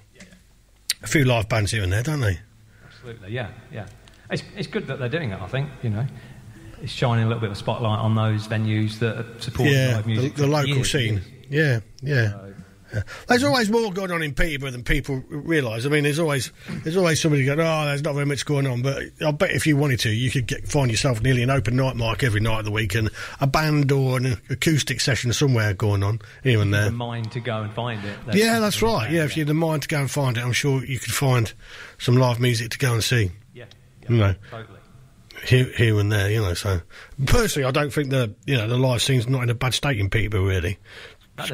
a 1.04 1.08
few 1.08 1.26
live 1.26 1.50
bands 1.50 1.72
here 1.72 1.84
and 1.84 1.92
there, 1.92 2.04
don't 2.04 2.20
they? 2.20 2.40
Absolutely, 2.86 3.32
yeah, 3.32 3.50
yeah. 3.72 3.88
It's, 4.30 4.44
it's 4.56 4.68
good 4.68 4.88
that 4.88 5.00
they're 5.00 5.10
doing 5.10 5.32
it, 5.32 5.42
I 5.42 5.48
think, 5.48 5.70
you 5.82 5.90
know. 5.90 6.06
It's 6.82 6.92
shining 6.92 7.26
a 7.26 7.28
little 7.28 7.42
bit 7.42 7.48
of 7.48 7.56
a 7.56 7.60
spotlight 7.60 8.00
on 8.00 8.16
those 8.16 8.48
venues 8.48 9.00
that 9.00 9.18
are 9.18 9.40
supporting 9.40 9.74
yeah, 9.74 9.96
live 9.96 10.04
the, 10.04 10.10
music. 10.10 10.36
the 10.36 10.44
for 10.44 10.48
local 10.48 10.76
years, 10.76 10.92
scene. 10.92 11.22
Yeah, 11.50 11.80
yeah. 12.02 12.34
Yeah. 12.94 13.02
There's 13.28 13.44
mm. 13.44 13.48
always 13.48 13.70
more 13.70 13.92
going 13.92 14.12
on 14.12 14.24
in 14.24 14.34
Peterborough 14.34 14.72
than 14.72 14.84
people 14.84 15.24
realise. 15.30 15.86
I 15.86 15.90
mean, 15.90 16.04
there's 16.04 16.20
always 16.20 16.52
there's 16.70 16.98
always 16.98 17.22
somebody 17.22 17.46
going, 17.46 17.60
oh, 17.60 17.86
there's 17.86 18.04
not 18.04 18.14
very 18.14 18.26
much 18.26 18.46
going 18.46 18.68
on. 18.68 18.82
But 18.82 19.04
I 19.26 19.32
bet 19.32 19.52
if 19.52 19.68
you 19.68 19.78
wanted 19.78 20.00
to, 20.02 20.10
you 20.10 20.32
could 20.32 20.48
get, 20.48 20.68
find 20.68 20.90
yourself 20.90 21.22
nearly 21.22 21.44
an 21.44 21.50
open 21.50 21.76
night 21.76 21.96
mic 21.96 22.24
every 22.24 22.40
night 22.40 22.60
of 22.60 22.66
the 22.66 22.72
week 22.72 22.96
and 22.96 23.10
a 23.40 23.48
band 23.48 23.92
or 23.92 24.18
an 24.18 24.40
acoustic 24.50 25.02
session 25.02 25.34
somewhere 25.34 25.74
going 25.74 26.04
on 26.04 26.20
here 26.44 26.62
and 26.62 26.74
there. 26.74 26.86
The 26.86 26.92
mind 26.92 27.32
to 27.34 27.40
go 27.40 27.62
and 27.62 27.74
find 27.74 28.04
it. 28.04 28.18
There's 28.26 28.38
Yeah, 28.38 28.60
that's 28.60 28.82
right. 28.82 29.12
Yeah, 29.12 29.26
if 29.26 29.36
you 29.36 29.42
had 29.42 29.50
the 29.50 29.54
mind 29.54 29.84
to 29.84 29.88
go 29.88 30.00
and 30.00 30.10
find 30.10 30.38
it, 30.38 30.44
I'm 30.44 30.54
sure 30.54 30.84
you 30.84 31.00
could 31.00 31.14
find 31.14 31.52
some 31.98 32.18
live 32.18 32.40
music 32.40 32.72
to 32.72 32.78
go 32.78 32.94
and 32.94 33.04
see. 33.04 33.32
Yeah, 33.54 33.66
you 34.08 34.18
know, 34.18 34.36
totally. 34.50 34.80
here, 35.46 35.66
here 35.76 36.00
and 36.00 36.12
there. 36.12 36.32
You 36.32 36.42
know, 36.42 36.54
so 36.54 36.82
personally, 37.26 37.68
I 37.68 37.72
don't 37.72 37.92
think 37.92 38.10
the 38.10 38.34
you 38.46 38.58
know 38.58 38.68
the 38.68 38.78
live 38.78 39.02
scene's 39.02 39.28
not 39.28 39.44
in 39.44 39.50
a 39.50 39.56
bad 39.56 39.74
state 39.74 40.00
in 40.00 40.10
Peterborough. 40.10 40.46
Really, 40.46 40.78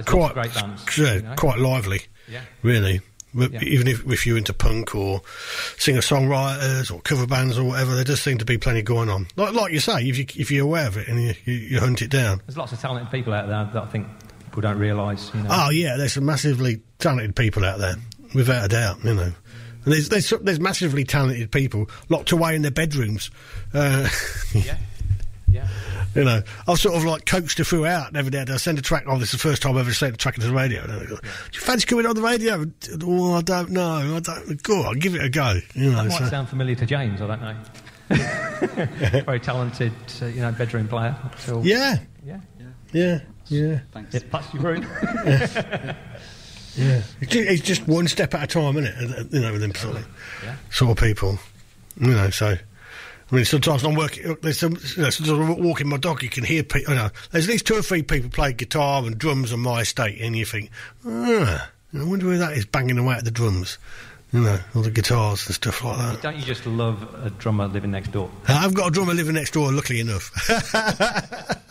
Quite 0.06 0.34
great 0.34 0.56
yeah, 0.98 1.14
you 1.16 1.22
know. 1.22 1.36
quite 1.36 1.60
lively. 1.60 2.02
Yeah. 2.30 2.42
really. 2.62 3.02
Yeah. 3.36 3.62
Even 3.64 3.88
if, 3.88 4.06
if 4.06 4.28
you're 4.28 4.38
into 4.38 4.54
punk 4.54 4.94
or 4.94 5.22
singer 5.78 6.02
songwriters 6.02 6.94
or 6.94 7.02
cover 7.02 7.26
bands 7.26 7.58
or 7.58 7.64
whatever, 7.64 7.96
there 7.96 8.04
does 8.04 8.22
seem 8.22 8.38
to 8.38 8.46
be 8.46 8.60
plenty 8.60 8.84
going 8.84 9.10
on. 9.10 9.28
Like 9.36 9.54
like 9.54 9.74
you 9.74 9.80
say, 9.80 10.04
if 10.04 10.18
you 10.20 10.26
if 10.36 10.52
you're 10.52 10.66
aware 10.66 10.88
of 10.88 10.98
it 10.98 11.08
and 11.08 11.20
you, 11.20 11.34
you, 11.46 11.54
you 11.54 11.80
hunt 11.80 12.04
it 12.04 12.12
down. 12.12 12.42
There's 12.46 12.58
lots 12.58 12.74
of 12.74 12.80
talented 12.80 13.12
people 13.12 13.34
out 13.34 13.48
there 13.48 13.70
that 13.74 13.84
I 13.84 13.88
think 13.88 14.08
people 14.46 14.62
don't 14.62 14.78
realise, 14.78 15.32
you 15.34 15.42
know. 15.42 15.50
Oh 15.52 15.70
yeah, 15.72 15.98
there's 15.98 16.14
some 16.14 16.26
massively 16.26 16.82
talented 17.00 17.36
people 17.36 17.66
out 17.66 17.80
there, 17.80 17.96
without 18.36 18.66
a 18.66 18.68
doubt. 18.68 19.04
You 19.04 19.16
know, 19.16 19.22
and 19.24 19.34
there's 19.94 20.10
there's 20.10 20.30
there's 20.42 20.60
massively 20.60 21.04
talented 21.04 21.52
people 21.52 21.90
locked 22.10 22.32
away 22.32 22.56
in 22.56 22.62
their 22.62 22.72
bedrooms. 22.72 23.32
Uh, 23.74 24.08
yeah, 24.54 24.78
yeah. 25.48 25.68
You 26.15 26.23
know, 26.26 26.41
I've 26.68 26.80
sort 26.80 26.95
of 26.95 27.03
like 27.06 27.26
coaxed 27.26 27.57
her 27.57 27.64
throughout 27.64 28.15
every 28.15 28.30
day. 28.31 28.45
I 28.48 28.57
send 28.57 28.77
a 28.77 28.81
track. 28.81 29.06
Oh, 29.07 29.18
this 29.18 29.34
is 29.34 29.41
the 29.41 29.49
first 29.49 29.61
time 29.61 29.72
I've 29.76 29.80
ever 29.81 29.94
sent 29.94 30.14
a 30.14 30.18
track 30.18 30.35
into 30.35 30.48
the 30.48 30.53
radio. 30.53 30.84
And 30.84 31.07
go, 31.10 31.15
Do 31.18 31.22
you 31.53 31.60
fancy 31.60 31.85
coming 31.85 32.06
on 32.06 32.15
the 32.15 32.22
radio? 32.22 32.65
Oh, 33.03 33.34
I 33.34 33.41
don't 33.41 33.69
know. 33.72 34.15
I 34.15 34.19
don't. 34.19 34.61
Go 34.64 34.84
on, 34.84 34.99
give 34.99 35.15
it 35.15 35.23
a 35.23 35.30
go. 35.30 35.56
You 35.73 35.91
know, 35.91 36.03
That 36.03 36.10
might 36.10 36.18
so- 36.19 36.26
sound 36.30 36.49
familiar 36.49 36.76
to 36.76 36.85
James, 36.85 37.22
I 37.22 37.27
don't 37.27 37.41
know. 37.41 37.56
Very 39.26 39.40
talented, 39.40 39.94
uh, 40.22 40.26
you 40.26 40.41
know, 40.41 40.52
bedroom 40.52 40.88
player. 40.88 41.15
So, 41.40 41.61
yeah, 41.64 41.98
Yeah. 42.26 42.40
yeah, 42.91 43.19
yeah. 43.48 43.80
Thanks. 43.91 44.14
It 44.14 44.30
passed 44.30 44.53
you 44.53 44.60
through. 44.60 44.84
Yeah, 46.76 47.03
it's 47.22 47.35
it's 47.35 47.61
just 47.61 47.88
one 47.88 48.07
step 48.07 48.34
at 48.34 48.44
a 48.44 48.48
time, 48.48 48.77
isn't 48.77 48.85
it? 48.85 49.27
You 49.31 49.41
know, 49.41 49.52
with 49.52 49.61
them 49.61 49.76
sort 49.76 49.98
of, 49.98 50.07
Yeah. 50.44 50.56
sort 50.72 50.98
of 50.98 51.03
people. 51.03 51.38
You 51.99 52.07
know, 52.15 52.31
so 52.31 52.57
I 53.34 53.36
mean, 53.38 53.46
sometimes 53.46 53.84
I'm 53.84 53.96
working. 53.96 54.38
There's 54.44 54.60
some, 54.60 54.74
you 54.96 55.02
know, 55.02 55.10
sometimes 55.10 55.40
I'm 55.40 55.64
walking 55.64 55.90
my 55.90 55.98
dog. 55.98 56.22
You 56.22 56.30
can 56.30 56.44
hear 56.44 56.62
people. 56.62 56.94
You 56.94 57.00
know, 57.00 57.10
there's 57.32 57.48
at 57.48 57.52
least 57.52 57.66
two 57.66 57.74
or 57.74 57.82
three 57.82 58.04
people 58.04 58.30
play 58.30 58.54
guitar 58.54 59.04
and 59.04 59.18
drums 59.18 59.52
on 59.52 59.60
my 59.60 59.82
estate, 59.82 60.22
and 60.22 60.36
you 60.36 60.46
think, 60.46 60.70
ah, 61.04 61.68
I 62.00 62.04
wonder 62.04 62.28
who 62.28 62.38
that 62.38 62.54
is 62.54 62.68
banging 62.68 63.00
away 63.00 63.16
at 63.16 63.26
the 63.26 63.32
drums. 63.32 63.80
You 64.32 64.42
know, 64.42 64.60
all 64.76 64.84
the 64.84 64.92
guitars 64.92 65.48
and 65.48 65.56
stuff 65.56 65.84
like 65.84 65.98
that. 65.98 66.22
Don't 66.22 66.36
you 66.36 66.44
just 66.44 66.68
love 66.68 67.02
a 67.26 67.32
drummer 67.32 67.68
living 67.68 67.90
next 67.90 68.12
door? 68.12 68.30
I've 68.48 68.76
got 68.76 68.90
a 68.90 68.92
drummer 68.92 69.16
living 69.16 69.34
next 69.34 69.54
door, 69.54 69.72
luckily 69.72 70.00
enough. 70.00 70.32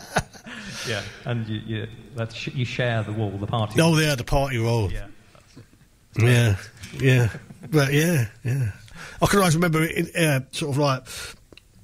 Yeah. 0.89 1.03
And 1.25 1.47
you, 1.47 1.61
you, 1.65 1.87
that's, 2.17 2.35
sh- 2.35 2.49
you 2.55 2.65
share 2.65 3.05
the 3.05 3.13
wall, 3.13 3.31
the 3.31 3.47
party. 3.47 3.81
oh, 3.81 3.97
yeah, 3.97 4.17
the 4.17 4.25
party 4.25 4.59
roll. 4.59 4.91
Yeah. 4.91 5.07
Yeah, 6.19 6.57
yeah, 6.95 7.29
but 7.71 7.93
yeah, 7.93 8.27
yeah. 8.43 8.73
I 9.23 9.27
can 9.27 9.39
always 9.39 9.55
remember 9.55 9.85
it, 9.85 10.15
uh, 10.17 10.41
sort 10.51 10.73
of 10.73 10.79
like 10.79 11.07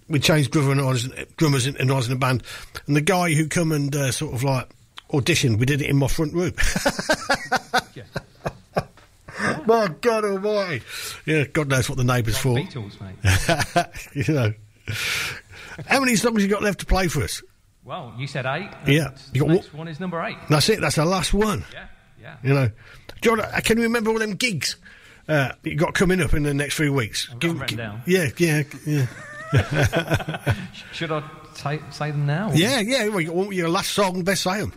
we 0.08 0.18
changed 0.20 0.50
drummer 0.52 0.72
and 0.72 0.80
I 0.80 0.84
was, 0.88 1.08
drummers 1.36 1.66
and 1.66 1.76
and 1.76 1.90
I 1.90 1.94
was 1.96 2.06
in 2.06 2.12
a 2.12 2.18
band, 2.18 2.42
and 2.86 2.96
the 2.96 3.00
guy 3.00 3.32
who 3.32 3.46
come 3.48 3.72
and 3.72 3.94
uh, 3.94 4.10
sort 4.12 4.34
of 4.34 4.42
like 4.44 4.68
auditioned, 5.12 5.58
we 5.58 5.66
did 5.66 5.80
it 5.82 5.88
in 5.88 5.96
my 5.96 6.08
front 6.08 6.32
room. 6.34 6.52
My 9.66 9.88
God 10.00 10.24
Almighty! 10.24 10.82
Yeah, 11.24 11.44
God 11.44 11.68
knows 11.68 11.88
what 11.88 11.96
the 11.98 12.04
neighbours 12.04 12.36
for. 12.36 12.56
Beatles, 12.56 12.96
mate. 13.00 13.86
you 14.26 14.34
know, 14.34 14.52
how 15.86 16.00
many 16.00 16.16
songs 16.16 16.42
you 16.42 16.48
got 16.48 16.62
left 16.62 16.80
to 16.80 16.86
play 16.86 17.06
for 17.06 17.22
us? 17.22 17.42
Well, 17.84 18.14
you 18.18 18.26
said 18.26 18.46
eight. 18.46 18.68
Yeah. 18.86 19.10
You 19.32 19.42
The 19.42 19.46
got 19.46 19.48
next 19.48 19.74
one 19.74 19.88
is 19.88 20.00
number 20.00 20.20
eight. 20.24 20.36
That's 20.50 20.68
it. 20.70 20.80
That's 20.80 20.96
the 20.96 21.04
last 21.04 21.32
one. 21.32 21.64
Yeah, 21.72 21.86
yeah. 22.20 22.36
You 22.42 22.54
know, 22.54 22.70
John, 23.20 23.40
uh, 23.40 23.60
can 23.62 23.76
you 23.76 23.84
remember 23.84 24.10
all 24.10 24.18
them 24.18 24.32
gigs 24.34 24.76
uh, 25.28 25.52
you 25.62 25.76
got 25.76 25.94
coming 25.94 26.20
up 26.20 26.34
in 26.34 26.42
the 26.42 26.54
next 26.54 26.74
few 26.74 26.92
weeks? 26.92 27.28
I've 27.30 27.38
got 27.38 27.48
them 27.48 27.58
written 27.58 27.78
down. 27.78 28.02
Yeah, 28.06 28.28
yeah, 28.38 28.62
yeah. 28.86 29.06
Should 30.92 31.12
I 31.12 31.22
say, 31.54 31.80
say 31.90 32.10
them 32.10 32.26
now? 32.26 32.50
yeah, 32.52 32.80
yeah. 32.80 33.08
Well, 33.08 33.20
you 33.20 33.32
want 33.32 33.52
your 33.52 33.68
last 33.68 33.92
song, 33.92 34.22
best 34.22 34.42
say 34.42 34.60
'em. 34.60 34.72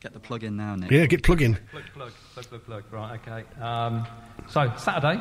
Get 0.00 0.12
the 0.12 0.20
plug 0.20 0.44
in 0.44 0.56
now, 0.56 0.76
Nick. 0.76 0.90
Yeah, 0.90 1.06
get 1.06 1.22
plug 1.22 1.42
in. 1.42 1.54
Plug, 1.70 1.82
plug, 1.94 2.12
plug, 2.34 2.46
plug, 2.46 2.64
plug. 2.64 2.84
Right, 2.90 3.20
okay. 3.26 3.62
Um, 3.62 4.06
so, 4.48 4.72
Saturday, 4.78 5.20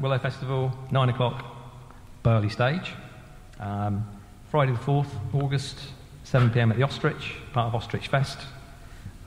Willow 0.00 0.18
Festival, 0.18 0.72
9 0.90 1.08
o'clock, 1.10 1.44
Burghley 2.22 2.48
Stage. 2.48 2.92
Um, 3.60 4.04
Friday 4.50 4.72
the 4.72 4.78
4th, 4.78 5.08
August, 5.34 5.78
7 6.24 6.50
pm 6.50 6.70
at 6.72 6.76
the 6.78 6.82
Ostrich, 6.82 7.34
part 7.52 7.68
of 7.68 7.74
Ostrich 7.74 8.08
Fest. 8.08 8.38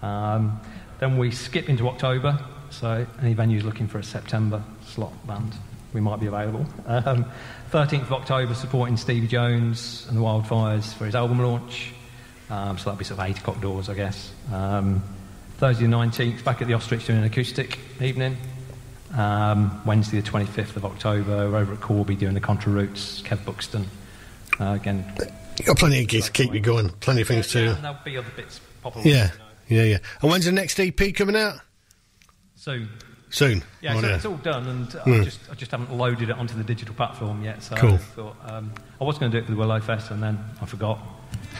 Um, 0.02 0.60
then 0.99 1.18
we 1.18 1.32
skip 1.32 1.70
into 1.70 1.88
October, 1.88 2.40
so 2.70 3.06
any 3.22 3.36
venues 3.36 3.64
looking 3.64 3.88
for 3.88 3.99
a 3.99 4.04
September 4.04 4.64
slot 4.86 5.14
band, 5.28 5.54
we 5.94 6.02
might 6.02 6.20
be 6.20 6.26
available. 6.26 6.66
Um, 6.86 7.26
13th 7.72 8.03
of 8.03 8.14
October, 8.14 8.53
supporting 8.53 8.95
Stevie 8.98 9.27
Jones 9.27 10.06
and 10.07 10.18
the 10.18 10.22
Wildfires 10.22 10.94
for 10.94 11.06
his 11.06 11.15
album 11.15 11.39
launch. 11.39 11.91
Um, 12.49 12.77
so 12.77 12.85
that'll 12.85 12.98
be 12.98 13.03
sort 13.03 13.19
of 13.19 13.26
8 13.26 13.39
o'clock 13.39 13.60
doors, 13.60 13.89
I 13.89 13.94
guess. 13.94 14.31
Um, 14.53 15.03
Thursday 15.57 15.85
the 15.85 15.91
19th, 15.91 16.44
back 16.45 16.61
at 16.61 16.68
the 16.68 16.73
Ostrich 16.76 17.06
doing 17.06 17.19
an 17.19 17.26
acoustic 17.26 17.77
evening. 18.02 18.38
Um, 19.14 19.81
Wednesday 19.85 20.22
the 20.22 20.30
25th 20.30 20.76
of 20.77 20.85
October, 20.85 21.49
we're 21.49 21.57
over 21.57 21.73
at 21.73 21.81
Corby 21.81 22.15
doing 22.15 22.34
the 22.35 22.39
Contra 22.39 22.72
Roots, 22.72 23.22
Kev 23.23 23.44
Buxton. 23.44 23.85
Uh, 24.60 24.77
again, 24.80 25.06
You 25.60 25.65
got 25.65 25.77
plenty 25.77 26.02
of 26.02 26.07
gigs 26.07 26.26
to 26.27 26.31
keep 26.31 26.53
you 26.53 26.60
going. 26.61 26.89
Plenty 27.02 27.22
of 27.22 27.27
things 27.27 27.53
yeah, 27.53 27.61
to. 27.61 27.76
and 27.76 27.84
there'll 27.84 27.98
be 28.06 28.18
other 28.18 28.31
bits 28.35 28.61
popping 28.81 29.06
Yeah, 29.06 29.31
yeah, 29.68 29.84
yeah. 29.84 29.98
And 30.22 30.31
when's 30.31 30.45
the 30.45 30.52
next 30.53 30.80
EP 30.80 30.95
coming 31.14 31.35
out? 31.35 31.60
soon. 32.56 32.89
Soon. 33.30 33.62
Yeah, 33.82 33.95
Oh, 33.95 34.02
so 34.02 34.08
yeah. 34.08 34.16
it's 34.16 34.26
all 34.26 34.38
done, 34.38 34.68
and 34.68 34.88
Mm. 34.88 35.22
I 35.22 35.24
just 35.26 35.40
I 35.52 35.56
just 35.56 35.72
haven't 35.72 35.91
loaded 35.94 36.30
it 36.30 36.38
onto 36.38 36.56
the 36.56 36.64
digital 36.64 36.95
platform 36.95 37.44
yet. 37.44 37.62
So 37.62 37.76
Cool. 37.76 37.94
I 37.95 37.98
thought 37.98 38.36
um, 38.45 38.72
I 39.02 39.04
was 39.04 39.18
going 39.18 39.32
to 39.32 39.38
do 39.38 39.41
it 39.44 39.45
for 39.45 39.52
the 39.52 39.58
Willow 39.58 39.80
Fest, 39.82 40.12
and 40.12 40.24
then 40.24 40.40
I 40.62 40.66
forgot. 40.66 40.99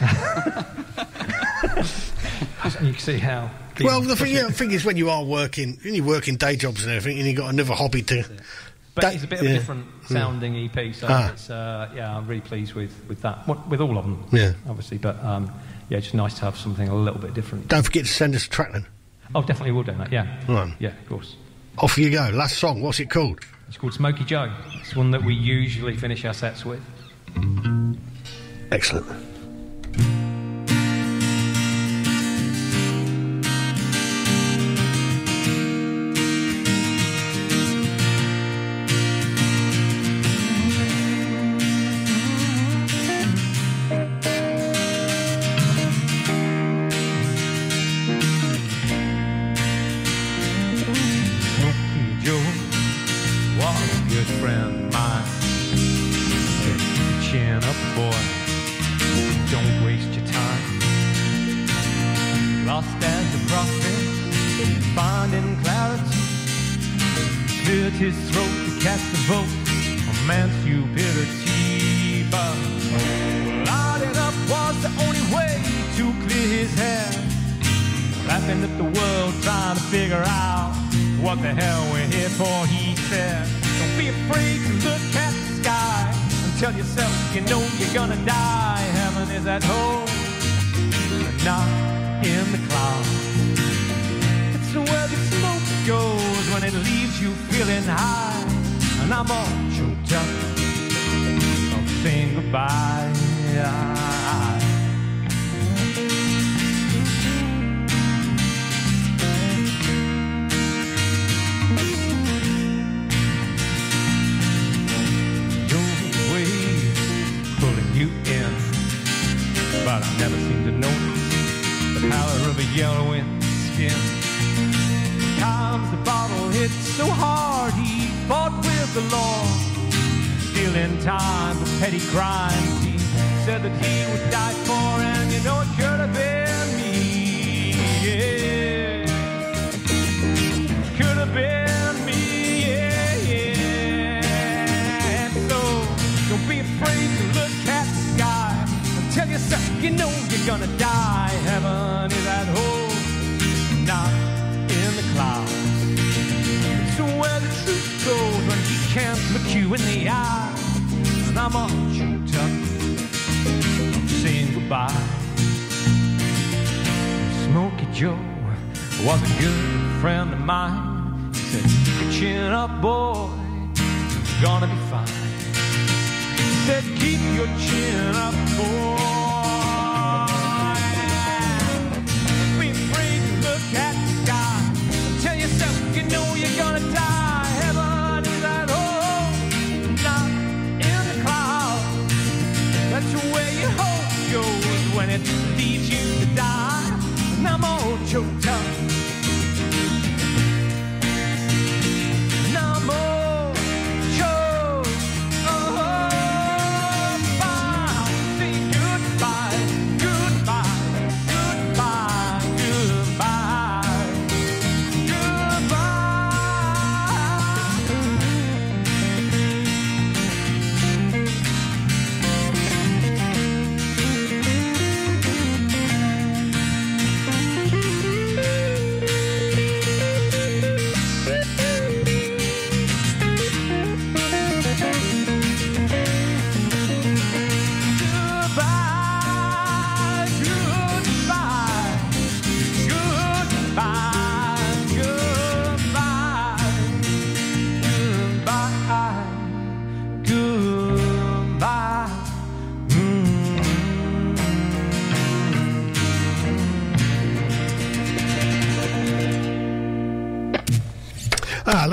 you 2.80 2.92
can 2.92 2.98
see 2.98 3.18
how. 3.18 3.50
Well, 3.80 4.00
the 4.00 4.16
thing, 4.16 4.34
yeah, 4.34 4.44
the 4.46 4.52
thing 4.52 4.70
is, 4.72 4.84
when 4.84 4.96
you 4.96 5.10
are 5.10 5.22
working, 5.24 5.78
when 5.82 5.94
you're 5.94 6.04
working 6.06 6.36
day 6.36 6.56
jobs 6.56 6.84
and 6.84 6.92
everything, 6.92 7.18
and 7.18 7.28
you've 7.28 7.36
got 7.36 7.52
another 7.52 7.74
hobby 7.74 8.02
to. 8.02 8.24
But 8.94 9.02
that- 9.02 9.14
it's 9.14 9.24
a 9.24 9.26
bit 9.28 9.38
of 9.40 9.44
yeah. 9.44 9.50
a 9.52 9.54
different 9.54 9.86
Mm. 10.04 10.08
sounding 10.08 10.56
EP, 10.56 10.92
so 10.94 11.06
Ah. 11.08 11.30
it's, 11.30 11.50
uh, 11.50 11.88
yeah, 11.94 12.16
I'm 12.16 12.26
really 12.26 12.40
pleased 12.40 12.72
with, 12.74 12.90
with 13.08 13.20
that. 13.22 13.46
With 13.68 13.80
all 13.80 13.96
of 13.96 14.04
them, 14.04 14.24
Yeah. 14.32 14.54
obviously, 14.68 14.98
but 14.98 15.22
um, 15.24 15.52
yeah, 15.88 15.98
it's 15.98 16.06
just 16.06 16.14
nice 16.14 16.34
to 16.34 16.40
have 16.46 16.56
something 16.56 16.88
a 16.88 16.94
little 16.96 17.20
bit 17.20 17.34
different. 17.34 17.68
Don't 17.68 17.84
forget 17.84 18.06
to 18.06 18.10
send 18.10 18.34
us 18.34 18.46
a 18.46 18.48
track 18.48 18.72
then. 18.72 18.86
Oh, 19.34 19.42
definitely 19.42 19.72
will 19.72 19.82
do 19.84 19.92
that. 19.92 20.10
Yeah, 20.10 20.26
Right. 20.48 20.74
yeah, 20.80 20.88
of 20.88 21.08
course. 21.08 21.36
Off 21.80 21.96
you 21.96 22.10
go. 22.10 22.28
Last 22.32 22.58
song. 22.58 22.80
What's 22.82 22.98
it 22.98 23.08
called? 23.08 23.40
It's 23.68 23.76
called 23.76 23.94
Smoky 23.94 24.24
Joe. 24.24 24.52
It's 24.80 24.96
one 24.96 25.12
that 25.12 25.22
we 25.22 25.32
usually 25.32 25.96
finish 25.96 26.24
our 26.24 26.34
sets 26.34 26.64
with. 26.64 26.80
Excellent. 28.72 29.27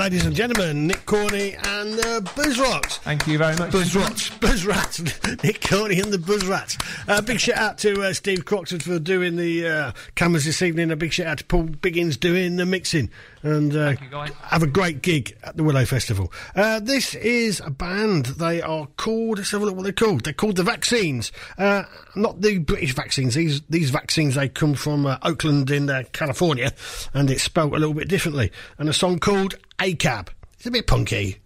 ladies 0.06 0.24
and 0.24 0.36
gentlemen, 0.36 0.86
Nick 0.86 1.04
Corney 1.04 1.54
and 1.54 1.94
the 1.94 2.20
Buzzrocks. 2.36 2.98
Thank 2.98 3.26
you 3.26 3.38
very 3.38 3.56
much. 3.56 3.72
buzz 3.72 3.90
Buzzrats, 4.38 5.42
Nick 5.42 5.68
Corney 5.68 5.98
and 5.98 6.12
the 6.12 6.18
Buzzrats. 6.18 6.80
Uh, 7.08 7.20
big 7.22 7.40
shout 7.40 7.56
out 7.56 7.78
to 7.78 8.02
uh, 8.02 8.12
Steve 8.12 8.44
Croxford 8.44 8.84
for 8.84 9.00
doing 9.00 9.34
the 9.34 9.66
uh, 9.66 9.92
cameras 10.14 10.44
this 10.44 10.62
evening. 10.62 10.92
A 10.92 10.96
big 10.96 11.12
shout 11.12 11.26
out 11.26 11.38
to 11.38 11.44
Paul 11.44 11.64
Biggins 11.64 12.20
doing 12.20 12.54
the 12.54 12.64
mixing. 12.64 13.10
And 13.42 13.76
uh, 13.76 13.94
you, 14.00 14.32
have 14.42 14.62
a 14.62 14.68
great 14.68 15.02
gig 15.02 15.36
at 15.42 15.56
the 15.56 15.64
Willow 15.64 15.84
Festival. 15.84 16.32
Uh, 16.54 16.78
this 16.80 17.14
is 17.16 17.60
a 17.64 17.70
band. 17.70 18.26
They 18.26 18.62
are 18.62 18.86
called. 18.96 19.38
Let's 19.38 19.50
have 19.52 19.62
a 19.62 19.66
look 19.66 19.76
what 19.76 19.82
they're 19.82 19.92
called. 19.92 20.24
They're 20.24 20.32
called 20.32 20.56
the 20.56 20.64
Vaxxines. 20.64 21.32
Uh, 21.58 21.82
not 22.14 22.40
the 22.40 22.58
British 22.58 22.94
vaccines. 22.94 23.34
These 23.34 23.62
these 23.62 23.90
Vaxxines 23.90 24.34
they 24.34 24.48
come 24.48 24.74
from 24.74 25.06
uh, 25.06 25.18
Oakland 25.22 25.70
in 25.70 25.88
California, 26.12 26.72
and 27.12 27.30
it's 27.30 27.42
spelled 27.42 27.72
a 27.72 27.78
little 27.78 27.94
bit 27.94 28.08
differently. 28.08 28.50
And 28.78 28.88
a 28.88 28.92
song 28.92 29.18
called 29.20 29.54
a 29.78 29.94
cab. 29.94 30.30
It's 30.54 30.66
a 30.66 30.70
bit 30.70 30.86
punky. 30.86 31.38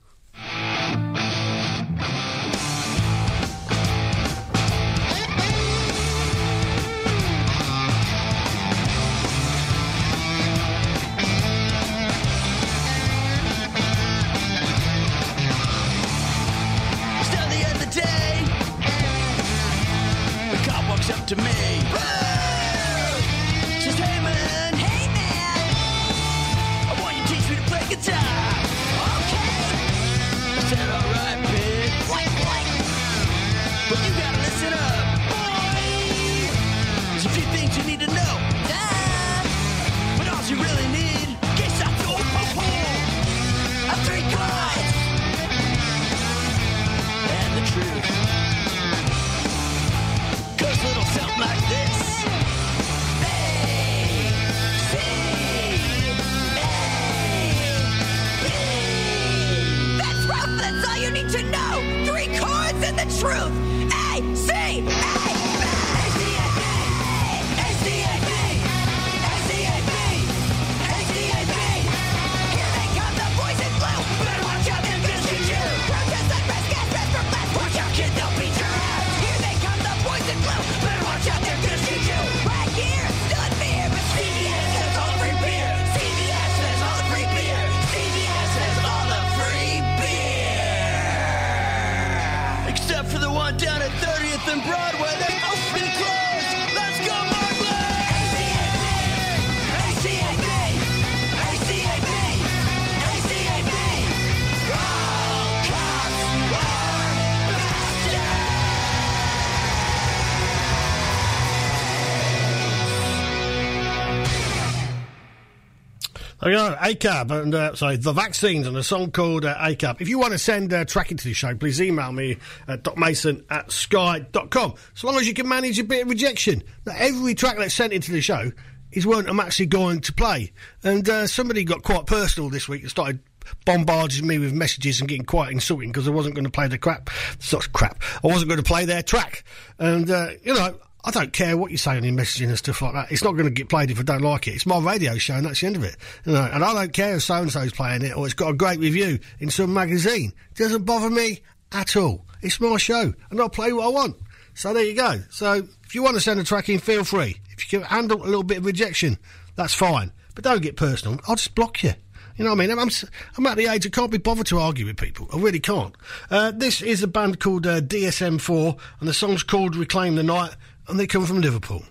ACAB, 116.94 117.30
and 117.30 117.54
uh, 117.54 117.74
sorry, 117.74 117.96
the 117.96 118.12
Vaxxines, 118.12 118.66
and 118.66 118.76
a 118.76 118.82
song 118.82 119.12
called 119.12 119.44
uh, 119.44 119.56
ACAB. 119.58 120.00
If 120.00 120.08
you 120.08 120.18
want 120.18 120.32
to 120.32 120.38
send 120.38 120.72
uh, 120.72 120.84
track 120.84 121.12
into 121.12 121.24
the 121.24 121.32
show, 121.32 121.54
please 121.54 121.80
email 121.80 122.10
me 122.10 122.38
at 122.66 122.82
docmasson 122.82 123.44
at 123.48 123.70
sky.com. 123.70 124.74
So 124.94 125.06
long 125.06 125.16
as 125.16 125.28
you 125.28 125.34
can 125.34 125.48
manage 125.48 125.78
a 125.78 125.84
bit 125.84 126.02
of 126.02 126.08
rejection. 126.08 126.64
Now, 126.86 126.94
every 126.96 127.34
track 127.34 127.58
that's 127.58 127.74
sent 127.74 127.92
into 127.92 128.10
the 128.10 128.20
show 128.20 128.50
is 128.90 129.06
one 129.06 129.28
I'm 129.28 129.38
actually 129.38 129.66
going 129.66 130.00
to 130.00 130.12
play. 130.12 130.52
And 130.82 131.08
uh, 131.08 131.26
somebody 131.28 131.62
got 131.62 131.84
quite 131.84 132.06
personal 132.06 132.50
this 132.50 132.68
week 132.68 132.82
and 132.82 132.90
started 132.90 133.20
bombarding 133.64 134.26
me 134.26 134.38
with 134.38 134.52
messages 134.52 135.00
and 135.00 135.08
getting 135.08 135.24
quite 135.24 135.52
insulting 135.52 135.90
because 135.90 136.08
I 136.08 136.10
wasn't 136.10 136.34
going 136.34 136.44
to 136.44 136.50
play 136.50 136.66
the 136.66 136.78
crap. 136.78 137.08
Such 137.38 137.72
crap. 137.72 138.02
I 138.24 138.26
wasn't 138.26 138.48
going 138.48 138.62
to 138.62 138.66
play 138.66 138.84
their 138.84 139.02
track. 139.02 139.44
And, 139.78 140.10
uh, 140.10 140.30
you 140.42 140.54
know, 140.54 140.74
I 141.04 141.10
don't 141.10 141.32
care 141.32 141.56
what 141.56 141.70
you 141.70 141.76
say 141.76 141.96
on 141.96 142.04
your 142.04 142.12
messaging 142.12 142.48
and 142.48 142.58
stuff 142.58 142.82
like 142.82 142.92
that. 142.92 143.10
It's 143.10 143.24
not 143.24 143.32
going 143.32 143.44
to 143.44 143.50
get 143.50 143.68
played 143.68 143.90
if 143.90 143.98
I 143.98 144.02
don't 144.02 144.22
like 144.22 144.46
it. 144.46 144.54
It's 144.54 144.66
my 144.66 144.78
radio 144.78 145.16
show, 145.16 145.34
and 145.34 145.46
that's 145.46 145.60
the 145.60 145.66
end 145.66 145.76
of 145.76 145.84
it. 145.84 145.96
You 146.24 146.32
know, 146.32 146.42
and 146.52 146.62
I 146.62 146.74
don't 146.74 146.92
care 146.92 147.16
if 147.16 147.22
so 147.22 147.36
and 147.36 147.50
so's 147.50 147.72
playing 147.72 148.02
it 148.02 148.16
or 148.16 148.26
it's 148.26 148.34
got 148.34 148.50
a 148.50 148.54
great 148.54 148.78
review 148.78 149.18
in 149.38 149.50
some 149.50 149.72
magazine. 149.72 150.32
It 150.50 150.58
doesn't 150.58 150.84
bother 150.84 151.10
me 151.10 151.40
at 151.72 151.96
all. 151.96 152.26
It's 152.42 152.60
my 152.60 152.76
show, 152.76 153.12
and 153.30 153.40
I'll 153.40 153.48
play 153.48 153.72
what 153.72 153.86
I 153.86 153.88
want. 153.88 154.16
So 154.54 154.72
there 154.74 154.84
you 154.84 154.94
go. 154.94 155.22
So 155.30 155.66
if 155.84 155.94
you 155.94 156.02
want 156.02 156.16
to 156.16 156.20
send 156.20 156.40
a 156.40 156.44
track 156.44 156.68
in, 156.68 156.78
feel 156.78 157.04
free. 157.04 157.40
If 157.50 157.72
you 157.72 157.78
can 157.78 157.88
handle 157.88 158.22
a 158.22 158.26
little 158.26 158.42
bit 158.42 158.58
of 158.58 158.66
rejection, 158.66 159.18
that's 159.56 159.74
fine. 159.74 160.12
But 160.34 160.44
don't 160.44 160.62
get 160.62 160.76
personal. 160.76 161.20
I'll 161.26 161.36
just 161.36 161.54
block 161.54 161.82
you. 161.82 161.94
You 162.36 162.44
know 162.44 162.50
what 162.54 162.62
I 162.62 162.66
mean? 162.68 162.78
I'm, 162.78 162.88
I'm, 163.36 163.46
at 163.46 163.58
the 163.58 163.66
age 163.66 163.86
I 163.86 163.90
can't 163.90 164.10
be 164.10 164.16
bothered 164.16 164.46
to 164.46 164.58
argue 164.58 164.86
with 164.86 164.96
people. 164.96 165.28
I 165.30 165.36
really 165.38 165.60
can't. 165.60 165.94
Uh, 166.30 166.50
this 166.50 166.80
is 166.80 167.02
a 167.02 167.06
band 167.06 167.38
called 167.38 167.66
uh, 167.66 167.82
DSM4, 167.82 168.78
and 169.00 169.08
the 169.08 169.12
song's 169.12 169.42
called 169.42 169.76
Reclaim 169.76 170.14
the 170.14 170.22
Night, 170.22 170.56
and 170.90 170.98
they 170.98 171.06
come 171.06 171.24
from 171.24 171.40
Liverpool. 171.40 171.82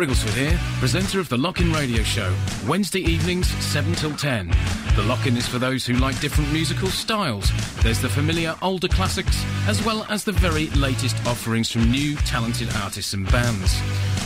Mark 0.00 0.08
Wrigglesworth 0.08 0.36
here, 0.36 0.58
presenter 0.78 1.20
of 1.20 1.28
the 1.28 1.36
Lock-In 1.36 1.74
Radio 1.74 2.02
Show, 2.02 2.34
Wednesday 2.66 3.00
evenings, 3.00 3.48
7 3.62 3.92
till 3.94 4.16
10. 4.16 4.50
The 4.96 5.02
Lock-In 5.02 5.36
is 5.36 5.46
for 5.46 5.58
those 5.58 5.84
who 5.84 5.92
like 5.92 6.18
different 6.20 6.50
musical 6.54 6.88
styles. 6.88 7.50
There's 7.82 8.00
the 8.00 8.08
familiar 8.08 8.54
older 8.62 8.88
classics, 8.88 9.44
as 9.66 9.84
well 9.84 10.06
as 10.08 10.24
the 10.24 10.32
very 10.32 10.68
latest 10.68 11.16
offerings 11.26 11.70
from 11.70 11.90
new 11.90 12.16
talented 12.16 12.74
artists 12.76 13.12
and 13.12 13.30
bands. 13.30 13.78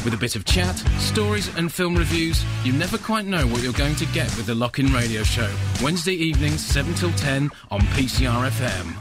With 0.04 0.14
a 0.14 0.16
bit 0.16 0.36
of 0.36 0.44
chat, 0.44 0.76
stories 1.00 1.52
and 1.56 1.72
film 1.72 1.96
reviews, 1.96 2.44
you 2.62 2.72
never 2.72 2.96
quite 2.96 3.26
know 3.26 3.44
what 3.48 3.60
you're 3.60 3.72
going 3.72 3.96
to 3.96 4.06
get 4.06 4.28
with 4.36 4.46
the 4.46 4.54
Lock-In 4.54 4.92
Radio 4.92 5.24
Show, 5.24 5.52
Wednesday 5.82 6.14
evenings, 6.14 6.64
7 6.64 6.94
till 6.94 7.12
10 7.14 7.50
on 7.72 7.80
PCR 7.80 8.48
FM. 8.48 8.94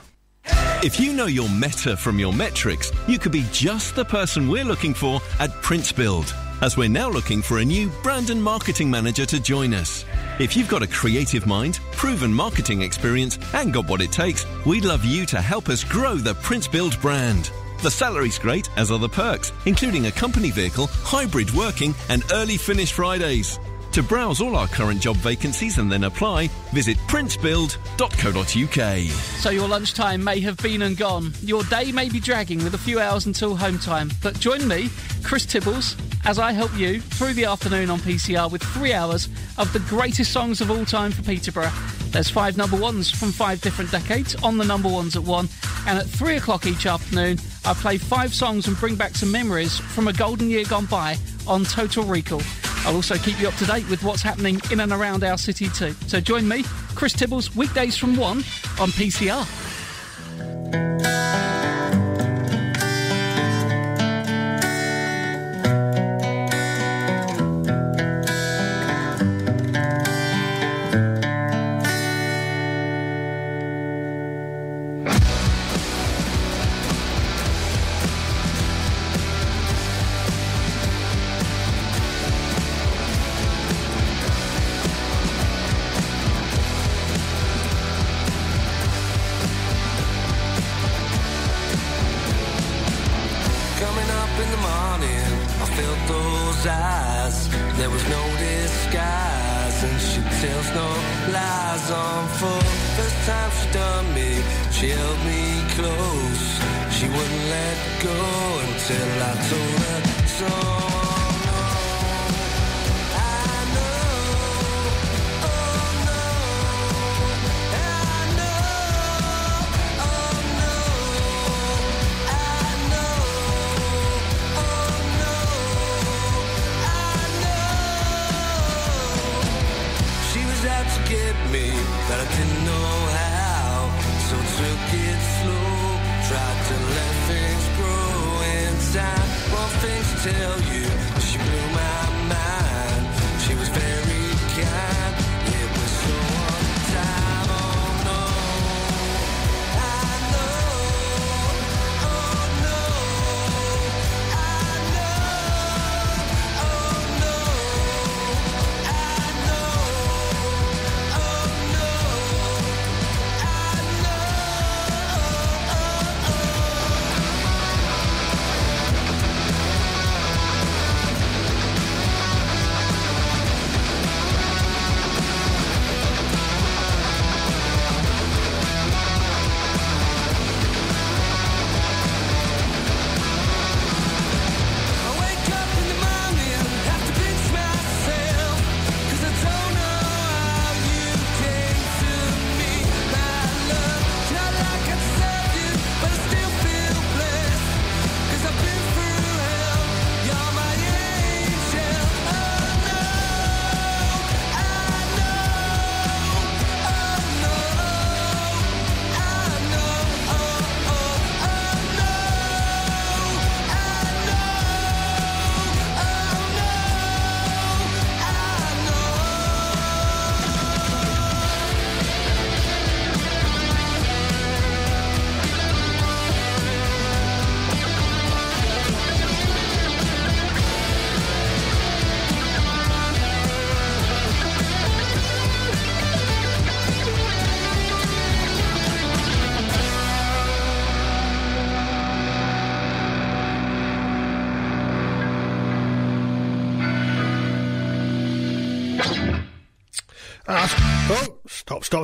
If 0.84 1.00
you 1.00 1.14
know 1.14 1.28
your 1.28 1.48
meta 1.50 1.96
from 1.96 2.20
your 2.20 2.34
metrics, 2.34 2.92
you 3.08 3.18
could 3.18 3.32
be 3.32 3.46
just 3.54 3.96
the 3.96 4.04
person 4.04 4.50
we're 4.50 4.66
looking 4.66 4.94
for 4.94 5.22
at 5.40 5.50
Prince 5.62 5.94
Build, 5.94 6.36
as 6.62 6.78
we're 6.78 6.90
now 6.90 7.10
looking 7.10 7.42
for 7.42 7.60
a 7.60 7.66
new 7.66 7.90
brand 8.02 8.30
and 8.30 8.42
marketing 8.42 8.90
manager 8.90 9.26
to 9.26 9.40
join 9.40 9.74
us. 9.74 10.06
If 10.40 10.56
you've 10.56 10.70
got 10.70 10.84
a 10.84 10.88
creative 10.88 11.46
mind, 11.46 11.80
proven 11.92 12.34
marketing 12.34 12.82
experience, 12.82 13.38
and 13.54 13.74
got 13.74 13.88
what 13.88 14.02
it 14.02 14.12
takes, 14.12 14.46
we'd 14.66 14.86
love 14.86 15.06
you 15.06 15.26
to 15.28 15.42
help 15.42 15.70
us 15.70 15.84
grow 15.84 16.16
the 16.16 16.36
Prince 16.36 16.68
Build 16.68 17.00
brand. 17.02 17.52
The 17.82 17.92
salary's 17.92 18.40
great, 18.40 18.70
as 18.78 18.92
are 18.92 19.00
the 19.00 19.10
perks, 19.10 19.52
including 19.66 20.06
a 20.06 20.12
company 20.12 20.52
vehicle, 20.52 20.88
hybrid 20.88 21.54
working, 21.54 21.94
and 22.10 22.24
early 22.32 22.58
finish 22.58 22.94
Fridays. 22.94 23.60
To 23.94 24.02
browse 24.02 24.42
all 24.42 24.56
our 24.56 24.68
current 24.68 25.02
job 25.02 25.18
vacancies 25.18 25.78
and 25.78 25.92
then 25.92 26.06
apply, 26.06 26.48
visit 26.74 26.98
princebuild.co.uk. 27.08 29.12
So 29.40 29.50
your 29.52 29.68
lunchtime 29.68 30.24
may 30.24 30.40
have 30.40 30.58
been 30.58 30.82
and 30.82 30.98
gone. 30.98 31.32
Your 31.44 31.62
day 31.66 31.92
may 31.92 32.10
be 32.10 32.20
dragging 32.20 32.64
with 32.64 32.74
a 32.74 32.80
few 32.80 33.00
hours 33.00 33.28
until 33.28 33.56
home 33.56 33.78
time. 33.78 34.10
But 34.24 34.40
join 34.40 34.68
me, 34.68 34.90
Chris 35.22 35.46
Tibbles, 35.46 35.96
as 36.26 36.40
I 36.40 36.52
help 36.52 36.76
you 36.78 37.02
through 37.02 37.34
the 37.34 37.46
afternoon 37.46 37.90
on 37.90 38.00
PCR 38.00 38.52
with 38.52 38.64
three 38.64 38.94
hours 38.94 39.28
of 39.58 39.72
the 39.74 39.80
greatest 39.80 40.32
songs 40.32 40.62
of 40.62 40.72
all 40.72 40.86
time 40.86 41.12
for 41.12 41.22
Peterborough. 41.24 41.72
There's 42.10 42.30
five 42.30 42.58
number 42.58 42.78
ones 42.78 43.10
from 43.10 43.32
five 43.32 43.60
different 43.62 43.92
decades 43.92 44.36
on 44.44 44.58
the 44.58 44.66
number 44.66 44.88
ones 44.90 45.16
at 45.16 45.24
one. 45.24 45.50
And 45.88 45.98
at 45.98 46.06
three 46.06 46.38
o'clock 46.38 46.66
each 46.66 46.86
afternoon, 46.86 47.40
I 47.66 47.74
play 47.74 47.98
five 47.98 48.34
songs 48.34 48.68
and 48.68 48.78
bring 48.78 48.96
back 48.96 49.16
some 49.16 49.32
memories 49.32 49.80
from 49.80 50.08
a 50.08 50.14
golden 50.14 50.50
year 50.50 50.64
gone 50.66 50.86
by 50.86 51.18
on 51.48 51.66
Total 51.66 52.04
Recall. 52.04 52.42
I'll 52.86 52.96
also 52.96 53.16
keep 53.18 53.40
you 53.40 53.48
up 53.48 53.56
to 53.56 53.66
date 53.66 53.90
with 53.90 54.04
what's 54.04 54.22
happening 54.22 54.62
in 54.72 54.80
and 54.80 54.92
around 54.92 55.24
our 55.24 55.38
city 55.38 55.70
too. 55.70 55.94
So 56.08 56.20
join 56.20 56.48
me, 56.48 56.64
Chris 56.96 57.14
Tibbles, 57.14 57.56
weekdays 57.56 57.98
from 57.98 58.16
1 58.16 58.38
on 58.38 58.90
PCR. 58.92 59.48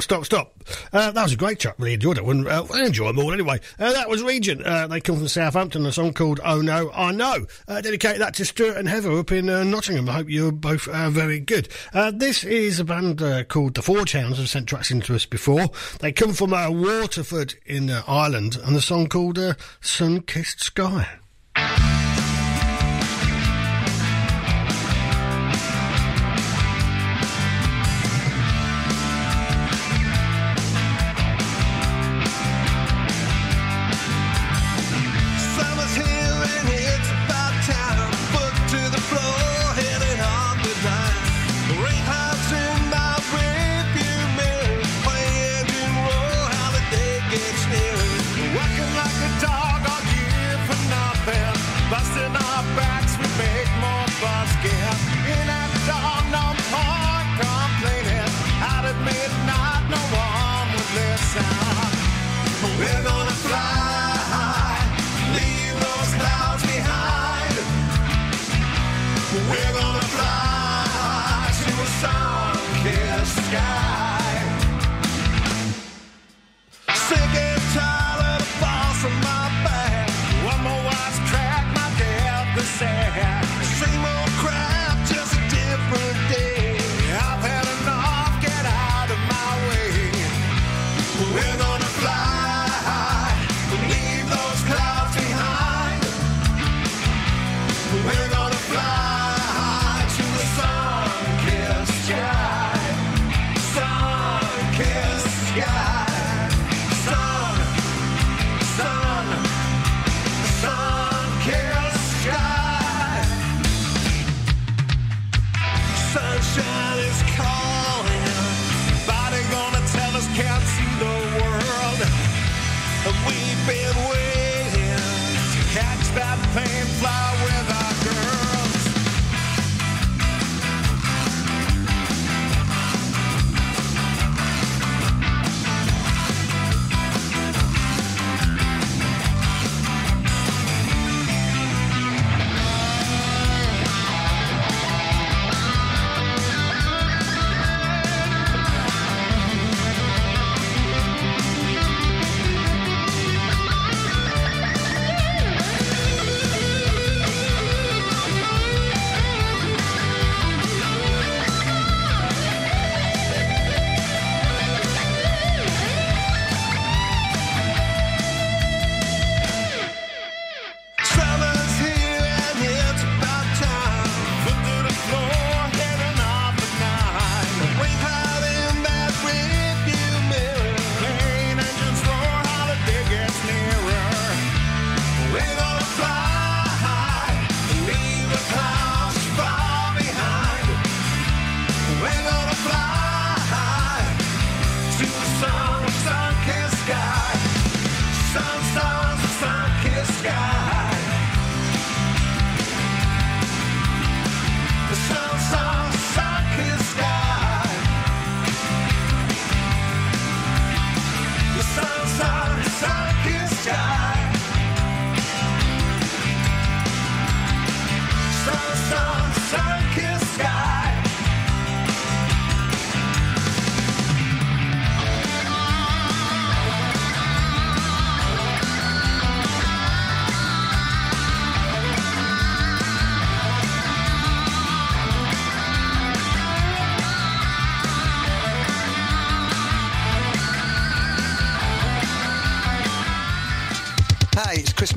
Stop, 0.09 0.25
stop. 0.25 0.63
Uh, 0.91 1.11
that 1.11 1.21
was 1.21 1.33
a 1.33 1.37
great 1.37 1.59
track. 1.59 1.75
Really 1.77 1.93
enjoyed 1.93 2.17
it. 2.17 2.23
Uh, 2.25 2.65
I 2.73 2.83
enjoy 2.83 3.09
them 3.09 3.19
all 3.19 3.31
anyway. 3.31 3.59
Uh, 3.77 3.93
that 3.93 4.09
was 4.09 4.23
Regent. 4.23 4.63
Uh, 4.63 4.87
they 4.87 4.99
come 4.99 5.17
from 5.17 5.27
Southampton. 5.27 5.85
A 5.85 5.91
song 5.91 6.13
called 6.13 6.39
Oh 6.43 6.61
No, 6.61 6.91
I 6.95 7.11
Know. 7.11 7.45
Uh, 7.67 7.79
dedicate 7.79 8.17
that 8.17 8.33
to 8.33 8.45
Stuart 8.45 8.77
and 8.77 8.89
Heather 8.89 9.11
up 9.11 9.31
in 9.31 9.51
uh, 9.51 9.63
Nottingham. 9.63 10.09
I 10.09 10.13
hope 10.13 10.29
you're 10.31 10.51
both 10.51 10.87
uh, 10.87 11.11
very 11.11 11.39
good. 11.39 11.69
This 11.93 12.43
is 12.43 12.79
a 12.79 12.83
band 12.83 13.21
called 13.49 13.75
The 13.75 13.83
Forge 13.83 14.13
Hounds. 14.13 14.39
Have 14.39 14.49
sent 14.49 14.67
tracks 14.67 14.89
into 14.89 15.13
us 15.13 15.27
before. 15.27 15.67
They 15.99 16.11
come 16.11 16.33
from 16.33 16.49
Waterford 16.49 17.53
in 17.67 17.91
Ireland, 17.91 18.57
and 18.63 18.75
the 18.75 18.81
song 18.81 19.09
called 19.09 19.37
Sun 19.79 20.21
Kissed 20.21 20.61
Sky. 20.61 21.07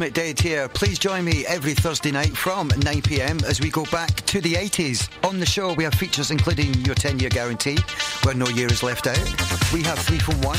It's 0.02 0.14
Chris 0.14 0.40
here. 0.40 0.68
Please 0.68 0.98
join 0.98 1.24
me 1.24 1.46
every 1.46 1.74
Thursday 1.74 2.10
night 2.10 2.36
from 2.36 2.70
9pm 2.70 3.44
as 3.44 3.60
we 3.60 3.70
go 3.70 3.84
back 3.92 4.10
to 4.26 4.40
the 4.40 4.54
80s. 4.54 5.08
On 5.24 5.38
the 5.38 5.46
show, 5.46 5.74
we 5.74 5.84
have 5.84 5.94
features 5.94 6.32
including 6.32 6.74
your 6.84 6.96
10 6.96 7.20
year 7.20 7.30
guarantee, 7.30 7.78
where 8.24 8.34
no 8.34 8.48
year 8.48 8.66
is 8.66 8.82
left 8.82 9.06
out. 9.06 9.22
We 9.72 9.84
have 9.84 10.00
3 10.00 10.18
from 10.18 10.40
1, 10.40 10.58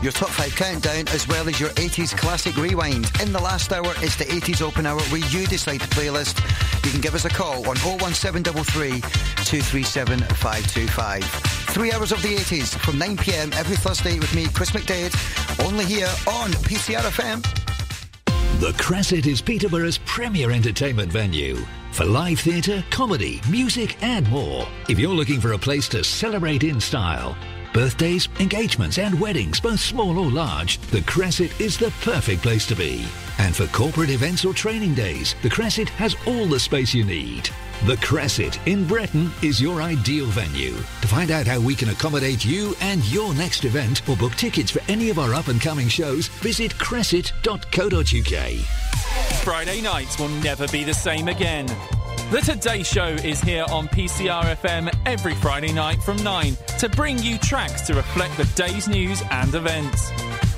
your 0.00 0.12
top 0.12 0.28
5 0.28 0.54
countdown, 0.54 1.08
as 1.08 1.26
well 1.26 1.48
as 1.48 1.58
your 1.58 1.70
80s 1.70 2.16
classic 2.16 2.56
rewind. 2.56 3.10
In 3.20 3.32
the 3.32 3.40
last 3.40 3.72
hour, 3.72 3.94
it's 3.98 4.14
the 4.14 4.26
80s 4.26 4.62
open 4.62 4.86
hour 4.86 5.00
where 5.10 5.26
you 5.28 5.44
decide 5.48 5.80
the 5.80 5.88
playlist. 5.88 6.38
You 6.84 6.92
can 6.92 7.00
give 7.00 7.16
us 7.16 7.24
a 7.24 7.30
call 7.30 7.68
on 7.68 7.76
01733 7.78 9.00
237 9.00 10.20
525. 10.20 11.24
Three 11.74 11.90
hours 11.90 12.12
of 12.12 12.22
the 12.22 12.36
80s 12.36 12.78
from 12.78 13.00
9pm 13.00 13.56
every 13.56 13.76
Thursday 13.76 14.20
with 14.20 14.32
me, 14.36 14.46
Chris 14.54 14.70
McDade, 14.70 15.12
only 15.66 15.84
here 15.84 16.12
on 16.28 16.52
PCR 16.62 17.00
FM. 17.10 17.53
The 18.60 18.70
Cresset 18.74 19.26
is 19.26 19.42
Peterborough's 19.42 19.98
premier 20.06 20.52
entertainment 20.52 21.10
venue 21.10 21.56
for 21.90 22.04
live 22.04 22.38
theatre, 22.38 22.84
comedy, 22.88 23.40
music, 23.50 24.00
and 24.00 24.28
more. 24.30 24.68
If 24.88 24.96
you're 24.96 25.14
looking 25.14 25.40
for 25.40 25.52
a 25.52 25.58
place 25.58 25.88
to 25.88 26.04
celebrate 26.04 26.62
in 26.62 26.80
style, 26.80 27.36
birthdays, 27.72 28.28
engagements, 28.38 28.98
and 28.98 29.20
weddings, 29.20 29.58
both 29.58 29.80
small 29.80 30.16
or 30.18 30.30
large, 30.30 30.78
the 30.92 31.00
Cresset 31.00 31.60
is 31.60 31.76
the 31.76 31.92
perfect 32.02 32.42
place 32.42 32.64
to 32.66 32.76
be. 32.76 33.04
And 33.44 33.54
for 33.54 33.66
corporate 33.66 34.08
events 34.08 34.46
or 34.46 34.54
training 34.54 34.94
days, 34.94 35.34
the 35.42 35.50
Cresset 35.50 35.90
has 35.90 36.16
all 36.26 36.46
the 36.46 36.58
space 36.58 36.94
you 36.94 37.04
need. 37.04 37.50
The 37.84 37.98
Cresset 37.98 38.58
in 38.66 38.86
Bretton 38.86 39.30
is 39.42 39.60
your 39.60 39.82
ideal 39.82 40.24
venue. 40.28 40.72
To 40.72 41.08
find 41.08 41.30
out 41.30 41.46
how 41.46 41.60
we 41.60 41.74
can 41.74 41.90
accommodate 41.90 42.42
you 42.42 42.74
and 42.80 43.04
your 43.12 43.34
next 43.34 43.66
event 43.66 44.00
or 44.08 44.16
book 44.16 44.34
tickets 44.36 44.70
for 44.70 44.80
any 44.88 45.10
of 45.10 45.18
our 45.18 45.34
up 45.34 45.48
and 45.48 45.60
coming 45.60 45.88
shows, 45.88 46.28
visit 46.28 46.78
cresset.co.uk. 46.78 48.50
Friday 49.42 49.82
nights 49.82 50.18
will 50.18 50.30
never 50.40 50.66
be 50.68 50.82
the 50.82 50.94
same 50.94 51.28
again. 51.28 51.66
The 52.30 52.40
Today 52.40 52.82
Show 52.82 53.08
is 53.08 53.42
here 53.42 53.66
on 53.68 53.88
PCR 53.88 54.56
FM 54.56 54.90
every 55.04 55.34
Friday 55.34 55.74
night 55.74 56.02
from 56.02 56.16
9 56.24 56.56
to 56.78 56.88
bring 56.88 57.18
you 57.18 57.36
tracks 57.36 57.82
to 57.82 57.94
reflect 57.94 58.38
the 58.38 58.46
day's 58.56 58.88
news 58.88 59.22
and 59.30 59.54
events. 59.54 60.10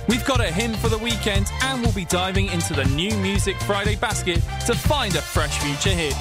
We've 0.08 0.24
got 0.24 0.40
a 0.40 0.50
hymn 0.50 0.74
for 0.74 0.88
the 0.88 0.98
weekend 0.98 1.50
and 1.62 1.82
we'll 1.82 1.92
be 1.92 2.04
diving 2.04 2.46
into 2.46 2.74
the 2.74 2.84
new 2.84 3.16
Music 3.16 3.56
Friday 3.62 3.96
basket 3.96 4.40
to 4.66 4.74
find 4.74 5.14
a 5.16 5.20
fresh 5.20 5.58
future 5.58 5.96
hit. 5.96 6.16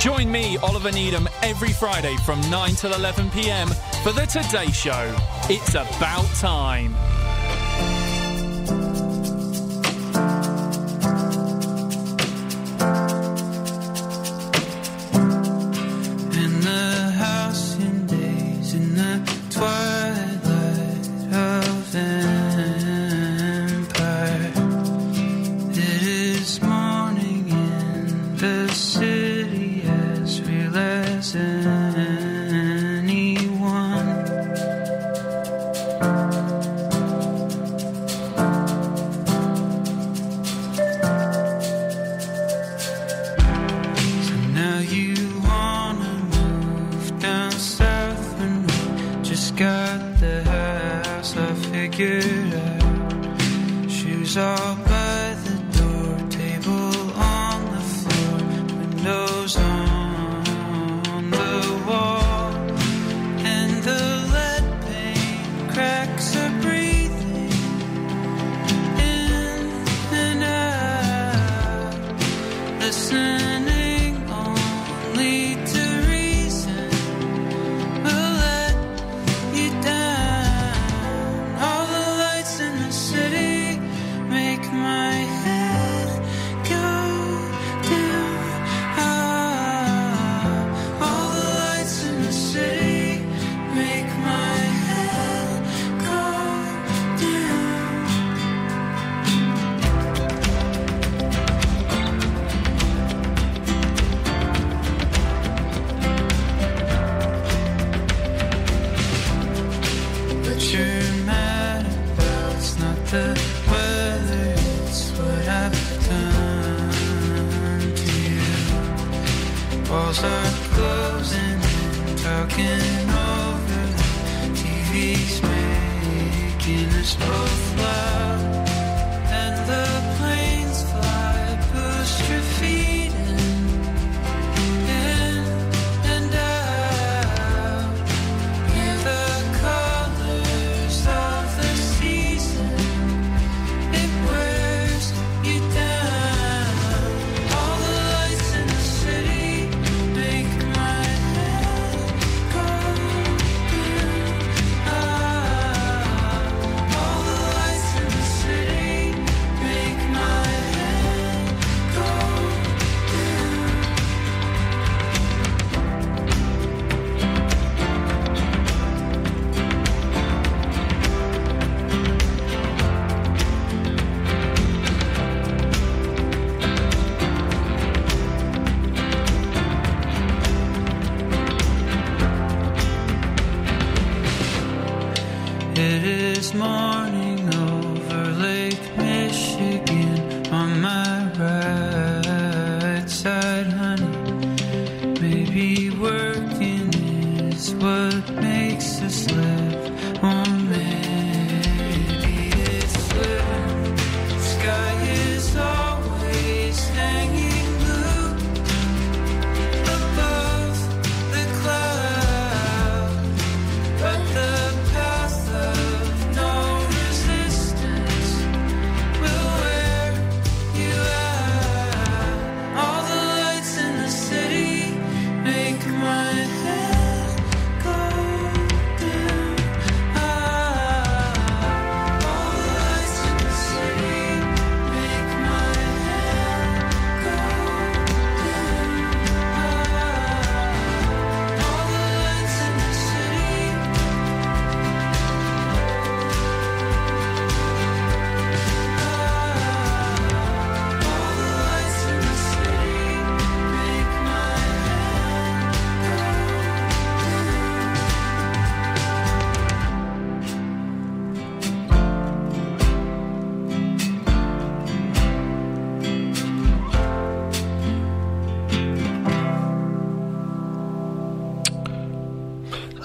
Join 0.00 0.30
me, 0.30 0.56
Oliver 0.58 0.90
Needham, 0.90 1.28
every 1.42 1.72
Friday 1.72 2.16
from 2.24 2.40
9 2.50 2.74
till 2.76 2.94
11 2.94 3.30
pm 3.30 3.68
for 4.02 4.12
The 4.12 4.26
Today 4.26 4.70
Show. 4.70 5.14
It's 5.50 5.74
about 5.74 6.26
time. 6.36 6.94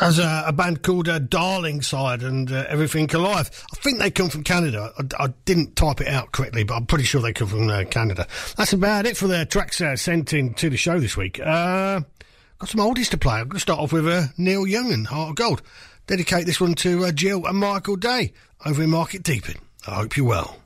As 0.03 0.19
a, 0.19 0.43
a 0.47 0.51
band 0.51 0.83
called 0.83 1.07
uh, 1.07 1.17
Darlingside 1.17 2.23
and 2.23 2.51
uh, 2.51 2.65
Everything 2.67 3.09
Alive. 3.15 3.49
I 3.71 3.75
think 3.77 3.99
they 3.99 4.11
come 4.11 4.27
from 4.27 4.43
Canada. 4.43 4.91
I, 4.97 5.23
I 5.23 5.27
didn't 5.45 5.77
type 5.77 6.01
it 6.01 6.09
out 6.09 6.33
correctly, 6.33 6.65
but 6.65 6.75
I'm 6.75 6.85
pretty 6.85 7.05
sure 7.05 7.21
they 7.21 7.31
come 7.31 7.47
from 7.47 7.69
uh, 7.69 7.85
Canada. 7.85 8.27
That's 8.57 8.73
about 8.73 9.05
it 9.05 9.15
for 9.15 9.27
the 9.27 9.45
tracks 9.45 9.79
uh, 9.79 9.95
sent 9.95 10.33
in 10.33 10.55
to 10.55 10.69
the 10.69 10.75
show 10.75 10.99
this 10.99 11.15
week. 11.15 11.39
Uh, 11.39 12.01
got 12.59 12.69
some 12.69 12.81
oldies 12.81 13.09
to 13.11 13.17
play. 13.17 13.35
I'm 13.35 13.47
going 13.47 13.51
to 13.51 13.59
start 13.61 13.79
off 13.79 13.93
with 13.93 14.05
uh, 14.05 14.23
Neil 14.37 14.67
Young 14.67 14.91
and 14.91 15.07
Heart 15.07 15.29
of 15.29 15.35
Gold. 15.37 15.61
Dedicate 16.05 16.45
this 16.45 16.59
one 16.59 16.75
to 16.75 17.09
Jill 17.13 17.45
and 17.45 17.59
Michael 17.59 17.95
Day 17.95 18.33
over 18.65 18.83
in 18.83 18.89
Market 18.89 19.23
Deeping. 19.23 19.61
I 19.87 19.95
hope 19.95 20.17
you're 20.17 20.25
well. 20.25 20.57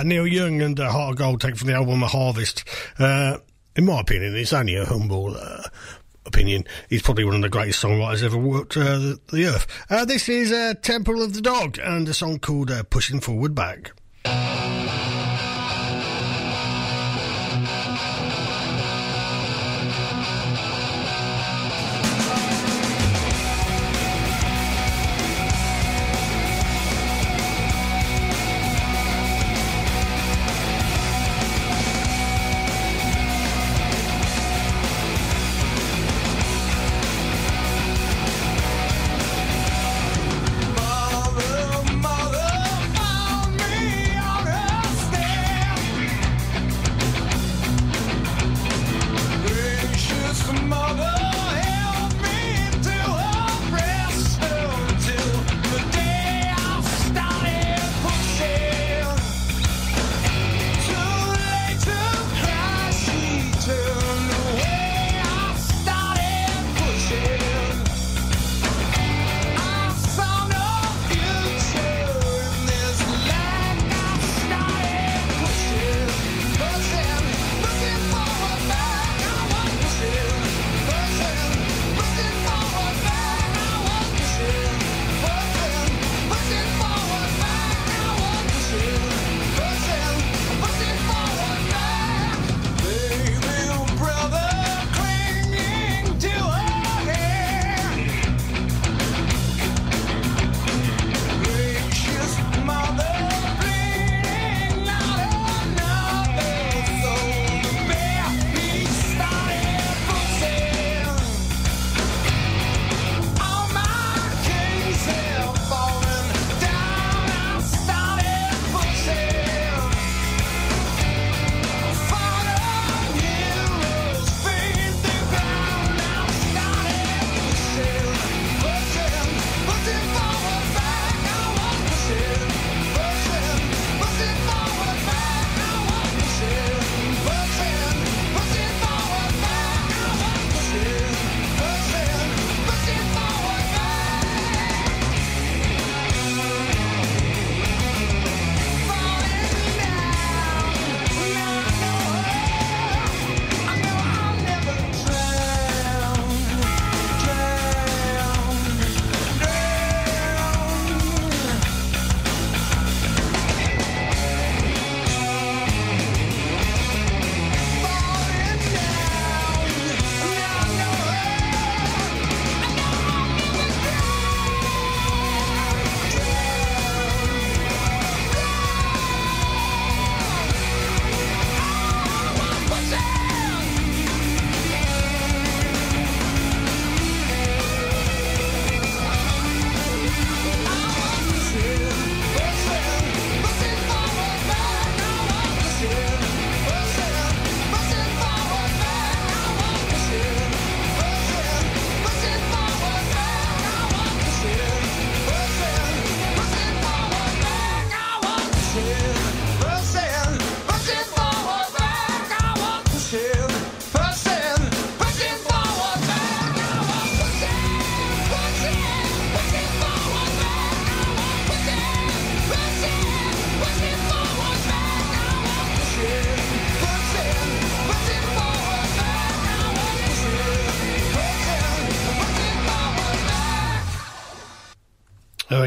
Ah, 0.00 0.02
Neil 0.02 0.26
Young 0.26 0.62
and 0.62 0.80
uh, 0.80 0.90
Heart 0.90 1.10
of 1.10 1.16
Gold 1.18 1.40
take 1.42 1.56
from 1.58 1.68
the 1.68 1.74
album 1.74 2.00
Harvest. 2.00 2.64
Uh, 2.98 3.36
in 3.76 3.84
my 3.84 4.00
opinion, 4.00 4.34
it's 4.34 4.54
only 4.54 4.74
a 4.74 4.86
humble 4.86 5.36
uh, 5.36 5.64
opinion. 6.24 6.64
He's 6.88 7.02
probably 7.02 7.26
one 7.26 7.34
of 7.34 7.42
the 7.42 7.50
greatest 7.50 7.82
songwriters 7.82 8.22
ever 8.22 8.38
walked 8.38 8.78
uh, 8.78 8.98
the, 8.98 9.20
the 9.30 9.44
earth. 9.44 9.66
Uh, 9.90 10.06
this 10.06 10.26
is 10.30 10.52
uh, 10.52 10.72
Temple 10.80 11.22
of 11.22 11.34
the 11.34 11.42
Dog 11.42 11.78
and 11.78 12.08
a 12.08 12.14
song 12.14 12.38
called 12.38 12.70
uh, 12.70 12.82
Pushing 12.84 13.20
Forward 13.20 13.54
Back. 13.54 13.92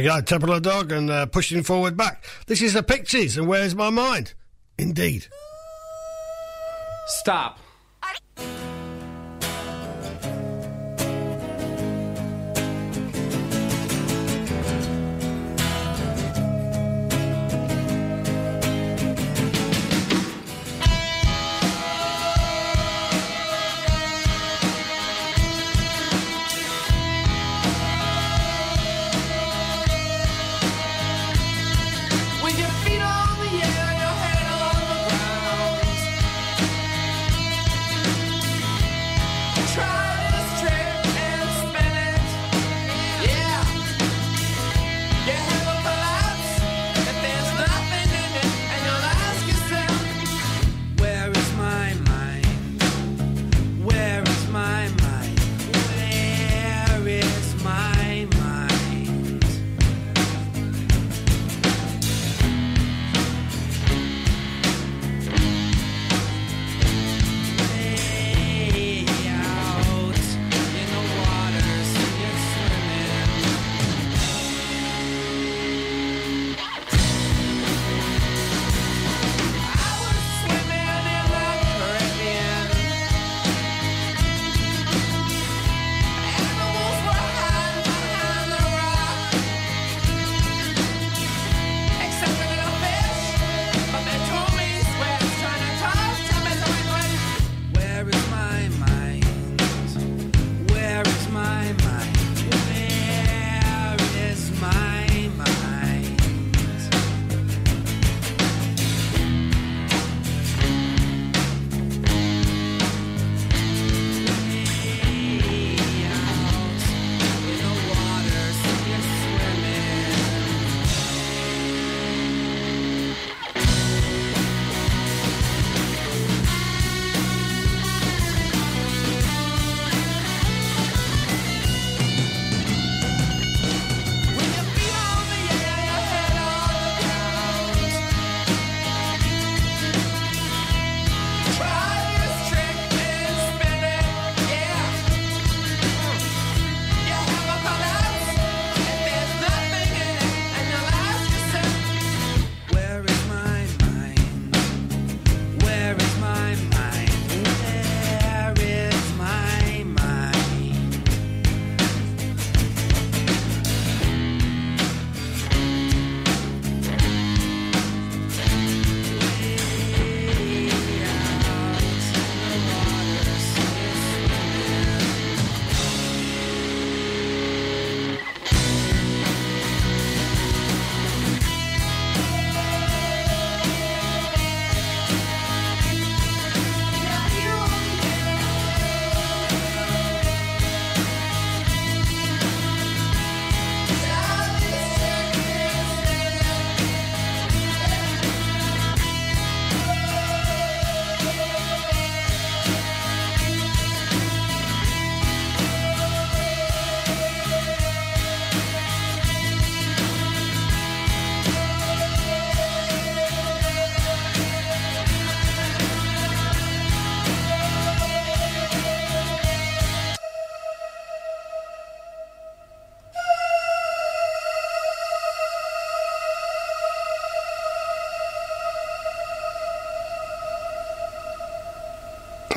Go, 0.03 0.21
Temple 0.21 0.53
of 0.53 0.61
Dog 0.61 0.91
and 0.91 1.09
uh, 1.09 1.25
pushing 1.25 1.63
forward 1.63 1.95
back. 1.95 2.23
This 2.47 2.61
is 2.61 2.73
the 2.73 2.83
Pixies 2.83 3.37
and 3.37 3.47
Where's 3.47 3.75
My 3.75 3.89
Mind? 3.89 4.33
Indeed. 4.77 5.27
Stop. 7.07 7.59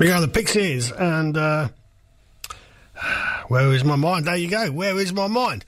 We 0.06 0.12
go, 0.12 0.20
the 0.20 0.28
Pixies 0.28 0.92
and 0.92 1.36
uh, 1.36 1.68
Where 3.48 3.72
is 3.72 3.82
My 3.82 3.96
Mind? 3.96 4.24
There 4.24 4.36
you 4.36 4.48
go. 4.48 4.70
Where 4.70 4.96
is 5.00 5.12
my 5.12 5.26
mind? 5.26 5.64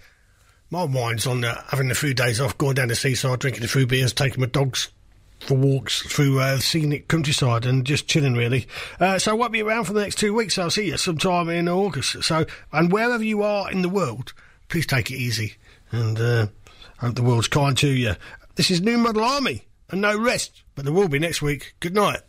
My 0.71 0.87
mind's 0.87 1.27
on 1.27 1.43
uh, 1.43 1.61
having 1.71 1.91
a 1.91 1.97
few 1.97 2.15
days 2.15 2.41
off, 2.41 2.57
going 2.57 2.77
down 2.77 2.87
the 2.87 2.95
seaside, 2.95 3.41
drinking 3.41 3.65
a 3.65 3.67
few 3.67 3.85
beers, 3.85 4.13
taking 4.13 4.41
my 4.41 4.47
dogs 4.47 4.93
for 5.41 5.57
walks 5.57 6.03
through 6.03 6.39
uh, 6.39 6.59
scenic 6.59 7.09
countryside 7.09 7.67
and 7.67 7.85
just 7.85 8.07
chilling 8.07 8.35
really. 8.35 8.69
Uh, 9.01 9.19
so 9.19 9.33
I 9.33 9.35
won't 9.35 9.51
be 9.51 9.61
around 9.61 9.87
for 9.87 9.93
the 9.93 10.03
next 10.03 10.19
two 10.19 10.33
weeks. 10.33 10.57
I'll 10.57 10.71
see 10.71 10.87
you 10.87 10.99
sometime 10.99 11.49
in 11.49 11.69
August. 11.69 12.23
So, 12.23 12.47
and 12.71 12.93
wherever 12.93 13.25
you 13.25 13.43
are 13.43 13.69
in 13.73 13.83
the 13.83 13.89
world, 13.89 14.35
please 14.69 14.87
take 14.87 15.11
it 15.11 15.17
easy 15.17 15.55
and 15.91 16.17
uh, 16.17 16.47
hope 16.99 17.17
the 17.17 17.25
world's 17.25 17.49
kind 17.49 17.77
to 17.79 17.89
you. 17.89 18.15
This 18.55 18.71
is 18.71 18.81
New 18.81 18.99
Model 18.99 19.25
Army 19.25 19.65
and 19.91 20.01
no 20.01 20.17
rest, 20.17 20.63
but 20.77 20.85
there 20.85 20.95
will 20.95 21.09
be 21.09 21.19
next 21.19 21.43
week. 21.43 21.75
Good 21.81 21.97
night. 21.97 22.21